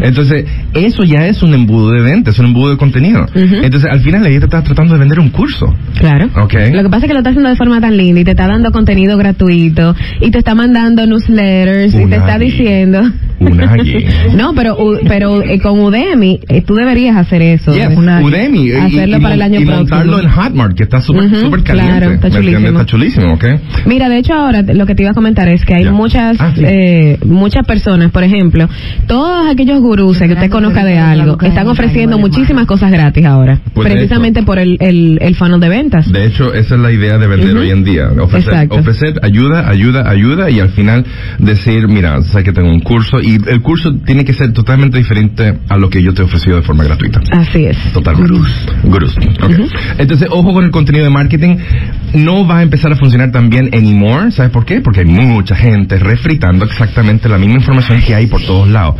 Entonces, 0.00 0.44
eso 0.74 1.04
ya 1.04 1.26
es 1.26 1.42
un 1.42 1.54
embudo 1.54 1.90
de 1.92 2.00
venta, 2.02 2.30
es 2.30 2.38
un 2.38 2.46
embudo 2.46 2.70
de 2.70 2.76
contenido. 2.76 3.26
Entonces, 3.34 3.90
al 3.90 4.00
final 4.00 4.26
ella 4.26 4.38
te 4.40 4.44
está 4.46 4.62
tratando 4.62 4.94
de 4.94 5.00
vender 5.00 5.20
un 5.20 5.30
curso. 5.30 5.74
Claro. 5.98 6.28
Ok. 6.36 6.54
Lo 6.72 6.82
que 6.82 6.88
pasa 6.88 7.06
es 7.06 7.08
que 7.08 7.12
lo 7.14 7.18
está 7.20 7.30
haciendo 7.30 7.48
de 7.50 7.56
forma 7.56 7.80
tan 7.80 7.96
linda 7.96 8.20
y 8.20 8.24
te 8.24 8.30
está 8.32 8.46
dando 8.46 8.70
contenido 8.72 9.16
gratuito 9.16 9.94
y 10.20 10.30
te 10.30 10.38
está 10.38 10.54
mandando 10.54 11.06
newsletters 11.06 11.94
y 11.94 12.06
te 12.06 12.16
está 12.16 12.34
allí. 12.34 12.44
diciendo. 12.46 13.02
Una 13.40 13.76
no, 14.36 14.54
pero, 14.54 14.76
U- 14.78 14.98
pero 15.06 15.42
eh, 15.42 15.58
con 15.60 15.78
Udemy 15.80 16.40
eh, 16.48 16.62
tú 16.62 16.74
deberías 16.76 17.16
hacer 17.16 17.42
eso. 17.42 17.72
Yes, 17.74 17.88
Udemy. 17.96 18.68
y- 18.68 18.72
Hacerlo 18.72 19.18
y, 19.18 19.20
para 19.20 19.34
el 19.34 19.42
año 19.42 19.60
y 19.60 19.64
próximo. 19.64 19.76
montarlo 19.96 20.20
en 20.20 20.28
Hotmart, 20.28 20.76
que 20.76 20.82
está 20.84 21.00
súper 21.00 21.28
súper 21.40 21.62
caliente. 21.62 21.90
claro, 21.98 22.12
está 22.12 22.30
chulísimo. 22.30 22.68
Está 22.68 22.86
chulísimo, 22.86 23.32
¿ok? 23.34 23.44
Mira, 23.86 24.08
de 24.08 24.18
hecho 24.18 24.34
ahora 24.34 24.53
lo 24.62 24.86
que 24.86 24.94
te 24.94 25.02
iba 25.02 25.10
a 25.10 25.14
comentar 25.14 25.48
es 25.48 25.64
que 25.64 25.74
hay 25.74 25.84
Ya. 25.84 25.92
muchas 25.92 26.36
Ah, 26.40 26.52
sí. 26.54 26.62
eh, 26.64 27.18
muchas 27.24 27.66
personas, 27.66 28.10
por 28.10 28.22
ejemplo, 28.22 28.68
todos 29.06 29.50
aquellos 29.50 29.80
gurús 29.80 30.18
que 30.18 30.32
usted 30.32 30.50
conozca 30.50 30.84
de 30.84 30.98
algo, 30.98 31.38
están 31.42 31.68
ofreciendo 31.68 32.18
muchísimas 32.18 32.66
cosas 32.66 32.90
gratis 32.90 33.24
ahora, 33.26 33.60
Pues 33.74 33.90
precisamente 33.92 34.42
por 34.42 34.58
el, 34.58 34.76
el, 34.80 35.18
el 35.20 35.34
funnel 35.34 35.60
de 35.60 35.68
ventas. 35.68 36.10
De 36.10 36.24
hecho, 36.26 36.52
esa 36.54 36.74
es 36.74 36.80
la 36.80 36.92
idea 36.92 37.18
de 37.18 37.26
vender 37.26 37.56
hoy 37.56 37.70
en 37.70 37.84
día. 37.84 38.08
Ofrecer, 38.20 38.52
Exacto. 38.54 38.74
ofrecer 38.76 39.20
ayuda, 39.22 39.68
ayuda, 39.68 40.08
ayuda 40.08 40.50
y 40.50 40.60
al 40.60 40.70
final 40.70 41.04
decir, 41.38 41.88
mira, 41.88 42.22
sé 42.22 42.42
que 42.42 42.52
tengo 42.52 42.70
un 42.70 42.80
curso 42.80 43.20
y 43.20 43.38
el 43.48 43.60
curso 43.62 43.94
tiene 44.04 44.24
que 44.24 44.32
ser 44.32 44.52
totalmente 44.52 44.98
diferente 44.98 45.54
a 45.68 45.76
lo 45.76 45.88
que 45.90 46.02
yo 46.02 46.12
te 46.14 46.22
he 46.22 46.24
ofrecido 46.24 46.56
de 46.56 46.62
forma 46.62 46.84
gratuita. 46.84 47.20
Así 47.32 47.64
es. 47.66 47.76
Totalmente. 47.92 48.32
Gurús. 48.84 49.16
ok. 49.42 49.54
Entonces, 49.98 50.28
ojo 50.30 50.52
con 50.52 50.64
el 50.64 50.70
contenido 50.70 51.04
de 51.04 51.10
marketing. 51.10 51.56
No 52.14 52.46
va 52.46 52.58
a 52.58 52.62
empezar 52.62 52.92
a 52.92 52.96
funcionar 52.96 53.32
tan 53.32 53.50
bien 53.50 53.70
anymore. 53.74 54.30
¿Sabes 54.30 54.43
por 54.50 54.64
qué? 54.64 54.80
Porque 54.80 55.00
hay 55.00 55.06
mucha 55.06 55.54
gente 55.54 55.98
refritando 55.98 56.64
exactamente 56.64 57.28
la 57.28 57.38
misma 57.38 57.56
información 57.56 58.00
que 58.00 58.14
hay 58.14 58.26
por 58.26 58.42
todos 58.42 58.68
lados. 58.68 58.96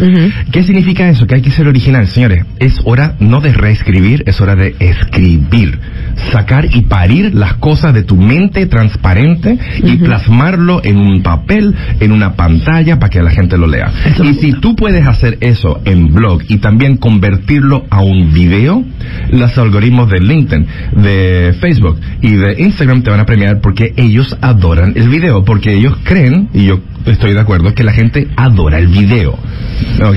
¿Qué 0.51 0.63
significa 0.63 1.09
eso? 1.09 1.27
Que 1.27 1.37
hay 1.37 1.43
que 1.43 1.51
ser 1.51 1.67
original, 1.67 2.07
señores. 2.09 2.45
Es 2.59 2.81
hora 2.85 3.17
no 3.21 3.41
de 3.41 3.53
reescribir, 3.53 4.25
es 4.27 4.41
hora 4.41 4.57
de 4.57 4.75
escribir. 4.79 5.79
Sacar 6.33 6.67
y 6.73 6.83
parir 6.83 7.35
las 7.35 7.55
cosas 7.55 7.95
de 7.95 8.03
tu 8.03 8.17
mente 8.17 8.67
transparente 8.67 9.59
y 9.83 9.97
plasmarlo 9.97 10.81
en 10.85 10.99
un 10.99 11.23
papel, 11.23 11.75
en 12.01 12.13
una 12.13 12.35
pantalla 12.35 12.99
para 12.99 13.11
que 13.11 13.23
la 13.23 13.31
gente 13.31 13.59
lo 13.59 13.67
lea. 13.67 13.93
Y 14.23 14.35
si 14.35 14.53
tú 14.53 14.77
puedes 14.77 15.07
hacer 15.07 15.39
eso 15.41 15.81
en 15.85 16.13
blog 16.13 16.43
y 16.49 16.59
también 16.59 16.97
convertirlo 16.97 17.85
a 17.91 18.01
un 18.03 18.33
video, 18.33 18.85
los 19.31 19.57
algoritmos 19.59 20.11
de 20.11 20.21
LinkedIn, 20.21 20.67
de 20.97 21.55
Facebook 21.61 21.99
y 22.21 22.33
de 22.33 22.63
Instagram 22.63 23.03
te 23.03 23.11
van 23.11 23.21
a 23.21 23.27
premiar 23.27 23.61
porque 23.61 23.93
ellos 23.97 24.37
adoran 24.41 24.93
el 24.97 25.09
video, 25.09 25.34
porque 25.43 25.73
ellos 25.75 25.97
creen, 26.05 26.51
y 26.53 26.67
yo 26.67 26.81
estoy 27.07 27.33
de 27.33 27.41
acuerdo, 27.41 27.75
que 27.75 27.83
la 27.83 27.93
gente 27.93 28.29
adora 28.37 28.79
el 28.79 28.89
video. 28.89 29.33
¿Ok? 29.33 30.17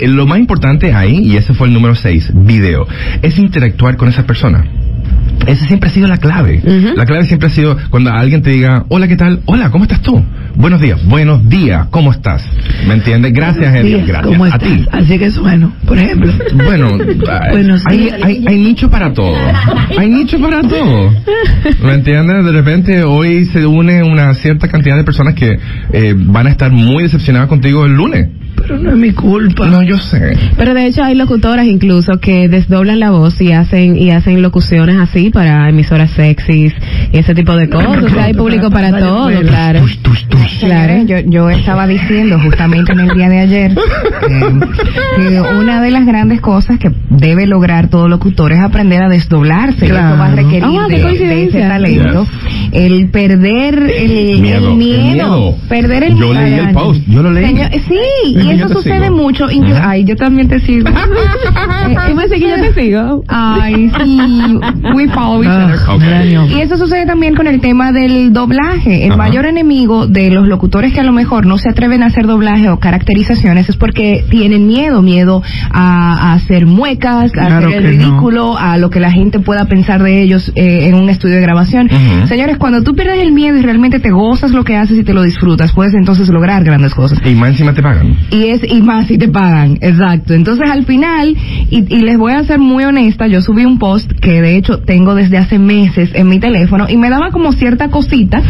Eh, 0.00 0.06
Lo 0.06 0.26
más 0.26 0.38
importante 0.38 0.92
ahí, 0.92 1.18
y 1.24 1.36
ese 1.36 1.54
fue 1.54 1.66
el 1.66 1.72
número 1.74 1.94
6, 1.94 2.32
video, 2.34 2.86
es 3.22 3.38
interactuar 3.38 3.96
con 3.96 4.08
esa 4.08 4.26
persona. 4.26 4.64
Esa 5.46 5.66
siempre 5.66 5.88
ha 5.88 5.92
sido 5.92 6.08
la 6.08 6.18
clave. 6.18 6.60
La 6.96 7.06
clave 7.06 7.24
siempre 7.24 7.48
ha 7.48 7.50
sido 7.50 7.76
cuando 7.90 8.10
alguien 8.10 8.42
te 8.42 8.50
diga, 8.50 8.84
hola, 8.88 9.08
¿qué 9.08 9.16
tal? 9.16 9.40
Hola, 9.46 9.70
¿cómo 9.70 9.84
estás 9.84 10.02
tú? 10.02 10.22
Buenos 10.56 10.80
días, 10.80 11.02
buenos 11.06 11.48
días, 11.48 11.86
¿cómo 11.90 12.10
estás? 12.12 12.44
¿Me 12.86 12.94
entiendes? 12.94 13.32
Gracias, 13.32 13.82
días, 13.84 14.06
gracias 14.06 14.26
¿Cómo 14.26 14.44
a 14.44 14.48
estás? 14.48 14.62
ti. 14.68 14.86
Así 14.90 15.18
que 15.18 15.26
es 15.26 15.38
bueno, 15.38 15.72
por 15.86 15.96
ejemplo. 15.98 16.32
Bueno, 16.64 16.88
hay, 17.28 17.50
Buenos 17.52 17.82
hay, 17.86 18.08
hay- 18.22 18.44
hay 18.46 18.58
nicho 18.58 18.90
para 18.90 19.12
todo. 19.14 19.36
Hay 19.96 20.08
nicho 20.10 20.38
para 20.40 20.60
todo. 20.62 21.14
¿Me 21.84 21.94
entiendes? 21.94 22.44
De 22.44 22.52
repente 22.52 23.04
hoy 23.04 23.44
se 23.46 23.64
une 23.64 24.02
una 24.02 24.34
cierta 24.34 24.68
cantidad 24.68 24.96
de 24.96 25.04
personas 25.04 25.34
que 25.34 25.58
eh, 25.92 26.14
van 26.16 26.46
a 26.48 26.50
estar 26.50 26.72
muy 26.72 27.04
decepcionadas 27.04 27.48
contigo 27.48 27.86
el 27.86 27.92
lunes. 27.92 28.28
Pero 28.68 28.80
no 28.82 28.90
es 28.90 28.96
mi 28.96 29.12
culpa. 29.12 29.66
No, 29.66 29.82
yo 29.82 29.96
sé. 29.96 30.36
Pero 30.58 30.74
de 30.74 30.86
hecho 30.86 31.02
hay 31.02 31.14
locutoras 31.14 31.64
incluso 31.66 32.20
que 32.20 32.48
desdoblan 32.48 33.00
la 33.00 33.10
voz 33.10 33.40
y 33.40 33.52
hacen 33.52 33.96
y 33.96 34.10
hacen 34.10 34.42
locuciones 34.42 34.96
así 34.98 35.30
para 35.30 35.68
emisoras 35.70 36.10
sexys 36.10 36.74
y 37.10 37.16
ese 37.18 37.34
tipo 37.34 37.56
de 37.56 37.70
cosas. 37.70 38.02
O 38.02 38.08
sea, 38.10 38.24
hay 38.24 38.34
público 38.34 38.70
para 38.70 38.90
todo, 38.98 39.30
claro. 39.40 39.80
Claro, 40.60 41.04
yo, 41.06 41.16
yo 41.20 41.50
estaba 41.50 41.86
diciendo 41.86 42.38
justamente 42.40 42.92
en 42.92 43.00
el 43.00 43.08
día 43.16 43.28
de 43.28 43.38
ayer 43.38 43.70
eh, 43.72 44.60
que 45.16 45.40
una 45.40 45.80
de 45.80 45.90
las 45.90 46.04
grandes 46.04 46.40
cosas 46.40 46.78
que 46.78 46.90
debe 47.10 47.46
lograr 47.46 47.88
todo 47.88 48.08
locutor 48.08 48.52
es 48.52 48.58
aprender 48.60 49.02
a 49.02 49.08
desdoblarse. 49.08 49.86
Claro. 49.86 50.08
Eso 50.14 50.18
va 50.18 50.26
a 50.26 50.34
requerir 50.34 50.62
qué 50.62 50.68
de, 50.68 50.88
de 50.88 50.94
ese 50.96 51.02
coincidencia. 51.02 51.68
talento. 51.68 52.26
el 52.72 53.08
perder 53.10 53.74
el 53.98 54.40
Miedo, 54.40 54.70
el 54.72 54.76
miedo, 54.76 54.98
el 54.98 55.14
miedo. 55.14 55.56
perder 55.68 56.02
el 56.04 56.16
Yo 56.16 56.34
leí 56.34 56.54
el 56.54 56.70
post, 56.72 57.00
yo 57.06 57.22
lo 57.22 57.30
leí. 57.30 57.46
Señor, 57.46 57.70
sí, 57.72 58.34
y 58.34 58.57
eso 58.66 58.74
sucede 58.76 59.04
sigo. 59.06 59.16
mucho. 59.16 59.46
inclu-. 59.50 59.80
Ay, 59.82 60.04
yo 60.04 60.16
también 60.16 60.48
te 60.48 60.60
sigo. 60.60 60.88
¿Tú 60.88 62.14
me 62.14 62.24
sigues 62.28 62.40
que 62.40 62.48
yo 62.50 62.56
te 62.56 62.74
sigo? 62.74 63.24
Ay, 63.28 63.90
sí, 64.04 64.58
we 64.94 65.08
follow 65.08 65.42
each 65.42 65.50
other. 65.50 65.78
Ok. 66.46 66.50
Y 66.50 66.60
eso 66.60 66.76
sucede 66.76 67.06
también 67.06 67.34
con 67.34 67.46
el 67.46 67.60
tema 67.60 67.92
del 67.92 68.32
doblaje. 68.32 69.04
El 69.04 69.12
Ajá. 69.12 69.18
mayor 69.18 69.46
enemigo 69.46 70.06
de 70.06 70.30
los 70.30 70.46
locutores 70.48 70.92
que 70.92 71.00
a 71.00 71.04
lo 71.04 71.12
mejor 71.12 71.46
no 71.46 71.58
se 71.58 71.68
atreven 71.70 72.02
a 72.02 72.06
hacer 72.06 72.26
doblaje 72.26 72.68
o 72.68 72.78
caracterizaciones 72.78 73.68
es 73.68 73.76
porque 73.76 74.24
tienen 74.30 74.66
miedo, 74.66 75.02
miedo 75.02 75.42
a, 75.70 76.30
a 76.30 76.32
hacer 76.34 76.66
muecas, 76.66 77.30
a 77.30 77.46
Claro 77.46 77.68
hacer 77.68 77.84
el 77.84 77.84
no. 77.84 77.90
ridículo, 78.04 78.58
a 78.58 78.76
lo 78.78 78.90
que 78.90 79.00
la 79.00 79.10
gente 79.10 79.40
pueda 79.40 79.64
pensar 79.66 80.02
de 80.02 80.22
ellos 80.22 80.52
eh, 80.54 80.86
en 80.88 80.94
un 80.94 81.08
estudio 81.10 81.36
de 81.36 81.40
grabación. 81.42 81.88
Señores, 82.26 82.56
cuando 82.58 82.82
tú 82.82 82.94
pierdes 82.94 83.22
el 83.22 83.32
miedo 83.32 83.56
y 83.56 83.62
realmente 83.62 83.98
te 84.00 84.10
gozas 84.10 84.52
lo 84.52 84.64
que 84.64 84.76
haces 84.76 84.98
y 84.98 85.04
te 85.04 85.14
lo 85.14 85.22
disfrutas, 85.22 85.72
puedes 85.72 85.94
entonces 85.94 86.28
lograr 86.28 86.64
grandes 86.64 86.94
cosas. 86.94 87.18
Y 87.24 87.34
más 87.34 87.50
encima 87.50 87.72
te 87.72 87.82
pagan. 87.82 88.16
Y 88.30 88.47
y 88.68 88.82
más 88.82 89.06
si 89.06 89.18
te 89.18 89.28
pagan, 89.28 89.78
exacto. 89.80 90.34
Entonces 90.34 90.68
al 90.70 90.84
final, 90.84 91.36
y, 91.70 91.84
y 91.94 92.00
les 92.00 92.16
voy 92.18 92.32
a 92.32 92.42
ser 92.44 92.58
muy 92.58 92.84
honesta, 92.84 93.26
yo 93.26 93.40
subí 93.42 93.64
un 93.64 93.78
post 93.78 94.10
que 94.12 94.40
de 94.42 94.56
hecho 94.56 94.78
tengo 94.80 95.14
desde 95.14 95.38
hace 95.38 95.58
meses 95.58 96.10
en 96.14 96.28
mi 96.28 96.38
teléfono 96.38 96.86
y 96.88 96.96
me 96.96 97.10
daba 97.10 97.30
como 97.30 97.52
cierta 97.52 97.88
cosita, 97.88 98.42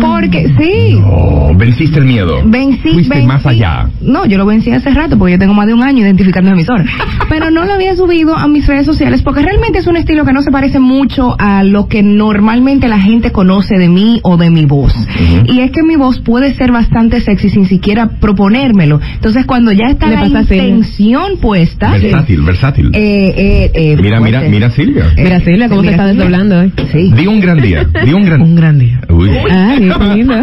porque 0.00 0.48
sí, 0.58 0.98
Oh, 1.04 1.52
venciste 1.56 1.98
el 1.98 2.04
miedo. 2.04 2.42
vencí, 2.44 2.88
Fuiste 2.90 3.14
vencí- 3.14 3.26
más 3.26 3.46
allá. 3.46 3.88
No, 4.00 4.26
yo 4.26 4.38
lo 4.38 4.46
vencí 4.46 4.70
hace 4.70 4.90
rato 4.90 5.18
porque 5.18 5.32
yo 5.32 5.38
tengo 5.38 5.54
más 5.54 5.66
de 5.66 5.74
un 5.74 5.82
año 5.82 6.02
identificando 6.04 6.50
emisora. 6.50 6.84
Pero 7.28 7.50
no 7.50 7.64
lo 7.64 7.72
había 7.72 7.94
subido 7.96 8.36
a 8.36 8.46
mis 8.48 8.66
redes 8.66 8.86
sociales 8.86 9.22
porque 9.22 9.42
realmente 9.42 9.78
es 9.78 9.86
un 9.86 9.96
estilo 9.96 10.24
que 10.24 10.32
no 10.32 10.42
se 10.42 10.50
parece 10.50 10.78
mucho 10.78 11.34
a 11.38 11.62
lo 11.62 11.86
que 11.88 12.02
normalmente 12.02 12.88
la 12.88 12.98
gente 12.98 13.32
conoce 13.32 13.76
de 13.76 13.88
mí 13.88 14.20
o 14.22 14.36
de 14.36 14.50
mi 14.50 14.66
voz. 14.66 14.94
Y 15.46 15.60
es 15.60 15.70
que 15.70 15.82
mi 15.82 15.96
voz 15.96 16.18
puede 16.20 16.54
ser 16.54 16.72
bastante 16.72 17.20
sexy 17.20 17.50
sin 17.50 17.66
siquiera 17.66 18.08
proponérmelo. 18.20 19.00
Entonces 19.20 19.44
cuando 19.44 19.70
ya 19.70 19.88
está 19.88 20.06
la 20.08 20.24
intención 20.26 21.36
puesta... 21.42 21.90
Versátil, 21.90 22.40
versátil. 22.40 22.90
eh, 22.94 23.34
eh, 23.36 23.70
eh, 23.74 23.96
mira, 24.00 24.18
mira, 24.18 24.40
mira 24.40 24.70
Silvia. 24.70 25.12
Eh, 25.14 25.24
Mira, 25.24 25.40
Silvia, 25.40 25.68
cómo 25.68 25.82
se 25.82 25.90
mira, 25.90 25.90
está 25.92 26.08
Silvia. 26.08 26.24
desdoblando 26.24 26.58
hoy. 26.60 26.72
Sí. 26.90 27.12
Di 27.14 27.26
un 27.26 27.38
gran 27.40 27.58
día. 27.60 27.86
Di 28.02 28.12
un 28.14 28.24
gran 28.24 28.40
Un 28.40 28.54
gran 28.54 28.78
día. 28.78 28.98
Uy. 29.10 29.28
Ay, 29.50 29.90
qué 29.98 30.14
lindo. 30.16 30.34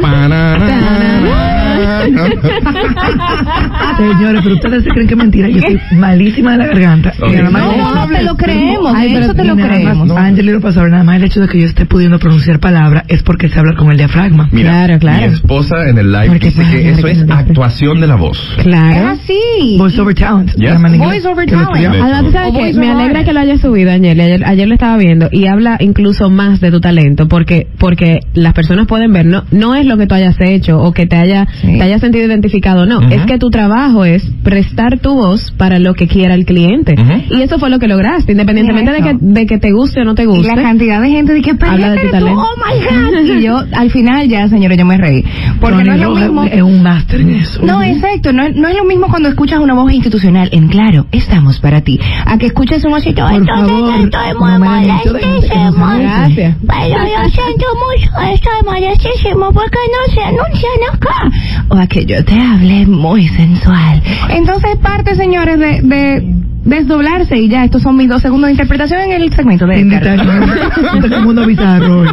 Señores, 3.98 4.42
pero 4.44 4.56
ustedes 4.56 4.84
se 4.84 4.90
creen 4.90 5.08
que 5.08 5.14
es 5.14 5.18
mentira. 5.18 5.50
Yo 5.50 5.60
estoy 5.60 5.80
malísima 5.98 6.52
de 6.54 6.58
la 6.60 6.68
garganta. 6.68 7.14
No, 7.20 7.52
no, 7.52 8.08
te 8.08 8.24
lo 8.24 8.36
creemos, 8.38 8.94
Ay, 8.96 9.16
eso 9.16 9.34
te 9.34 9.44
lo 9.44 9.56
creemos. 9.56 10.08
no. 10.08 10.18
Ángel 10.18 10.50
y 10.50 10.52
lo 10.52 10.62
pasado, 10.62 10.88
nada 10.88 11.04
más 11.04 11.18
el 11.18 11.26
hecho 11.26 11.42
de 11.42 11.48
que 11.48 11.60
yo 11.60 11.66
esté 11.66 11.86
pudiendo 11.86 12.20
pronunciar 12.20 12.60
palabras 12.60 13.04
es 13.08 13.24
porque 13.24 13.50
sé 13.50 13.60
hablar 13.60 13.76
con 13.76 13.92
el 13.92 13.98
diafragma. 13.98 14.48
Mira, 14.52 14.70
Claro, 14.72 15.00
claro. 15.00 15.28
mi 15.28 15.34
esposa 15.34 15.90
en 15.90 15.98
el 15.98 16.12
live 16.12 16.28
Porque 16.28 16.48
dice 16.48 16.64
que 16.66 16.90
eso 16.92 17.04
que 17.04 17.12
es 17.12 17.26
actuación 17.30 18.00
de 18.02 18.08
la 18.08 18.16
voz. 18.16 18.38
Es 18.58 18.64
Claro. 18.64 19.10
así. 19.10 19.76
Voice 19.78 20.00
over 20.02 20.16
talent. 20.16 20.52
Yes. 20.56 20.78
Voice 20.98 21.28
over 21.28 21.48
talent. 21.50 21.70
Además, 21.76 22.76
Me 22.76 22.92
alegra 22.92 23.24
que 23.24 23.34
lo 23.34 23.40
hayas 23.40 23.62
subido, 23.62 23.92
Ayer. 23.92 24.20
ayer. 24.20 24.44
Ayer 24.46 24.68
lo 24.68 24.74
estaba 24.74 24.98
viendo 24.98 25.30
y 25.32 25.48
habla 25.48 25.78
incluso 25.80 26.30
más 26.30 26.60
de 26.62 26.72
tu 26.72 26.80
talento 26.82 27.28
porque 27.28 27.68
porque 27.78 28.20
las 28.34 28.54
personas 28.54 28.88
pueden 28.88 29.12
ver, 29.14 29.26
no 29.26 29.44
no 29.52 29.76
es 29.76 29.86
lo 29.86 29.98
que 29.98 30.08
tú 30.08 30.16
hayas 30.16 30.36
hecho 30.40 30.80
o 30.80 30.92
que 30.94 31.06
te 31.06 31.16
haya 31.16 31.48
Sí. 31.74 31.78
te 31.78 31.84
hayas 31.84 32.02
sentido 32.02 32.26
identificado, 32.26 32.86
no. 32.86 33.02
Es 33.10 33.26
que 33.26 33.38
tu 33.38 33.50
trabajo 33.50 34.06
es 34.06 34.24
prestar 34.44 35.00
tu 35.00 35.14
voz 35.16 35.52
para 35.58 35.80
lo 35.80 35.94
que 35.94 36.08
quiera 36.08 36.34
el 36.36 36.46
cliente. 36.46 36.96
Y 37.30 37.42
eso 37.42 37.60
fue 37.60 37.70
lo 37.70 37.80
que 37.80 37.88
lograste, 37.88 38.32
independientemente 38.32 38.92
de 38.92 39.02
que, 39.02 39.18
de 39.20 39.46
que 39.46 39.58
te 39.58 39.72
guste 39.72 40.02
o 40.02 40.04
no 40.06 40.16
te 40.16 40.24
Y 40.24 40.26
guste. 40.26 40.56
la 40.56 40.62
cantidad 40.62 41.02
de 41.02 41.10
gente 41.10 41.34
de 41.34 41.42
que 41.42 41.56
"Pero 41.56 41.72
Habla 41.74 41.92
de 41.92 42.00
tu 42.00 42.10
talento. 42.10 42.42
Oh 42.42 42.56
my 42.58 42.84
God. 42.84 43.18
Y 43.38 43.42
yo, 43.42 43.62
al 43.74 43.92
final, 43.92 44.28
ya, 44.28 44.48
señores, 44.48 44.78
yo 44.78 44.86
me 44.86 44.98
reí. 44.98 45.24
Porque 45.60 45.84
no 45.84 45.94
es 45.94 46.00
lo 46.02 46.12
mismo. 46.16 46.44
Es 46.44 46.62
un 46.62 46.82
máster 46.82 47.22
en 47.22 47.36
eso. 47.36 47.62
No, 47.64 47.82
exacto. 47.84 48.32
No, 48.32 48.44
es- 48.44 48.56
no 48.56 48.68
es 48.68 48.76
lo 48.78 48.86
mismo 48.86 49.08
cuando 49.08 49.28
escuchas 49.30 49.60
una 49.60 49.74
voz 49.74 49.92
institucional 49.92 50.50
en 50.52 50.68
claro, 50.68 51.06
estamos 51.12 51.60
para 51.60 51.82
ti, 51.82 52.00
a 52.26 52.38
que 52.38 52.46
escuches 52.48 52.84
un 52.86 52.94
osito. 52.94 53.24
Por 53.24 53.34
entonces 53.34 53.68
favor, 53.78 53.94
estoy 54.06 54.34
no 54.34 54.40
muy 54.40 54.60
molestísimo. 54.60 55.88
Gracias. 56.00 56.56
Pero 56.62 57.04
yo 57.04 57.30
siento 57.30 57.66
mucho, 57.76 58.34
estoy 58.34 58.62
molestísimo 58.66 59.52
porque 59.52 59.78
no 59.92 60.14
se 60.14 60.22
anuncian 60.22 60.72
acá. 60.94 61.57
O 61.70 61.76
a 61.78 61.88
que 61.88 62.06
yo 62.06 62.24
te 62.24 62.40
hable 62.40 62.86
muy 62.86 63.28
sensual. 63.28 64.02
Entonces 64.30 64.78
parte, 64.78 65.16
señores, 65.16 65.60
de, 65.60 65.82
de 65.82 66.24
desdoblarse 66.64 67.38
y 67.38 67.48
ya, 67.50 67.64
estos 67.66 67.82
son 67.82 67.96
mis 67.98 68.08
dos 68.10 68.22
segundos 68.22 68.48
de 68.48 68.52
interpretación 68.52 69.00
en 69.02 69.12
el 69.22 69.34
segmento 69.34 69.66
de 69.66 69.80
Edgar. 69.82 70.04
estás- 70.18 71.12
como 71.18 71.30
uno 71.30 71.46
bizarro. 71.46 72.06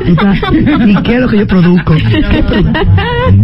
¿Y 0.87 0.95
qué 1.03 1.15
es 1.15 1.21
lo 1.21 1.29
que 1.29 1.39
yo 1.39 1.47
produzco? 1.47 1.95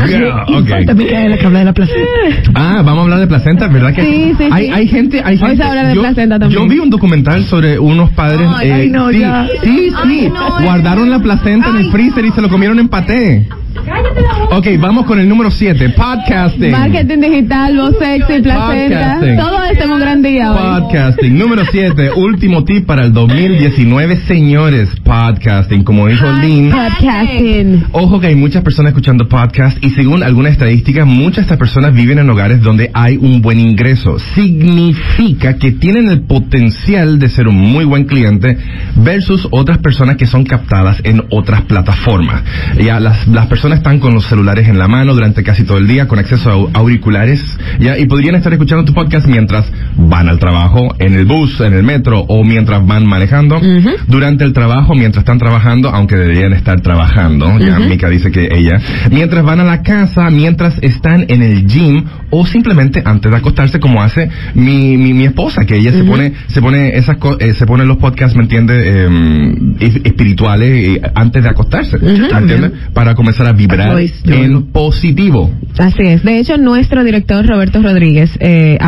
Yeah, 0.07 0.45
Y 0.47 0.55
ok. 0.57 0.69
falta 0.69 0.95
Micaela 0.95 1.37
que 1.39 1.47
habla 1.47 1.59
de 1.61 1.65
la 1.65 1.73
placenta. 1.73 2.07
Ah, 2.55 2.83
vamos 2.85 2.99
a 2.99 3.03
hablar 3.05 3.19
de 3.21 3.27
placenta, 3.27 3.67
¿verdad 3.69 3.95
que 3.95 4.03
Sí, 4.03 4.35
sí, 4.37 4.49
hay, 4.51 4.67
sí. 4.67 4.73
hay 4.75 4.89
gente, 4.89 5.23
hay 5.25 5.35
Hoy 5.35 5.39
se 5.39 5.47
gente- 5.47 5.63
habla 5.65 5.85
de 5.89 5.95
yo, 5.95 6.01
placenta 6.03 6.39
también. 6.39 6.61
Yo 6.63 6.69
vi 6.69 6.79
un 6.79 6.91
documental 6.91 7.45
sobre 7.45 7.79
unos 7.79 8.11
padres, 8.11 8.47
Ay, 8.57 8.69
eh, 8.69 8.73
ay, 8.73 8.91
no, 8.91 9.11
sí, 9.11 9.21
ya. 9.21 9.47
sí, 9.63 9.91
sí, 9.91 9.93
Ay, 10.05 10.31
no, 10.33 10.63
guardaron 10.63 11.09
la 11.11 11.19
placenta 11.21 11.71
en 11.71 11.77
el 11.77 11.91
freezer 11.91 12.25
y 12.25 12.31
se 12.33 12.41
lo 12.43 12.49
comieron 12.49 12.79
en 12.79 12.89
paté. 12.89 13.47
Ok, 14.53 14.67
vamos 14.81 15.07
con 15.07 15.21
el 15.21 15.29
número 15.29 15.51
7, 15.51 15.91
podcasting. 15.91 16.73
Marketing 16.73 17.21
digital, 17.21 17.77
voz 17.77 17.95
sexy, 18.01 18.43
placenta. 18.43 19.15
Podcasting. 19.15 19.37
Todo 19.37 19.65
esto 19.65 19.85
en 19.85 19.91
un 19.93 20.01
gran 20.01 20.23
día 20.23 20.53
hoy. 20.53 20.81
Podcasting. 20.81 21.39
Número 21.39 21.63
7, 21.71 22.11
último 22.17 22.65
tip 22.65 22.85
para 22.85 23.05
el 23.05 23.13
2019, 23.13 24.17
señores. 24.27 24.91
Podcasting, 25.05 25.85
como 25.85 26.09
dijo 26.09 26.27
Lynn. 26.43 26.71
Podcasting. 26.71 27.85
Ojo 27.93 28.19
que 28.19 28.27
hay 28.27 28.35
muchas 28.35 28.65
personas 28.65 28.91
escuchando 28.91 29.29
podcast 29.29 29.83
y 29.85 29.91
según 29.91 30.25
algunas 30.25 30.53
estadísticas, 30.53 31.07
muchas 31.07 31.37
de 31.37 31.43
estas 31.43 31.59
personas 31.59 31.95
viven 31.95 32.19
en 32.19 32.29
hogares 32.29 32.61
donde 32.61 32.91
hay 32.93 33.17
un 33.19 33.41
buen 33.41 33.61
ingreso. 33.61 34.19
Significa 34.35 35.57
que 35.57 35.71
tienen 35.71 36.11
el 36.11 36.23
potencial 36.23 37.21
de 37.21 37.29
ser 37.29 37.47
un 37.47 37.57
muy 37.57 37.85
buen 37.85 38.05
cliente 38.05 38.59
versus 38.97 39.47
otras 39.53 39.79
personas 39.79 40.17
que 40.17 40.27
son 40.27 40.45
captadas 40.45 41.01
en 41.05 41.23
otras 41.31 41.63
plataformas. 41.63 42.43
Ya 42.77 42.99
las, 42.99 43.29
las 43.29 43.47
personas 43.47 43.60
están 43.69 43.99
con 44.01 44.15
los 44.15 44.25
celulares 44.27 44.69
en 44.69 44.79
la 44.79 44.89
mano 44.89 45.15
durante 45.15 45.43
casi 45.43 45.65
todo 45.65 45.79
el 45.79 45.87
día 45.87 46.09
con 46.09 46.19
acceso 46.19 46.51
a 46.51 46.55
au- 46.55 46.71
auriculares 46.75 47.59
ya 47.79 47.99
y 47.99 48.07
podrían 48.07 48.35
estar 48.35 48.53
escuchando 48.53 48.85
tu 48.85 48.93
podcast 48.95 49.27
mientras 49.27 49.71
van 49.97 50.29
al 50.29 50.39
trabajo, 50.39 50.95
en 50.99 51.15
el 51.15 51.25
bus, 51.27 51.61
en 51.61 51.75
el 51.75 51.83
metro 51.83 52.21
o 52.21 52.45
mientras 52.45 52.87
van 52.87 53.07
manejando. 53.07 53.61
Durante 54.07 54.45
el 54.45 54.53
trabajo, 54.53 54.95
mientras 54.95 55.23
están 55.23 55.39
trabajando, 55.39 55.91
aunque 55.91 56.17
deberían 56.17 56.53
estar 56.53 56.81
trabajando, 56.81 57.59
ya 57.59 57.79
Mika 57.89 58.09
dice 58.09 58.31
que 58.31 58.49
ella, 58.53 58.81
mientras 59.11 59.45
van 59.45 59.61
a 59.61 59.65
la 59.65 59.83
casa, 59.83 60.31
mientras 60.31 60.79
están 60.83 61.27
en 61.29 61.43
el 61.43 61.67
gym 61.67 62.05
o 62.31 62.47
simplemente 62.47 63.03
antes 63.05 63.31
de 63.31 63.37
acostarse 63.39 63.81
como 63.81 64.03
hace 64.03 64.31
mi, 64.55 64.97
mi, 64.97 65.13
mi 65.13 65.25
esposa, 65.25 65.65
que 65.65 65.77
ella 65.77 65.91
se 65.93 65.99
pone, 66.05 66.33
se 66.49 66.61
pone 66.63 66.97
esas 66.97 67.17
eh, 67.41 67.55
se 67.55 67.67
pone 67.67 67.85
los 67.85 67.97
podcasts, 67.99 68.37
¿me 68.37 68.43
entiende? 68.43 68.75
Eh, 68.85 69.55
es- 69.81 69.97
espirituales 70.05 70.71
eh, 70.71 71.01
antes 71.15 71.43
de 71.43 71.49
acostarse. 71.49 71.99
Para 72.95 73.15
comenzar 73.15 73.47
a 73.47 73.50
vibrar 73.53 73.97
en 74.25 74.63
positivo. 74.73 75.51
Así 75.79 76.03
es. 76.03 76.23
De 76.23 76.39
hecho, 76.39 76.57
nuestro 76.59 77.05
director 77.05 77.47
Roberto 77.47 77.83
Rodríguez 77.83 78.37
eh, 78.41 78.79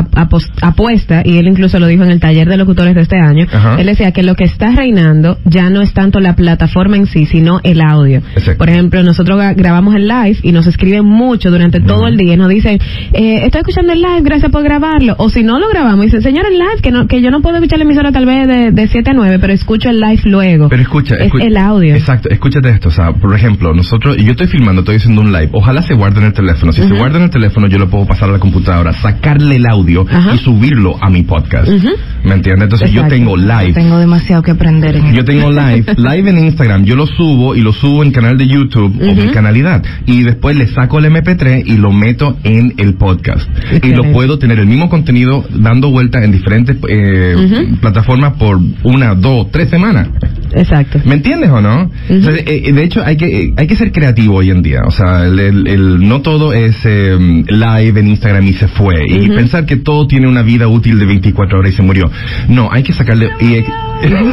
apuesta, 0.60 1.22
y 1.24 1.38
él 1.38 1.46
incluso 1.48 1.78
lo 1.78 1.86
dijo 1.86 2.02
en 2.04 2.10
el 2.10 2.20
taller 2.20 2.48
de 2.48 2.56
locutores 2.56 2.94
de 2.94 3.02
este 3.02 3.16
año, 3.18 3.46
Ajá. 3.52 3.76
él 3.80 3.86
decía 3.86 4.12
que 4.12 4.22
lo 4.22 4.34
que 4.34 4.44
está 4.44 4.72
reinando 4.72 5.38
ya 5.44 5.70
no 5.70 5.80
es 5.80 5.92
tanto 5.92 6.20
la 6.20 6.34
plataforma 6.36 6.96
en 6.96 7.06
sí, 7.06 7.26
sino 7.26 7.60
el 7.62 7.80
audio. 7.80 8.18
Exacto. 8.34 8.58
Por 8.58 8.68
ejemplo, 8.70 9.02
nosotros 9.02 9.38
gra- 9.38 9.54
grabamos 9.56 9.94
el 9.94 10.08
live 10.08 10.36
y 10.42 10.52
nos 10.52 10.66
escriben 10.66 11.04
mucho 11.04 11.50
durante 11.50 11.80
todo 11.80 12.06
el 12.06 12.16
día 12.16 12.34
y 12.34 12.36
nos 12.36 12.48
dicen, 12.48 12.78
eh, 13.12 13.42
estoy 13.44 13.60
escuchando 13.60 13.92
el 13.92 14.00
live, 14.00 14.22
gracias 14.22 14.50
por 14.50 14.62
grabarlo. 14.62 15.14
O 15.18 15.28
si 15.28 15.42
no 15.42 15.58
lo 15.58 15.68
grabamos, 15.68 16.04
dicen, 16.06 16.22
señor, 16.22 16.46
el 16.46 16.58
live, 16.58 16.80
que, 16.82 16.90
no, 16.90 17.06
que 17.06 17.20
yo 17.22 17.30
no 17.30 17.40
puedo 17.42 17.56
escuchar 17.56 17.78
la 17.78 17.84
emisora 17.84 18.12
tal 18.12 18.26
vez 18.26 18.46
de, 18.48 18.70
de 18.72 18.86
7 18.88 19.10
a 19.10 19.14
9, 19.14 19.38
pero 19.40 19.52
escucho 19.52 19.90
el 19.90 20.00
live 20.00 20.20
luego. 20.24 20.68
Pero 20.68 20.82
escucha, 20.82 21.14
es 21.16 21.26
escucha- 21.26 21.46
el 21.46 21.56
audio. 21.56 21.94
Exacto, 21.94 22.28
escúchate 22.30 22.68
esto, 22.70 22.88
o 22.88 22.92
sea, 22.92 23.12
por 23.12 23.34
ejemplo, 23.34 23.74
nosotros, 23.74 24.16
y 24.18 24.24
yo 24.24 24.32
estoy 24.32 24.46
filmando, 24.52 24.82
estoy 24.82 24.96
haciendo 24.96 25.22
un 25.22 25.32
live, 25.32 25.48
ojalá 25.52 25.82
se 25.82 25.94
guarde 25.94 26.20
en 26.20 26.26
el 26.26 26.32
teléfono. 26.32 26.72
Si 26.72 26.82
se 26.82 26.94
guarda 26.94 27.16
en 27.16 27.24
el 27.24 27.30
teléfono, 27.30 27.66
yo 27.66 27.78
lo 27.78 27.88
puedo 27.88 28.06
pasar 28.06 28.28
a 28.28 28.32
la 28.32 28.38
computadora, 28.38 28.92
sacarle 28.92 29.56
el 29.56 29.66
audio 29.66 30.04
y 30.32 30.38
subirlo 30.38 30.96
a 31.00 31.08
mi 31.10 31.22
podcast. 31.22 31.68
¿Me 31.68 32.34
entiendes? 32.34 32.64
Entonces 32.64 32.92
yo 32.92 33.06
tengo 33.08 33.36
live. 33.36 33.72
Tengo 33.72 33.98
demasiado 33.98 34.42
que 34.42 34.52
aprender 34.52 34.96
en 34.96 35.12
Yo 35.14 35.24
tengo 35.24 35.50
live, 35.50 35.86
live 35.96 36.30
en 36.30 36.38
Instagram, 36.38 36.84
yo 36.84 36.94
lo 36.94 37.06
subo 37.06 37.56
y 37.56 37.62
lo 37.62 37.72
subo 37.72 38.02
en 38.04 38.12
canal 38.12 38.36
de 38.36 38.46
YouTube 38.46 38.94
o 39.02 39.14
mi 39.14 39.28
canalidad. 39.28 39.82
Y 40.06 40.22
después 40.22 40.54
le 40.56 40.66
saco 40.68 40.98
el 40.98 41.06
MP3 41.06 41.64
y 41.66 41.78
lo 41.78 41.90
meto 41.90 42.36
en 42.44 42.74
el 42.76 42.94
podcast. 42.94 43.48
Y 43.82 43.94
lo 43.94 44.12
puedo 44.12 44.38
tener 44.38 44.58
el 44.58 44.66
mismo 44.66 44.88
contenido 44.90 45.44
dando 45.50 45.90
vueltas 45.90 46.22
en 46.22 46.32
diferentes 46.32 46.76
eh, 46.88 47.74
plataformas 47.80 48.34
por 48.34 48.60
una, 48.82 49.14
dos, 49.14 49.50
tres 49.50 49.70
semanas. 49.70 50.08
Exacto. 50.54 51.00
¿Me 51.04 51.14
entiendes 51.14 51.50
o 51.50 51.60
no? 51.62 51.90
Entonces, 52.08 52.44
eh, 52.46 52.72
de 52.72 52.84
hecho, 52.84 53.02
hay 53.02 53.16
que 53.16 53.40
eh, 53.40 53.54
hay 53.56 53.66
que 53.66 53.76
ser 53.76 53.92
creativo 53.92 54.41
hoy 54.42 54.50
en 54.50 54.62
día. 54.62 54.80
O 54.86 54.90
sea, 54.90 55.24
el, 55.26 55.38
el- 55.38 55.66
el- 55.68 56.08
no 56.08 56.20
todo 56.20 56.52
es 56.52 56.76
eh, 56.84 57.16
live 57.48 58.00
en 58.00 58.08
Instagram 58.08 58.46
y 58.46 58.52
se 58.54 58.68
fue. 58.68 59.04
Y 59.08 59.28
pensar 59.30 59.64
que 59.66 59.76
todo 59.76 60.06
tiene 60.06 60.26
una 60.28 60.42
vida 60.42 60.68
útil 60.68 60.98
de 60.98 61.06
24 61.06 61.58
horas 61.58 61.72
y 61.72 61.76
se 61.76 61.82
murió. 61.82 62.10
No, 62.48 62.68
hay 62.70 62.82
que 62.82 62.92
sacarle... 62.92 63.28
y- 63.40 63.62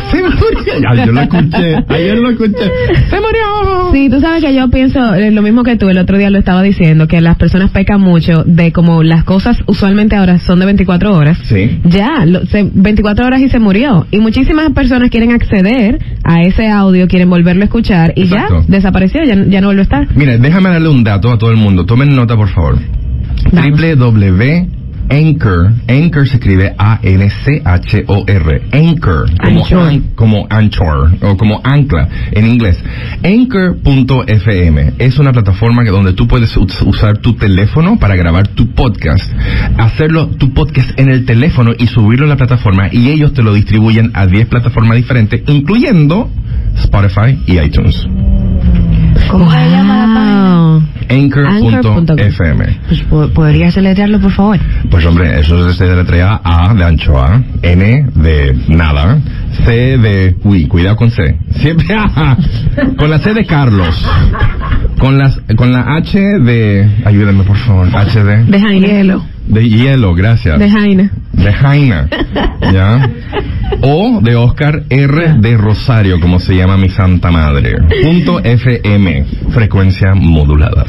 se 0.10 0.24
murió. 0.24 0.40
Ayer 0.90 1.08
lo 1.14 1.22
escuché. 1.22 1.76
Ayer 1.90 2.18
lo 2.18 2.30
escuché. 2.32 2.72
Se 3.10 3.16
murió. 3.20 3.92
Sí, 3.94 4.10
tú 4.10 4.20
sabes 4.22 4.44
que 4.44 4.54
yo 4.54 4.70
pienso 4.70 5.14
eh, 5.16 5.32
lo 5.32 5.42
mismo 5.42 5.64
que 5.64 5.76
tú, 5.76 5.90
el 5.90 5.98
otro 5.98 6.18
día 6.18 6.30
lo 6.30 6.40
estaba 6.40 6.62
diciendo, 6.64 7.08
que 7.08 7.22
las 7.22 7.38
personas 7.38 7.70
pecan 7.72 8.02
mucho 8.02 8.44
de 8.46 8.72
como 8.72 9.04
las 9.04 9.24
cosas 9.24 9.58
usualmente 9.68 10.16
ahora 10.16 10.40
son 10.40 10.60
de 10.60 10.66
24 10.66 11.14
horas. 11.14 11.38
Sí. 11.44 11.80
Ya, 11.86 12.26
lo- 12.26 12.46
se- 12.48 12.70
24 12.74 13.26
horas 13.26 13.42
y 13.42 13.50
se 13.50 13.60
murió. 13.60 14.08
Y 14.12 14.18
muchísimas 14.20 14.72
personas 14.72 15.10
quieren 15.12 15.32
acceder 15.32 16.00
a 16.24 16.42
ese 16.42 16.68
audio, 16.68 17.08
quieren 17.08 17.30
volverlo 17.30 17.62
a 17.62 17.66
escuchar 17.66 18.14
y 18.16 18.24
Exacto. 18.24 18.62
ya 18.62 18.66
desapareció, 18.68 19.24
ya, 19.24 19.36
ya 19.48 19.62
no 19.62 19.68
vuelve 19.68 19.82
a 19.82 19.84
estar. 19.84 19.99
Mira, 20.16 20.38
déjame 20.38 20.70
darle 20.70 20.90
un 20.90 21.04
dato 21.04 21.32
a 21.32 21.38
todo 21.38 21.52
el 21.52 21.58
mundo. 21.58 21.86
Tomen 21.86 22.16
nota, 22.16 22.36
por 22.36 22.50
favor. 22.50 22.78
Www.anchor, 23.52 25.72
Anchor 25.88 26.28
se 26.28 26.36
escribe 26.36 26.76
A-N-C-H-O-R, 26.78 28.62
Anchor, 28.72 29.26
como, 29.44 29.64
an- 29.88 30.04
como 30.16 30.48
Anchor, 30.50 31.12
o 31.22 31.38
como 31.38 31.62
ancla 31.64 32.08
en 32.32 32.46
inglés. 32.46 32.84
Anchor.fm 33.24 34.94
es 35.00 35.18
una 35.18 35.32
plataforma 35.32 35.84
que 35.84 35.90
donde 35.92 36.14
tú 36.14 36.28
puedes 36.28 36.56
us- 36.58 36.82
usar 36.84 37.18
tu 37.20 37.34
teléfono 37.34 37.98
para 37.98 38.16
grabar 38.16 38.48
tu 38.50 38.72
podcast, 38.74 39.32
hacerlo 39.78 40.28
tu 40.28 40.54
podcast 40.54 40.98
en 41.00 41.10
el 41.10 41.26
teléfono 41.26 41.72
y 41.78 41.88
subirlo 41.88 42.26
a 42.26 42.30
la 42.30 42.38
plataforma 42.38 42.90
y 42.92 43.10
ellos 43.10 43.34
te 43.34 43.42
lo 43.42 43.54
distribuyen 43.54 44.12
a 44.14 44.28
10 44.28 44.48
plataformas 44.48 44.98
diferentes, 44.98 45.42
incluyendo 45.48 46.30
Spotify 46.76 47.40
y 47.48 47.58
iTunes. 47.60 48.06
¿Cómo 49.30 49.52
se 49.52 49.70
llama 49.70 49.98
la 50.08 50.14
página? 50.14 50.50
Wow. 50.60 50.84
Anchor.fm. 51.10 52.80
Pues, 52.88 53.02
po- 53.04 53.28
¿Podrías 53.30 53.76
deletrearlo, 53.76 54.20
por 54.20 54.32
favor? 54.32 54.60
Pues 54.90 55.06
hombre, 55.06 55.40
eso 55.40 55.70
se 55.74 55.86
deletrea 55.86 56.42
A 56.44 56.74
de 56.74 56.84
anchoa, 56.84 57.42
N 57.62 58.06
de 58.16 58.58
nada, 58.68 59.18
C 59.66 59.98
de... 59.98 60.36
Uy, 60.44 60.68
cuidado 60.68 60.96
con 60.96 61.12
C. 61.12 61.38
Siempre 61.56 61.86
con 62.98 63.10
la 63.10 63.20
C 63.20 63.34
de 63.34 63.46
Carlos. 63.46 64.06
Con, 65.00 65.18
las, 65.18 65.40
con 65.56 65.72
la 65.72 65.96
H 65.98 66.20
de... 66.20 66.90
Ayúdame, 67.06 67.44
por 67.44 67.58
favor. 67.58 67.88
H 67.96 68.24
de... 68.24 68.44
De 68.46 68.60
Jaina. 68.60 69.20
De 69.50 69.68
hielo, 69.68 70.14
gracias. 70.16 70.58
De 70.60 70.70
Jaina. 70.70 71.12
De 71.34 71.52
Jaina. 71.54 72.08
¿Ya? 72.74 73.10
O 73.82 74.20
de 74.22 74.36
Oscar 74.36 74.84
R 74.90 75.34
de 75.40 75.58
Rosario, 75.58 76.20
como 76.20 76.40
se 76.40 76.56
llama 76.56 76.78
mi 76.78 76.90
santa 76.90 77.32
madre. 77.32 77.76
Punto 78.04 78.40
FM. 78.44 79.26
Frecuencia 79.52 80.14
modulada. 80.16 80.86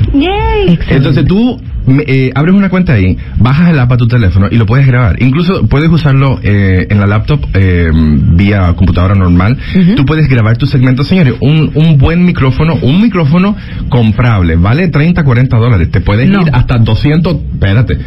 Entonces 0.89 1.25
tú 1.27 1.59
eh, 2.07 2.31
abres 2.35 2.55
una 2.55 2.69
cuenta 2.69 2.93
ahí, 2.95 3.17
bajas 3.39 3.71
el 3.71 3.79
app 3.79 3.93
a 3.93 3.97
tu 3.97 4.07
teléfono 4.07 4.49
y 4.51 4.57
lo 4.57 4.67
puedes 4.67 4.87
grabar. 4.87 5.23
Incluso 5.23 5.67
puedes 5.67 5.89
usarlo 5.89 6.39
eh, 6.43 6.87
en 6.91 7.01
la 7.01 7.07
laptop 7.07 7.41
eh, 7.55 7.89
vía 7.93 8.73
computadora 8.77 9.15
normal. 9.15 9.57
Tú 9.97 10.05
puedes 10.05 10.29
grabar 10.29 10.57
tu 10.59 10.67
segmento, 10.67 11.05
señores. 11.05 11.35
Un, 11.41 11.71
un 11.75 11.97
buen 11.99 12.25
micrófono, 12.25 12.75
un 12.83 13.01
micrófono 13.01 13.57
comprable, 13.89 14.57
vale 14.57 14.89
30, 14.89 15.23
40 15.25 15.57
dólares. 15.57 15.91
Te 15.91 16.01
puedes 16.01 16.29
No. 16.29 16.43
ir 16.43 16.51
hasta 16.53 16.77
200. 16.79 17.37
Espérate, 17.55 17.99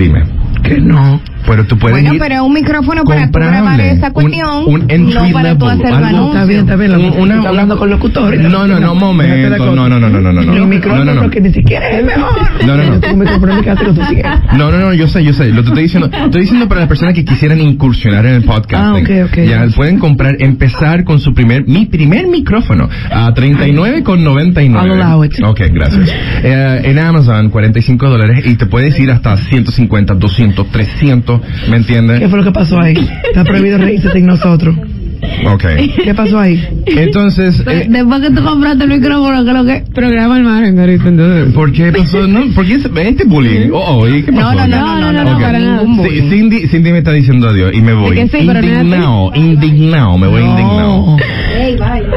dime. 0.00 0.24
Que 0.62 0.80
no. 0.80 1.20
Pero 1.46 1.64
tú 1.66 1.78
puedes 1.78 1.96
Bueno, 1.96 2.14
ir 2.14 2.20
pero 2.20 2.44
un 2.44 2.52
micrófono 2.52 3.04
para 3.04 3.26
grabar 3.26 3.80
esa 3.80 4.06
un- 4.08 4.12
cuestión, 4.12 4.62
un 4.66 4.80
entry 4.88 5.14
no 5.14 5.32
para 5.32 5.58
tú 5.58 5.66
hacer 5.66 5.86
algo-. 5.86 6.26
Está 6.28 6.44
bien, 6.44 6.60
está 6.60 6.76
bien. 6.76 6.92
Un- 6.94 7.00
Lo 7.02 7.14
una- 7.22 7.36
está 7.36 7.48
hablando 7.48 7.78
con 7.78 7.90
locutores. 7.90 8.40
No, 8.40 8.66
no, 8.66 8.78
no, 8.80 8.94
momento. 8.94 9.58
No, 9.74 9.88
no, 9.88 9.88
no, 9.88 10.00
no, 10.00 10.08
no, 10.08 10.20
no, 10.20 10.32
no. 10.32 10.52
Un 10.52 10.58
No, 10.60 10.66
micrófono 10.66 11.04
no, 11.04 11.22
no. 11.22 11.30
que 11.30 11.40
ni 11.40 11.52
siquiera 11.52 11.88
es 11.90 11.98
el 12.00 12.04
mejor. 12.06 12.30
No, 12.66 12.76
no, 12.76 12.84
no. 12.84 13.12
Un 13.12 13.18
micrófono 13.18 13.52
en 13.52 13.58
mi 13.58 13.64
casa 13.64 13.84
que 13.84 13.92
tú 13.92 14.04
sigues. 14.06 14.24
No, 14.56 14.70
no, 14.70 14.78
no, 14.78 14.94
yo 14.94 15.08
sé, 15.08 15.24
yo 15.24 15.32
sé. 15.32 15.48
Lo 15.48 15.62
que 15.62 15.68
estoy 15.68 15.82
diciendo, 15.84 16.10
estoy 16.12 16.40
diciendo 16.42 16.68
para 16.68 16.80
las 16.80 16.88
personas 16.88 17.14
que 17.14 17.24
quisieran 17.24 17.60
incursionar 17.60 18.26
en 18.26 18.34
el 18.34 18.44
podcasting. 18.44 19.06
Ah, 19.20 19.24
ok, 19.24 19.30
ok. 19.32 19.38
Ya 19.48 19.66
pueden 19.74 19.98
comprar, 19.98 20.36
empezar 20.40 21.04
con 21.04 21.20
su 21.20 21.32
primer, 21.34 21.66
mi 21.66 21.86
primer 21.86 22.26
micrófono 22.26 22.88
a 23.10 23.32
39,99. 23.34 24.84
I'll 24.84 24.92
allow 25.02 25.24
it. 25.24 25.32
Ok, 25.42 25.60
gracias. 25.72 26.08
Eh, 26.42 26.80
en 26.84 26.98
Amazon, 26.98 27.50
45 27.50 28.08
dólares 28.08 28.44
y 28.46 28.54
te 28.56 28.66
puedes 28.66 28.98
ir 28.98 29.10
hasta 29.10 29.36
150, 29.36 30.14
200, 30.14 30.66
300, 30.70 31.29
¿me 31.70 31.76
entiendes? 31.76 32.20
¿Qué 32.20 32.28
fue 32.28 32.38
lo 32.38 32.44
que 32.44 32.52
pasó 32.52 32.80
ahí? 32.80 32.94
Está 33.28 33.44
prohibido 33.44 33.78
reírse 33.78 34.10
sin 34.12 34.26
nosotros. 34.26 34.74
Ok. 35.52 35.64
¿Qué 36.02 36.14
pasó 36.14 36.38
ahí? 36.40 36.66
Entonces, 36.86 37.62
eh, 37.66 37.86
Después 37.88 38.20
que 38.20 38.30
tú 38.30 38.42
compraste 38.42 38.84
el 38.84 38.90
micrófono, 38.90 39.44
creo 39.44 39.64
que... 39.64 39.84
Programa 39.92 40.36
al 40.36 40.44
margen 40.44 40.78
ahorita 40.78 41.08
entonces. 41.08 41.54
¿Por 41.54 41.72
qué 41.72 41.92
pasó? 41.92 42.26
No, 42.26 42.40
¿Por 42.54 42.64
qué 42.66 42.74
este 42.74 43.24
bullying? 43.26 43.70
Oh, 43.72 43.98
oh, 44.00 44.08
¿y 44.08 44.22
qué 44.22 44.32
No, 44.32 44.38
pasó? 44.42 44.54
no, 44.54 44.66
no, 44.66 45.00
no, 45.00 45.12
no, 45.12 45.24
no, 45.24 45.36
Ok. 45.36 45.42
para 45.42 45.58
nada. 45.58 45.82
Sí. 46.08 46.20
Cindy, 46.30 46.68
Cindy 46.68 46.92
me 46.92 46.98
está 46.98 47.12
diciendo 47.12 47.48
adiós 47.48 47.72
y 47.74 47.80
me 47.82 47.92
voy. 47.92 48.18
Es 48.18 48.30
que 48.30 48.38
sí, 48.40 48.44
pero 48.46 48.60
no 48.62 48.66
es 48.68 48.72
así. 48.76 48.80
indignado, 48.86 49.32
indignado, 49.36 51.16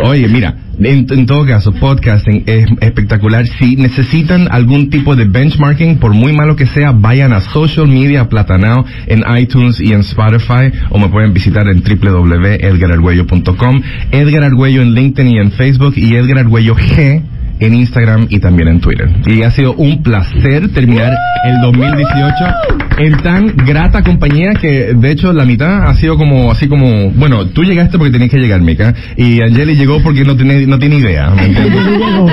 Oye, 0.03 0.27
mira, 0.27 0.55
en, 0.79 1.25
todo 1.25 1.45
caso, 1.45 1.71
podcasting 1.71 2.43
es 2.45 2.65
espectacular. 2.81 3.45
Si 3.45 3.75
necesitan 3.75 4.47
algún 4.51 4.89
tipo 4.89 5.15
de 5.15 5.25
benchmarking, 5.25 5.97
por 5.97 6.13
muy 6.13 6.33
malo 6.33 6.55
que 6.55 6.65
sea, 6.65 6.91
vayan 6.91 7.33
a 7.33 7.41
Social 7.41 7.87
Media 7.87 8.27
Platanao 8.27 8.85
en 9.07 9.23
iTunes 9.37 9.79
y 9.79 9.93
en 9.93 10.01
Spotify 10.01 10.71
o 10.89 10.97
me 10.99 11.09
pueden 11.09 11.33
visitar 11.33 11.67
en 11.67 11.83
www.edgarargüello.com. 11.83 13.81
Edgar 14.11 14.43
Argüello 14.43 14.81
en 14.81 14.93
LinkedIn 14.93 15.35
y 15.35 15.37
en 15.37 15.51
Facebook 15.51 15.93
y 15.95 16.15
Edgar 16.15 16.39
Argüello 16.39 16.75
G 16.75 17.21
en 17.65 17.73
Instagram 17.75 18.27
y 18.29 18.39
también 18.39 18.67
en 18.67 18.79
Twitter. 18.79 19.09
Y 19.25 19.41
ha 19.43 19.51
sido 19.51 19.73
un 19.73 20.03
placer 20.03 20.69
terminar 20.69 21.13
el 21.45 21.61
2018 21.61 22.35
en 22.97 23.17
tan 23.23 23.47
grata 23.65 24.03
compañía 24.03 24.51
que 24.59 24.93
de 24.93 25.11
hecho 25.11 25.33
la 25.33 25.45
mitad 25.45 25.87
ha 25.87 25.95
sido 25.95 26.17
como 26.17 26.51
así 26.51 26.67
como, 26.67 27.09
bueno, 27.11 27.47
tú 27.47 27.63
llegaste 27.63 27.97
porque 27.97 28.11
tenías 28.11 28.29
que 28.31 28.37
llegar, 28.37 28.61
Mica, 28.61 28.93
y 29.17 29.41
Angeli 29.41 29.75
llegó 29.75 30.01
porque 30.01 30.23
no 30.23 30.35
tiene 30.35 30.65
no 30.67 30.77
tiene 30.79 30.97
idea, 30.97 31.29
¿me 31.31 31.45
entiendes? 31.45 31.79
Ella 31.87 31.97
llegó. 31.97 32.27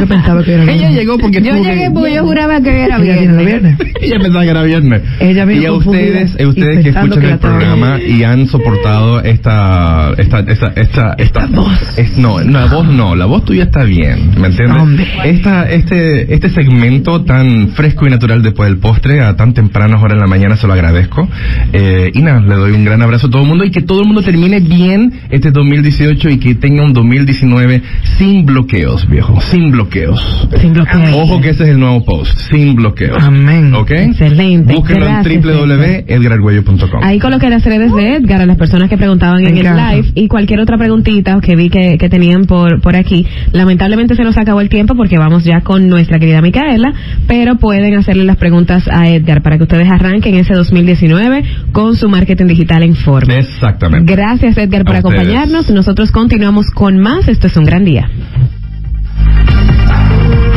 Yo 0.00 0.06
pensaba 0.06 0.42
que 0.44 0.52
era 0.54 0.62
Ella 0.72 0.90
llegó 0.90 1.18
porque 1.18 1.40
Yo 1.42 1.54
llegué 1.56 1.90
porque 1.92 2.14
yo 2.14 2.22
juraba 2.24 2.60
que 2.60 2.84
era 2.84 2.98
viernes. 2.98 3.76
ella 4.00 4.18
pensaba 4.18 4.44
que 4.44 4.50
era 4.50 4.62
viernes. 4.62 5.02
Ella 5.20 5.52
y 5.52 5.64
a 5.66 5.72
ustedes, 5.72 6.36
a 6.40 6.46
ustedes 6.46 6.82
que 6.82 6.88
escuchan 6.90 7.20
que 7.22 7.30
el 7.30 7.38
programa 7.38 7.98
y 8.00 8.22
han 8.24 8.46
soportado 8.46 9.20
esta, 9.22 10.12
esta, 10.18 10.40
esta, 10.40 10.72
esta, 10.76 11.14
esta, 11.18 11.46
voz. 11.46 11.98
es- 11.98 12.16
no, 12.18 12.40
no, 12.40 12.60
la 12.60 12.66
voz 12.66 12.86
no, 12.86 13.14
la 13.14 13.26
voz 13.26 13.44
tuya 13.44 13.64
está 13.64 13.84
bien, 13.84 14.30
¿me 14.40 14.46
entiendes? 14.48 14.65
Hombre. 14.70 15.06
Esta, 15.24 15.68
este, 15.68 16.32
este 16.32 16.50
segmento 16.50 17.24
tan 17.24 17.68
fresco 17.68 18.06
y 18.06 18.10
natural 18.10 18.42
después 18.42 18.68
del 18.68 18.78
postre 18.78 19.22
a 19.22 19.36
tan 19.36 19.54
tempranas 19.54 20.02
horas 20.02 20.14
en 20.14 20.20
la 20.20 20.26
mañana 20.26 20.56
se 20.56 20.66
lo 20.66 20.72
agradezco. 20.72 21.28
Eh, 21.72 22.10
y 22.14 22.22
nada, 22.22 22.40
le 22.40 22.54
doy 22.54 22.72
un 22.72 22.84
gran 22.84 23.02
abrazo 23.02 23.26
a 23.26 23.30
todo 23.30 23.42
el 23.42 23.48
mundo 23.48 23.64
y 23.64 23.70
que 23.70 23.82
todo 23.82 24.00
el 24.00 24.06
mundo 24.06 24.22
termine 24.22 24.60
bien 24.60 25.12
este 25.30 25.50
2018 25.50 26.30
y 26.30 26.38
que 26.38 26.54
tenga 26.54 26.84
un 26.84 26.92
2019 26.92 27.82
sin 28.18 28.46
bloqueos, 28.46 29.08
viejo, 29.08 29.40
sin 29.40 29.70
bloqueos. 29.70 30.48
Sin 30.60 30.72
bloqueo. 30.72 31.16
Ojo 31.16 31.40
que 31.40 31.50
ese 31.50 31.64
es 31.64 31.70
el 31.70 31.80
nuevo 31.80 32.04
post, 32.04 32.38
sin 32.50 32.74
bloqueos. 32.74 33.22
Amén. 33.22 33.74
¿Ok? 33.74 33.90
Excelente. 33.90 34.74
Búsquenlo 34.74 35.06
en 35.06 35.42
www.edgarargüello.com. 35.42 37.00
Ahí 37.02 37.18
coloqué 37.18 37.50
las 37.50 37.64
redes 37.64 37.92
de 37.94 38.16
Edgar 38.16 38.40
a 38.40 38.46
las 38.46 38.56
personas 38.56 38.88
que 38.88 38.96
preguntaban 38.96 39.42
Me 39.42 39.50
en 39.50 39.58
el 39.58 39.76
live 39.76 40.12
y 40.14 40.28
cualquier 40.28 40.60
otra 40.60 40.78
preguntita 40.78 41.38
que 41.40 41.56
vi 41.56 41.68
que, 41.70 41.98
que 41.98 42.08
tenían 42.08 42.44
por, 42.44 42.80
por 42.80 42.96
aquí. 42.96 43.26
Lamentablemente 43.52 44.14
se 44.14 44.22
nos 44.22 44.36
acabó 44.36 44.55
el 44.60 44.68
tiempo 44.68 44.94
porque 44.94 45.18
vamos 45.18 45.44
ya 45.44 45.60
con 45.60 45.88
nuestra 45.88 46.18
querida 46.18 46.40
Micaela, 46.40 46.92
pero 47.26 47.56
pueden 47.56 47.94
hacerle 47.94 48.24
las 48.24 48.36
preguntas 48.36 48.88
a 48.90 49.08
Edgar 49.08 49.42
para 49.42 49.56
que 49.56 49.64
ustedes 49.64 49.90
arranquen 49.90 50.34
ese 50.36 50.54
2019 50.54 51.44
con 51.72 51.96
su 51.96 52.08
marketing 52.08 52.46
digital 52.46 52.82
en 52.82 52.94
forma. 52.94 53.34
Exactamente. 53.34 54.12
Gracias 54.12 54.56
Edgar 54.56 54.84
por 54.84 54.96
acompañarnos. 54.96 55.70
Nosotros 55.70 56.12
continuamos 56.12 56.70
con 56.70 56.98
más. 56.98 57.28
Esto 57.28 57.46
es 57.46 57.56
un 57.56 57.64
gran 57.64 57.84
día. 57.84 58.08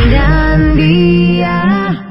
Gran 0.09 0.75
día. 0.75 2.05